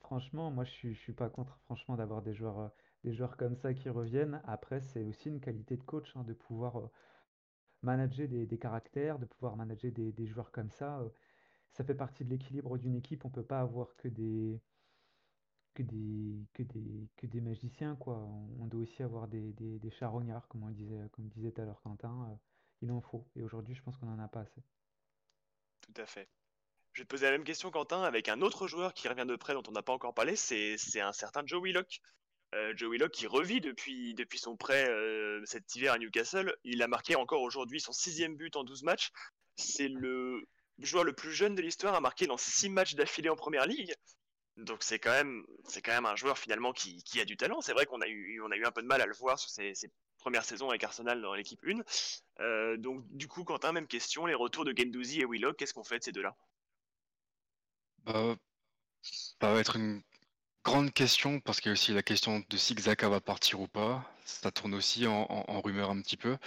franchement, 0.00 0.50
moi 0.50 0.64
je 0.64 0.70
suis, 0.70 0.94
je 0.94 1.00
suis 1.00 1.12
pas 1.12 1.28
contre 1.28 1.58
franchement 1.64 1.96
d'avoir 1.96 2.22
des 2.22 2.34
joueurs, 2.34 2.58
euh, 2.58 2.68
des 3.04 3.12
joueurs 3.12 3.36
comme 3.36 3.56
ça 3.56 3.74
qui 3.74 3.88
reviennent. 3.88 4.40
Après, 4.44 4.80
c'est 4.80 5.04
aussi 5.04 5.28
une 5.28 5.40
qualité 5.40 5.76
de 5.76 5.82
coach 5.82 6.10
hein, 6.16 6.24
de 6.24 6.32
pouvoir 6.32 6.78
euh, 6.80 6.90
manager 7.82 8.28
des, 8.28 8.46
des 8.46 8.58
caractères, 8.58 9.18
de 9.18 9.26
pouvoir 9.26 9.56
manager 9.56 9.92
des, 9.92 10.12
des 10.12 10.26
joueurs 10.26 10.50
comme 10.50 10.70
ça. 10.70 11.00
euh, 11.00 11.08
ça 11.76 11.84
fait 11.84 11.94
partie 11.94 12.24
de 12.24 12.30
l'équilibre 12.30 12.78
d'une 12.78 12.94
équipe. 12.94 13.24
On 13.24 13.30
peut 13.30 13.44
pas 13.44 13.60
avoir 13.60 13.94
que 13.96 14.08
des, 14.08 14.58
que 15.74 15.82
des, 15.82 16.46
que 16.54 16.62
des, 16.62 17.08
que 17.16 17.26
des 17.26 17.40
magiciens, 17.42 17.96
quoi. 17.96 18.16
On, 18.58 18.66
doit 18.66 18.80
aussi 18.80 19.02
avoir 19.02 19.28
des, 19.28 19.52
des, 19.52 19.90
charognards, 19.90 20.48
comme 20.48 20.62
on 20.62 20.70
disait, 20.70 20.98
comme 21.12 21.28
disait 21.28 21.52
tout 21.52 21.60
à 21.60 21.64
l'heure 21.64 21.80
Quentin. 21.82 22.28
euh, 22.30 22.36
il 22.82 22.90
en 22.90 23.00
faut. 23.00 23.26
Et 23.36 23.42
aujourd'hui, 23.42 23.74
je 23.74 23.82
pense 23.82 23.96
qu'on 23.98 24.08
en 24.08 24.18
a 24.18 24.28
pas 24.28 24.40
assez. 24.40 24.62
Tout 25.82 26.00
à 26.00 26.06
fait. 26.06 26.28
Je 26.92 27.02
vais 27.02 27.04
te 27.04 27.10
poser 27.10 27.26
la 27.26 27.32
même 27.32 27.44
question, 27.44 27.70
Quentin, 27.70 28.02
avec 28.02 28.30
un 28.30 28.40
autre 28.40 28.66
joueur 28.66 28.94
qui 28.94 29.06
revient 29.06 29.26
de 29.26 29.36
près 29.36 29.52
dont 29.52 29.62
on 29.68 29.72
n'a 29.72 29.82
pas 29.82 29.92
encore 29.92 30.14
parlé, 30.14 30.34
c'est 30.34 30.78
c'est 30.78 31.02
un 31.02 31.12
certain 31.12 31.42
Joe 31.44 31.62
Willock. 31.62 32.00
Euh, 32.54 32.72
Joe 32.74 32.90
Willock 32.90 33.10
qui 33.10 33.26
revit 33.26 33.60
depuis, 33.60 34.14
depuis 34.14 34.38
son 34.38 34.56
prêt 34.56 34.88
euh, 34.88 35.42
cet 35.44 35.74
hiver 35.74 35.92
à 35.92 35.98
Newcastle. 35.98 36.54
Il 36.64 36.82
a 36.82 36.88
marqué 36.88 37.16
encore 37.16 37.42
aujourd'hui 37.42 37.80
son 37.80 37.92
sixième 37.92 38.36
but 38.36 38.56
en 38.56 38.64
12 38.64 38.82
matchs. 38.82 39.10
C'est 39.56 39.88
le 39.88 40.46
joueur 40.78 41.04
le 41.04 41.12
plus 41.12 41.32
jeune 41.32 41.54
de 41.54 41.62
l'histoire 41.62 41.94
à 41.94 42.00
marquer 42.00 42.26
dans 42.26 42.36
six 42.36 42.68
matchs 42.68 42.94
d'affilée 42.94 43.28
en 43.28 43.36
première 43.36 43.66
ligue. 43.66 43.94
Donc 44.56 44.82
c'est 44.82 44.98
quand 44.98 45.10
même 45.10 45.44
c'est 45.64 45.82
quand 45.82 45.92
même 45.92 46.06
un 46.06 46.16
joueur 46.16 46.38
finalement 46.38 46.72
qui, 46.72 47.02
qui 47.02 47.20
a 47.20 47.24
du 47.24 47.36
talent. 47.36 47.60
C'est 47.60 47.72
vrai 47.72 47.86
qu'on 47.86 48.00
a 48.00 48.08
eu 48.08 48.40
on 48.42 48.50
a 48.50 48.56
eu 48.56 48.64
un 48.64 48.72
peu 48.72 48.82
de 48.82 48.86
mal 48.86 49.00
à 49.02 49.06
le 49.06 49.14
voir 49.14 49.38
sur 49.38 49.50
ses, 49.50 49.74
ses 49.74 49.90
premières 50.18 50.44
saisons 50.44 50.70
avec 50.70 50.82
Arsenal 50.82 51.20
dans 51.20 51.34
l'équipe 51.34 51.60
1. 51.64 51.80
Euh, 52.40 52.76
donc 52.78 53.04
du 53.10 53.28
coup 53.28 53.44
Quentin 53.44 53.72
même 53.72 53.86
question 53.86 54.26
les 54.26 54.34
retours 54.34 54.64
de 54.64 54.74
Gendouzi 54.76 55.20
et 55.20 55.26
Willock 55.26 55.56
qu'est-ce 55.56 55.74
qu'on 55.74 55.84
fait 55.84 55.98
de 55.98 56.04
ces 56.04 56.12
deux-là? 56.12 56.34
Bah, 58.04 58.36
ça 59.02 59.52
va 59.52 59.60
être 59.60 59.76
une 59.76 60.02
grande 60.64 60.92
question 60.92 61.40
parce 61.40 61.60
qu'il 61.60 61.68
y 61.68 61.72
a 61.72 61.74
aussi 61.74 61.92
la 61.92 62.02
question 62.02 62.42
de 62.48 62.56
si 62.56 62.74
Xhaka 62.74 63.08
va 63.08 63.20
partir 63.20 63.60
ou 63.60 63.68
pas. 63.68 64.10
Ça 64.24 64.50
tourne 64.50 64.74
aussi 64.74 65.06
en 65.06 65.60
rumeur 65.60 65.90
un 65.90 66.00
petit 66.00 66.16
peu. 66.16 66.38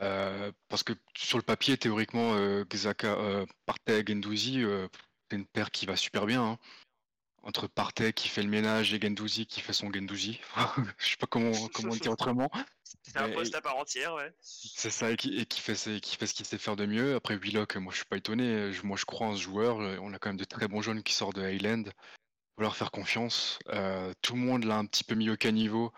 Euh, 0.00 0.50
parce 0.68 0.82
que 0.82 0.92
sur 1.16 1.38
le 1.38 1.42
papier, 1.42 1.76
théoriquement, 1.76 2.34
euh, 2.34 2.64
Xhaka, 2.64 3.14
euh, 3.14 3.46
Partey 3.66 4.00
et 4.00 4.04
Guendouzi, 4.04 4.62
euh, 4.62 4.88
c'est 5.30 5.36
une 5.36 5.46
paire 5.46 5.70
qui 5.70 5.86
va 5.86 5.96
super 5.96 6.26
bien. 6.26 6.42
hein. 6.42 6.58
Entre 7.46 7.66
Partey 7.66 8.14
qui 8.14 8.28
fait 8.28 8.42
le 8.42 8.48
ménage 8.48 8.94
et 8.94 8.98
Guendouzi 8.98 9.46
qui 9.46 9.60
fait 9.60 9.74
son 9.74 9.90
Guendouzi. 9.90 10.40
Je 10.98 11.10
sais 11.10 11.16
pas 11.18 11.26
comment, 11.26 11.52
comment 11.74 11.94
dire 11.94 12.12
autrement. 12.12 12.50
C'est 13.02 13.18
un 13.18 13.28
poste 13.30 13.54
à 13.54 13.60
part 13.60 13.76
entière, 13.76 14.14
ouais. 14.14 14.32
C'est 14.40 14.90
ça, 14.90 15.10
et 15.10 15.16
qui, 15.16 15.36
et 15.38 15.44
qui 15.44 15.60
fait, 15.60 15.74
ses- 15.74 16.00
qui 16.00 16.16
fait 16.16 16.26
ce 16.26 16.32
qu'il 16.32 16.46
sait 16.46 16.56
faire 16.56 16.74
de 16.74 16.86
mieux. 16.86 17.14
Après, 17.16 17.36
Willock, 17.36 17.76
moi 17.76 17.92
je 17.92 17.98
suis 17.98 18.06
pas 18.06 18.16
étonné. 18.16 18.72
Je- 18.72 18.82
moi 18.86 18.96
je 18.96 19.04
crois 19.04 19.26
en 19.26 19.36
ce 19.36 19.42
joueur. 19.42 19.76
On 19.76 20.14
a 20.14 20.18
quand 20.18 20.30
même 20.30 20.38
de 20.38 20.44
très 20.44 20.68
bons 20.68 20.80
jeunes 20.80 21.02
qui 21.02 21.12
sortent 21.12 21.36
de 21.36 21.42
Highland. 21.42 21.84
Faut 22.56 22.62
leur 22.62 22.76
faire 22.76 22.90
confiance. 22.90 23.58
Tout 24.22 24.34
le 24.36 24.40
monde 24.40 24.64
l'a 24.64 24.76
un 24.78 24.86
petit 24.86 25.04
peu 25.04 25.14
mis 25.14 25.28
au 25.28 25.36
caniveau 25.36 25.92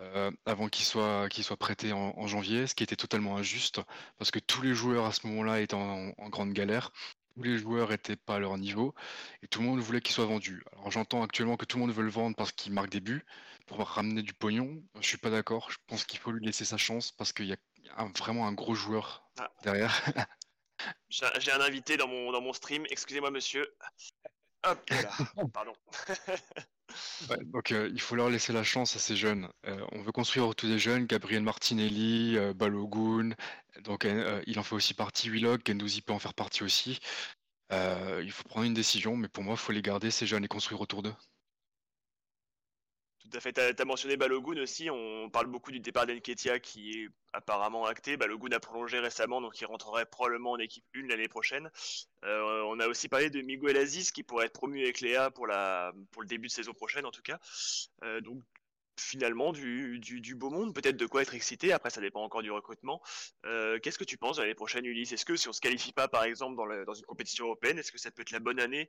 euh, 0.00 0.30
avant 0.44 0.68
qu'il 0.68 0.84
soit, 0.84 1.28
prêté 1.58 1.92
en, 1.92 2.12
en 2.16 2.26
janvier, 2.26 2.66
ce 2.66 2.74
qui 2.74 2.84
était 2.84 2.96
totalement 2.96 3.36
injuste 3.36 3.80
parce 4.18 4.30
que 4.30 4.38
tous 4.38 4.62
les 4.62 4.74
joueurs 4.74 5.06
à 5.06 5.12
ce 5.12 5.26
moment-là 5.26 5.60
étaient 5.60 5.74
en, 5.74 6.12
en 6.16 6.28
grande 6.28 6.52
galère. 6.52 6.90
Tous 7.34 7.42
les 7.42 7.58
joueurs 7.58 7.92
étaient 7.92 8.16
pas 8.16 8.36
à 8.36 8.38
leur 8.38 8.56
niveau 8.56 8.94
et 9.42 9.48
tout 9.48 9.60
le 9.60 9.66
monde 9.66 9.80
voulait 9.80 10.00
qu'il 10.00 10.14
soit 10.14 10.24
vendu. 10.24 10.64
Alors 10.72 10.90
j'entends 10.90 11.22
actuellement 11.22 11.56
que 11.58 11.66
tout 11.66 11.76
le 11.76 11.82
monde 11.84 11.94
veut 11.94 12.02
le 12.02 12.10
vendre 12.10 12.34
parce 12.34 12.50
qu'il 12.52 12.72
marque 12.72 12.88
des 12.88 13.00
buts 13.00 13.24
pour 13.66 13.78
ramener 13.86 14.22
du 14.22 14.32
pognon. 14.32 14.82
Je 15.00 15.06
suis 15.06 15.18
pas 15.18 15.28
d'accord. 15.30 15.70
Je 15.70 15.76
pense 15.86 16.04
qu'il 16.04 16.18
faut 16.18 16.32
lui 16.32 16.44
laisser 16.46 16.64
sa 16.64 16.78
chance 16.78 17.12
parce 17.12 17.32
qu'il 17.34 17.46
y 17.46 17.52
a 17.52 17.56
un- 17.98 18.10
vraiment 18.16 18.46
un 18.46 18.52
gros 18.52 18.74
joueur 18.74 19.28
Ah. 19.38 19.50
derrière. 19.62 19.92
J'ai 21.08 21.26
j'ai 21.38 21.52
un 21.52 21.60
invité 21.60 21.96
dans 21.96 22.06
mon, 22.06 22.32
dans 22.32 22.40
mon 22.40 22.52
stream, 22.52 22.84
excusez-moi 22.90 23.30
monsieur. 23.30 23.66
Hop 24.64 24.90
là, 24.90 25.10
pardon. 25.54 25.72
Donc 27.52 27.72
euh, 27.72 27.90
il 27.92 28.00
faut 28.00 28.16
leur 28.16 28.30
laisser 28.30 28.52
la 28.52 28.62
chance 28.62 28.96
à 28.96 28.98
ces 28.98 29.16
jeunes. 29.16 29.48
Euh, 29.66 29.84
on 29.92 30.02
veut 30.02 30.12
construire 30.12 30.46
autour 30.48 30.68
des 30.68 30.78
jeunes, 30.78 31.06
Gabriel 31.06 31.42
Martinelli, 31.42 32.36
euh, 32.36 32.52
Balogun, 32.54 33.30
donc 33.82 34.06
il 34.46 34.58
en 34.58 34.62
fait 34.62 34.74
aussi 34.74 34.94
partie, 34.94 35.30
Willock, 35.30 35.62
Gendouzi 35.66 36.02
peut 36.02 36.12
en 36.12 36.18
faire 36.18 36.34
partie 36.34 36.62
aussi. 36.62 36.98
Il 37.70 38.30
faut 38.32 38.44
prendre 38.44 38.66
une 38.66 38.74
décision, 38.74 39.16
mais 39.16 39.28
pour 39.28 39.44
moi, 39.44 39.54
il 39.54 39.58
faut 39.58 39.72
les 39.72 39.82
garder, 39.82 40.10
ces 40.10 40.26
jeunes, 40.26 40.44
et 40.44 40.48
construire 40.48 40.80
autour 40.80 41.02
d'eux. 41.02 41.14
Tout 43.30 43.36
à 43.38 43.40
fait, 43.40 43.52
t'as 43.52 43.72
as 43.76 43.84
mentionné 43.84 44.16
Balogun 44.16 44.60
aussi, 44.62 44.88
on 44.88 45.28
parle 45.30 45.46
beaucoup 45.46 45.72
du 45.72 45.80
départ 45.80 46.06
d'Enketia 46.06 46.60
qui 46.60 46.92
est 46.92 47.08
apparemment 47.32 47.84
acté. 47.86 48.16
Balogun 48.16 48.54
a 48.54 48.60
prolongé 48.60 49.00
récemment, 49.00 49.40
donc 49.40 49.60
il 49.60 49.64
rentrerait 49.66 50.06
probablement 50.06 50.52
en 50.52 50.58
équipe 50.58 50.84
1 50.94 51.08
l'année 51.08 51.26
prochaine. 51.26 51.68
Euh, 52.24 52.62
on 52.68 52.78
a 52.78 52.86
aussi 52.86 53.08
parlé 53.08 53.28
de 53.28 53.40
Miguel 53.42 53.76
Aziz 53.78 54.12
qui 54.12 54.22
pourrait 54.22 54.46
être 54.46 54.52
promu 54.52 54.82
avec 54.82 55.00
Léa 55.00 55.30
pour, 55.32 55.46
le 55.48 55.92
début 56.26 56.46
de 56.46 56.52
saison 56.52 56.72
prochaine 56.72 57.04
en 57.04 57.10
tout 57.10 57.22
cas. 57.22 57.40
Euh, 58.04 58.20
donc 58.20 58.42
finalement 58.98 59.52
du, 59.52 59.98
du, 59.98 60.34
beau 60.36 60.50
monde, 60.50 60.72
peut-être 60.74 60.96
de 60.96 61.06
quoi 61.06 61.22
être 61.22 61.34
excité, 61.34 61.72
après 61.72 61.90
ça 61.90 62.00
dépend 62.00 62.22
encore 62.22 62.42
du 62.42 62.50
recrutement. 62.52 63.02
Euh, 63.44 63.78
Qu'est-ce 63.80 63.98
que 63.98 64.04
tu 64.04 64.18
penses 64.18 64.36
de 64.36 64.42
l'année 64.42 64.54
prochaine 64.54 64.86
Ulysse? 64.86 65.12
Est-ce 65.12 65.24
que 65.24 65.36
si 65.36 65.48
on 65.48 65.52
se 65.52 65.60
qualifie 65.60 65.92
pas 65.92 66.06
par 66.06 66.22
exemple 66.24 66.56
dans, 66.56 66.64
le- 66.64 66.84
dans 66.84 66.94
une 66.94 67.04
compétition 67.04 67.46
européenne, 67.46 67.78
est-ce 67.78 67.92
que 67.92 67.98
ça 67.98 68.10
peut 68.10 68.22
être 68.22 68.30
la 68.30 68.40
bonne 68.40 68.60
année 68.60 68.88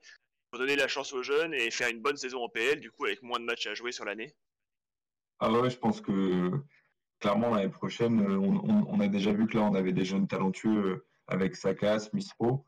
donner 0.53 0.75
la 0.75 0.88
chance 0.88 1.13
aux 1.13 1.23
jeunes 1.23 1.53
et 1.53 1.71
faire 1.71 1.89
une 1.89 2.01
bonne 2.01 2.17
saison 2.17 2.43
en 2.43 2.49
PL, 2.49 2.79
du 2.79 2.91
coup 2.91 3.05
avec 3.05 3.21
moins 3.21 3.39
de 3.39 3.45
matchs 3.45 3.67
à 3.67 3.73
jouer 3.73 3.91
sur 3.91 4.05
l'année 4.05 4.33
Ah 5.39 5.51
ouais, 5.51 5.69
je 5.69 5.77
pense 5.77 6.01
que 6.01 6.51
clairement 7.19 7.55
l'année 7.55 7.69
prochaine, 7.69 8.21
euh, 8.21 8.38
on, 8.38 8.99
a 8.99 9.07
déjà 9.07 9.33
vu 9.33 9.47
que 9.47 9.57
là, 9.57 9.63
on 9.63 9.75
avait 9.75 9.93
des 9.93 10.05
jeunes 10.05 10.27
talentueux 10.27 10.86
euh, 10.86 11.05
avec 11.27 11.55
Saka, 11.55 11.99
Smith 11.99 12.29
Rowe. 12.39 12.63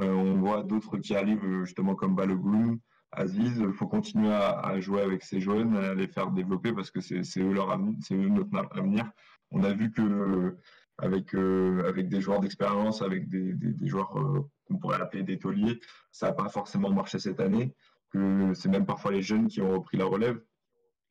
Euh, 0.00 0.12
on 0.12 0.36
voit 0.36 0.62
d'autres 0.62 0.98
qui 0.98 1.14
arrivent 1.14 1.44
euh, 1.44 1.64
justement 1.64 1.94
comme 1.94 2.14
Balogun, 2.14 2.78
Aziz. 3.12 3.58
Il 3.58 3.72
faut 3.72 3.88
continuer 3.88 4.32
à, 4.32 4.78
jouer 4.80 5.02
avec 5.02 5.22
ces 5.22 5.40
jeunes, 5.40 5.76
à 5.76 5.94
les 5.94 6.06
faire 6.06 6.30
développer 6.30 6.72
parce 6.72 6.90
que 6.90 7.00
c'est 7.00 7.40
eux 7.40 7.52
leur 7.52 7.72
eux 7.72 8.28
notre 8.28 8.76
avenir. 8.76 9.10
On 9.50 9.64
a 9.64 9.72
vu 9.72 9.90
que 9.90 10.56
avec 10.98 11.34
euh, 11.34 11.88
avec 11.88 12.08
des 12.08 12.20
joueurs 12.20 12.40
d'expérience, 12.40 13.02
avec 13.02 13.28
des, 13.28 13.52
des, 13.54 13.88
joueurs 13.88 14.18
euh, 14.18 14.44
qu'on 14.66 14.78
pourrait 14.78 15.00
appeler 15.00 15.22
des 15.22 15.38
tauliers, 15.38 15.80
ça 16.10 16.28
n'a 16.28 16.32
pas 16.32 16.48
forcément 16.48 16.90
marché 16.90 17.18
cette 17.18 17.40
année. 17.40 17.74
Que 18.10 18.52
c'est 18.54 18.68
même 18.68 18.86
parfois 18.86 19.12
les 19.12 19.22
jeunes 19.22 19.48
qui 19.48 19.60
ont 19.60 19.72
repris 19.72 19.96
la 19.96 20.06
relève. 20.06 20.40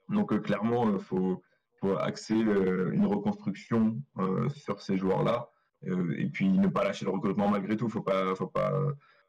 Donc 0.10 0.34
euh, 0.34 0.40
clairement, 0.40 0.94
il 0.94 1.00
faut, 1.00 1.42
axer 2.00 2.34
une 2.34 3.06
reconstruction 3.06 4.02
sur 4.56 4.82
ces 4.82 4.98
joueurs-là 4.98 5.48
et 5.84 6.28
puis 6.28 6.50
ne 6.50 6.68
pas 6.68 6.84
lâcher 6.84 7.06
le 7.06 7.12
recrutement 7.12 7.50
malgré 7.50 7.78
tout. 7.78 7.88
Faut 7.88 8.02
pas, 8.02 8.34
faut 8.34 8.48
pas 8.48 8.74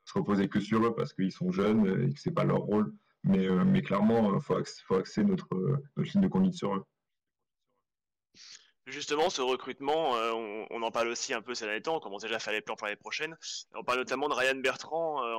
se 0.07 0.19
reposer 0.19 0.49
que 0.49 0.59
sur 0.59 0.83
eux 0.85 0.95
parce 0.95 1.13
qu'ils 1.13 1.31
sont 1.31 1.53
jeunes 1.53 2.05
et 2.05 2.15
que 2.15 2.19
c'est 2.19 2.33
pas 2.33 2.45
leur 2.45 2.61
rôle. 2.61 2.95
Mais, 3.23 3.47
mais 3.67 3.83
clairement, 3.83 4.35
il 4.35 4.41
faut, 4.41 4.57
axer, 4.57 4.83
faut 4.87 4.95
axer 4.95 5.25
notre, 5.25 5.55
notre 5.97 6.11
ligne 6.11 6.23
de 6.23 6.29
conduite 6.29 6.55
sur 6.55 6.75
eux. 6.75 6.85
Justement, 8.89 9.29
ce 9.29 9.43
recrutement, 9.43 10.17
euh, 10.17 10.33
on, 10.71 10.83
en 10.83 10.91
parle 10.91 11.09
aussi 11.09 11.35
un 11.35 11.43
peu 11.43 11.55
ces 11.55 11.67
derniers 11.67 11.83
temps, 11.83 11.97
on 11.97 12.01
commence 12.01 12.23
déjà 12.23 12.37
à 12.37 12.39
faire 12.39 12.55
les 12.55 12.63
plans 12.63 12.75
pour 12.75 12.87
l'année 12.87 12.97
prochaine. 12.97 13.37
On 13.75 13.85
parle 13.85 13.99
notamment 13.99 14.31
de 14.31 14.35
Ryan 14.35 14.55
Bertrand 14.55 15.23
euh, 15.23 15.35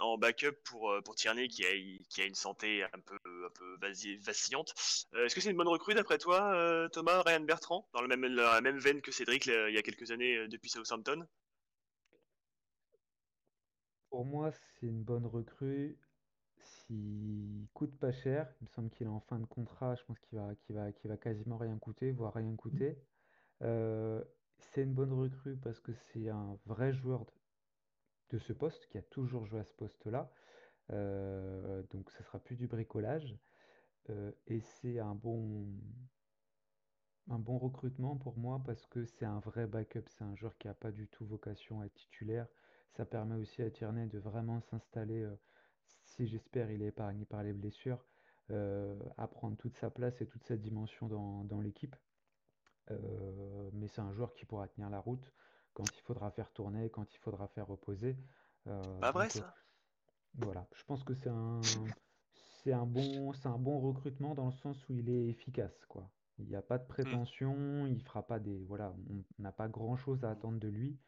en, 0.00 0.16
backup 0.16 0.56
pour, 0.64 0.90
euh, 0.90 1.02
pour 1.02 1.14
Tierney 1.14 1.48
qui 1.48 1.66
a, 1.66 2.24
une 2.24 2.34
santé 2.34 2.84
un 2.84 3.00
peu, 3.04 3.18
un 3.44 3.50
peu 3.50 3.76
vacillante. 4.22 4.72
Est-ce 5.12 5.34
que 5.34 5.42
c'est 5.42 5.50
une 5.50 5.56
bonne 5.58 5.68
recrue 5.68 5.92
d'après 5.92 6.16
toi, 6.16 6.88
Thomas, 6.90 7.22
Ryan 7.26 7.40
Bertrand, 7.40 7.86
dans 7.92 8.00
le 8.00 8.08
même, 8.08 8.24
la 8.24 8.62
même 8.62 8.78
veine 8.78 9.02
que 9.02 9.12
Cédric 9.12 9.44
il 9.44 9.74
y 9.74 9.78
a 9.78 9.82
quelques 9.82 10.10
années 10.10 10.48
depuis 10.48 10.70
Southampton? 10.70 11.26
Pour 14.08 14.24
moi, 14.24 14.50
c'est 14.50 14.86
une 14.86 15.02
bonne 15.02 15.26
recrue. 15.26 15.98
S'il 16.68 17.66
coûte 17.74 17.96
pas 17.98 18.12
cher, 18.12 18.52
il 18.60 18.64
me 18.64 18.68
semble 18.68 18.90
qu'il 18.90 19.06
est 19.06 19.10
en 19.10 19.20
fin 19.20 19.38
de 19.38 19.46
contrat, 19.46 19.94
je 19.94 20.04
pense 20.04 20.18
qu'il 20.20 20.38
va, 20.38 20.54
qu'il 20.54 20.74
va, 20.74 20.92
qu'il 20.92 21.08
va 21.10 21.16
quasiment 21.16 21.56
rien 21.56 21.76
coûter, 21.78 22.12
voire 22.12 22.34
rien 22.34 22.54
coûter. 22.56 22.98
Euh, 23.62 24.22
c'est 24.58 24.82
une 24.82 24.94
bonne 24.94 25.12
recrue 25.12 25.56
parce 25.56 25.80
que 25.80 25.92
c'est 25.92 26.28
un 26.28 26.58
vrai 26.66 26.92
joueur 26.92 27.24
de, 27.24 27.32
de 28.30 28.38
ce 28.38 28.52
poste, 28.52 28.86
qui 28.88 28.98
a 28.98 29.02
toujours 29.02 29.46
joué 29.46 29.60
à 29.60 29.64
ce 29.64 29.74
poste-là. 29.74 30.30
Euh, 30.90 31.82
donc 31.90 32.10
ça 32.10 32.22
sera 32.24 32.38
plus 32.38 32.56
du 32.56 32.66
bricolage. 32.66 33.36
Euh, 34.10 34.32
et 34.46 34.60
c'est 34.60 34.98
un 34.98 35.14
bon, 35.14 35.66
un 37.28 37.38
bon 37.38 37.58
recrutement 37.58 38.16
pour 38.16 38.38
moi 38.38 38.62
parce 38.64 38.86
que 38.86 39.04
c'est 39.04 39.26
un 39.26 39.40
vrai 39.40 39.66
backup. 39.66 40.04
C'est 40.08 40.24
un 40.24 40.34
joueur 40.36 40.56
qui 40.58 40.66
n'a 40.66 40.74
pas 40.74 40.92
du 40.92 41.08
tout 41.08 41.26
vocation 41.26 41.80
à 41.80 41.86
être 41.86 41.94
titulaire. 41.94 42.46
Ça 42.96 43.04
permet 43.04 43.36
aussi 43.36 43.62
à 43.62 43.70
Tierney 43.70 44.06
de 44.06 44.18
vraiment 44.18 44.60
s'installer, 44.60 45.22
euh, 45.22 45.36
si 46.18 46.26
j'espère 46.26 46.70
il 46.72 46.82
est 46.82 46.88
épargné 46.88 47.24
par 47.24 47.42
les 47.44 47.52
blessures, 47.52 48.04
euh, 48.50 48.98
à 49.16 49.28
prendre 49.28 49.56
toute 49.56 49.76
sa 49.76 49.90
place 49.90 50.20
et 50.20 50.26
toute 50.26 50.44
sa 50.44 50.56
dimension 50.56 51.06
dans, 51.08 51.44
dans 51.44 51.60
l'équipe. 51.60 51.96
Euh, 52.90 53.70
mais 53.72 53.88
c'est 53.88 54.00
un 54.00 54.12
joueur 54.12 54.34
qui 54.34 54.44
pourra 54.46 54.68
tenir 54.68 54.90
la 54.90 55.00
route 55.00 55.32
quand 55.74 55.96
il 55.96 56.00
faudra 56.02 56.30
faire 56.32 56.50
tourner, 56.52 56.90
quand 56.90 57.14
il 57.14 57.18
faudra 57.18 57.46
faire 57.48 57.68
reposer. 57.68 58.16
Euh, 58.66 58.82
Pas 59.00 59.12
vrai 59.12 59.28
donc, 59.28 59.36
euh, 59.36 59.40
ça? 59.40 59.54
voilà, 60.34 60.68
je 60.74 60.84
pense 60.84 61.04
que 61.04 61.14
c'est 61.14 61.30
un, 61.30 61.92
c'est 62.32 62.72
un 62.72 62.86
bon, 62.86 63.32
c'est 63.32 63.48
un 63.48 63.58
bon 63.58 63.80
recrutement 63.80 64.34
dans 64.34 64.46
le 64.46 64.52
sens 64.52 64.88
où 64.88 64.94
il 64.94 65.08
est 65.10 65.28
efficace, 65.28 65.86
quoi. 65.86 66.10
Il 66.38 66.46
n'y 66.48 66.56
a 66.56 66.62
pas 66.62 66.78
de 66.78 66.86
prétention, 66.86 67.86
il 67.86 68.02
fera 68.02 68.26
pas 68.26 68.40
des, 68.40 68.64
voilà, 68.64 68.94
on 69.10 69.24
n'a 69.42 69.52
pas 69.52 69.68
grand-chose 69.68 70.24
à 70.24 70.30
attendre 70.30 70.58
de 70.58 70.68
lui, 70.68 70.98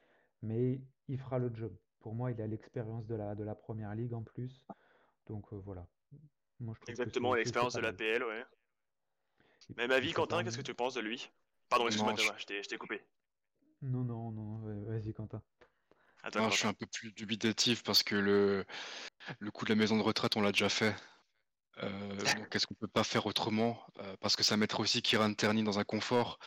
mais 0.43 0.81
il 1.09 1.19
fera 1.19 1.39
le 1.39 1.55
job. 1.55 1.77
Pour 2.01 2.15
moi, 2.15 2.33
il 2.33 2.41
a 2.41 2.47
l'expérience 2.47 3.07
de 3.07 3.15
la, 3.15 3.35
de 3.35 3.45
la 3.45 3.55
première 3.55 3.95
ligue 3.95 4.15
en 4.15 4.23
plus. 4.23 4.67
Donc 5.31 5.53
euh, 5.53 5.61
voilà. 5.65 5.87
Moi, 6.59 6.75
je 6.85 6.91
Exactement, 6.91 7.35
l'expérience 7.35 7.75
de 7.75 7.81
l'APL, 7.81 8.25
ouais. 8.25 8.45
Même 9.77 9.93
avis, 9.93 10.13
Quentin, 10.13 10.43
qu'est-ce 10.43 10.59
que 10.59 10.63
tu 10.63 10.75
penses 10.75 10.95
de 10.95 11.01
lui? 11.01 11.31
Pardon, 11.69 11.87
excuse-moi, 11.87 12.15
Thomas, 12.15 12.37
je 12.37 12.45
t'ai 12.45 12.79
coupé. 12.79 13.01
Non, 13.81 14.05
non, 14.05 14.33
non, 14.33 14.59
vas-y, 14.87 15.15
Quentin. 15.15 15.41
je 16.25 16.51
suis 16.51 16.67
un 16.67 16.75
peu 16.75 16.87
plus 16.87 17.13
dubitatif 17.13 17.83
parce 17.83 18.03
que 18.03 18.17
le, 18.17 18.67
le 19.39 19.51
coup 19.51 19.65
de 19.65 19.71
la 19.71 19.77
maison 19.77 19.97
de 19.97 20.03
retraite, 20.03 20.37
on 20.37 20.43
l'a 20.43 20.53
déjà 20.53 20.69
fait. 20.69 20.95
Euh, 21.79 22.17
donc, 22.45 22.55
est-ce 22.55 22.67
qu'on 22.67 22.75
peut 22.75 22.89
pas 22.89 23.05
faire 23.05 23.27
autrement? 23.27 23.81
Euh, 24.01 24.17
Parce 24.21 24.37
que 24.37 24.43
ça 24.43 24.57
mettrait 24.57 24.83
aussi 24.83 25.01
Kieran 25.01 25.33
Terni 25.33 25.63
dans 25.63 25.79
un 25.79 25.85
confort. 25.85 26.39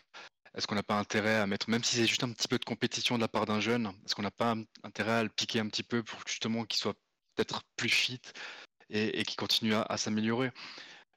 Est-ce 0.53 0.67
qu'on 0.67 0.75
n'a 0.75 0.83
pas 0.83 0.99
intérêt 0.99 1.37
à 1.37 1.47
mettre, 1.47 1.69
même 1.69 1.83
si 1.83 1.95
c'est 1.95 2.05
juste 2.05 2.23
un 2.23 2.31
petit 2.31 2.47
peu 2.47 2.59
de 2.59 2.65
compétition 2.65 3.15
de 3.15 3.21
la 3.21 3.27
part 3.27 3.45
d'un 3.45 3.59
jeune, 3.59 3.87
est-ce 4.05 4.13
qu'on 4.13 4.21
n'a 4.21 4.29
pas 4.29 4.55
intérêt 4.83 5.13
à 5.13 5.23
le 5.23 5.29
piquer 5.29 5.59
un 5.59 5.67
petit 5.67 5.81
peu 5.81 6.03
pour 6.03 6.19
justement 6.27 6.65
qu'il 6.65 6.79
soit 6.79 6.93
peut-être 7.35 7.63
plus 7.75 7.89
fit? 7.89 8.21
Et, 8.93 9.23
qu'il 9.23 9.35
continue 9.35 9.73
à, 9.73 9.97
s'améliorer 9.97 10.51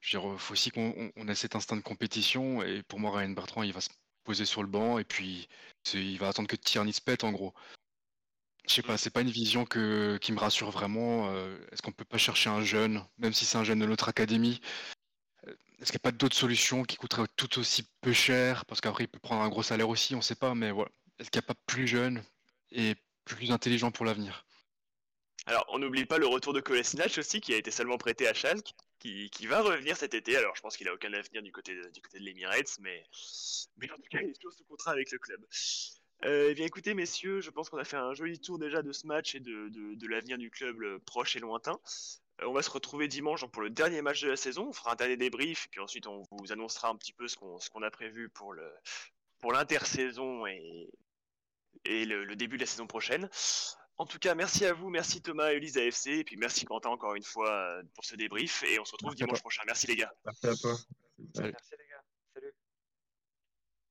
Il 0.03 0.19
faut 0.37 0.53
aussi 0.53 0.71
qu'on 0.71 1.11
ait 1.27 1.35
cet 1.35 1.55
instinct 1.55 1.77
de 1.77 1.81
compétition. 1.81 2.63
Et 2.63 2.83
pour 2.83 2.99
moi, 2.99 3.17
Ryan 3.17 3.29
Bertrand, 3.29 3.63
il 3.63 3.73
va 3.73 3.81
se 3.81 3.89
poser 4.23 4.45
sur 4.45 4.63
le 4.63 4.69
banc 4.69 4.97
et 4.99 5.05
puis 5.05 5.47
il 5.93 6.17
va 6.17 6.29
attendre 6.29 6.49
que 6.49 6.55
Tierney 6.55 6.91
se 6.91 7.01
pète 7.01 7.23
en 7.23 7.31
gros. 7.31 7.53
Je 8.67 8.73
sais 8.73 8.81
pas, 8.81 8.97
c'est 8.97 9.11
pas 9.11 9.21
une 9.21 9.29
vision 9.29 9.65
que, 9.65 10.17
qui 10.17 10.33
me 10.33 10.39
rassure 10.39 10.71
vraiment. 10.71 11.29
Euh, 11.31 11.57
est-ce 11.71 11.81
qu'on 11.81 11.93
peut 11.93 12.03
pas 12.03 12.17
chercher 12.17 12.49
un 12.49 12.61
jeune, 12.61 13.01
même 13.17 13.31
si 13.31 13.45
c'est 13.45 13.57
un 13.57 13.63
jeune 13.63 13.79
de 13.79 13.85
notre 13.85 14.09
académie 14.09 14.59
euh, 15.47 15.53
Est-ce 15.79 15.91
qu'il 15.91 15.99
n'y 15.99 16.07
a 16.07 16.11
pas 16.11 16.11
d'autres 16.11 16.35
solutions 16.35 16.83
qui 16.83 16.97
coûteraient 16.97 17.27
tout 17.37 17.59
aussi 17.59 17.87
peu 18.01 18.11
cher? 18.11 18.65
Parce 18.65 18.81
qu'après, 18.81 19.05
il 19.05 19.07
peut 19.07 19.19
prendre 19.19 19.41
un 19.41 19.49
gros 19.49 19.63
salaire 19.63 19.87
aussi, 19.87 20.15
on 20.15 20.17
ne 20.17 20.23
sait 20.23 20.35
pas, 20.35 20.53
mais 20.53 20.71
voilà. 20.71 20.91
Est-ce 21.17 21.31
qu'il 21.31 21.39
n'y 21.39 21.45
a 21.45 21.47
pas 21.53 21.59
plus 21.65 21.87
jeune 21.87 22.21
et 22.71 22.95
plus 23.23 23.51
intelligent 23.51 23.91
pour 23.91 24.05
l'avenir? 24.05 24.46
Alors, 25.47 25.65
on 25.69 25.79
n'oublie 25.79 26.05
pas 26.05 26.17
le 26.17 26.27
retour 26.27 26.51
de 26.51 26.59
Kolasinac 26.59 27.17
aussi, 27.17 27.39
qui 27.39 27.53
a 27.53 27.57
été 27.57 27.71
seulement 27.71 27.97
prêté 27.97 28.27
à 28.27 28.33
Schalke, 28.33 28.73
qui, 28.99 29.47
va 29.47 29.61
revenir 29.61 29.95
cet 29.95 30.13
été. 30.13 30.35
Alors, 30.35 30.53
je 30.57 30.61
pense 30.61 30.75
qu'il 30.75 30.89
a 30.89 30.93
aucun 30.93 31.13
avenir 31.13 31.41
du 31.41 31.53
côté 31.53 31.73
de, 31.73 31.89
du 31.89 32.01
côté 32.01 32.19
de 32.19 32.25
l'Emirates, 32.25 32.77
mais, 32.81 33.05
mais 33.77 33.89
en 33.89 33.95
tout 33.95 34.09
cas, 34.11 34.19
il 34.21 34.29
est 34.29 34.33
toujours 34.33 34.51
sous 34.51 34.65
contrat 34.65 34.91
avec 34.91 35.09
le 35.09 35.19
club. 35.19 35.41
Euh, 36.25 36.49
eh 36.49 36.53
bien, 36.53 36.65
écoutez, 36.65 36.93
messieurs, 36.93 37.39
je 37.39 37.49
pense 37.49 37.69
qu'on 37.69 37.77
a 37.77 37.85
fait 37.85 37.95
un 37.95 38.13
joli 38.13 38.39
tour 38.41 38.59
déjà 38.59 38.81
de 38.81 38.91
ce 38.91 39.07
match 39.07 39.35
et 39.35 39.39
de, 39.39 39.69
de, 39.69 40.07
l'avenir 40.07 40.37
du 40.37 40.51
club 40.51 40.97
proche 41.05 41.37
et 41.37 41.39
lointain. 41.39 41.79
Euh, 42.41 42.47
on 42.47 42.53
va 42.53 42.61
se 42.61 42.69
retrouver 42.69 43.07
dimanche 43.07 43.45
pour 43.45 43.61
le 43.61 43.69
dernier 43.69 44.01
match 44.01 44.21
de 44.21 44.29
la 44.29 44.35
saison. 44.35 44.67
On 44.67 44.73
fera 44.73 44.93
un 44.93 44.95
dernier 44.95 45.15
débrief, 45.15 45.69
puis 45.71 45.79
ensuite 45.79 46.07
on 46.07 46.23
vous 46.31 46.51
annoncera 46.51 46.89
un 46.89 46.95
petit 46.97 47.13
peu 47.13 47.27
ce 47.29 47.37
qu'on 47.37 47.81
a 47.83 47.91
prévu 47.91 48.27
pour 48.29 48.51
le 48.51 48.69
pour 49.39 49.53
l'intersaison 49.53 50.47
et, 50.47 50.89
et 51.85 52.05
le, 52.05 52.35
début 52.35 52.57
de 52.57 52.63
la 52.63 52.67
saison 52.67 52.87
prochaine. 52.87 53.29
En 53.99 54.05
tout 54.05 54.19
cas, 54.19 54.35
merci 54.35 54.65
à 54.65 54.73
vous, 54.73 54.89
merci 54.89 55.21
Thomas 55.21 55.51
et 55.51 55.55
Elise 55.55 55.77
AFC, 55.77 56.07
et 56.07 56.23
puis 56.23 56.37
merci 56.37 56.65
Quentin 56.65 56.89
encore 56.89 57.15
une 57.15 57.23
fois 57.23 57.49
euh, 57.49 57.83
pour 57.95 58.05
ce 58.05 58.15
débrief, 58.15 58.63
et 58.63 58.79
on 58.79 58.85
se 58.85 58.91
retrouve 58.91 59.15
dimanche 59.15 59.41
prochain. 59.41 59.63
Merci 59.65 59.87
les 59.87 59.95
gars. 59.95 60.13
Merci 60.25 60.47
à 60.47 60.55
toi. 60.55 60.77
Merci. 61.35 61.55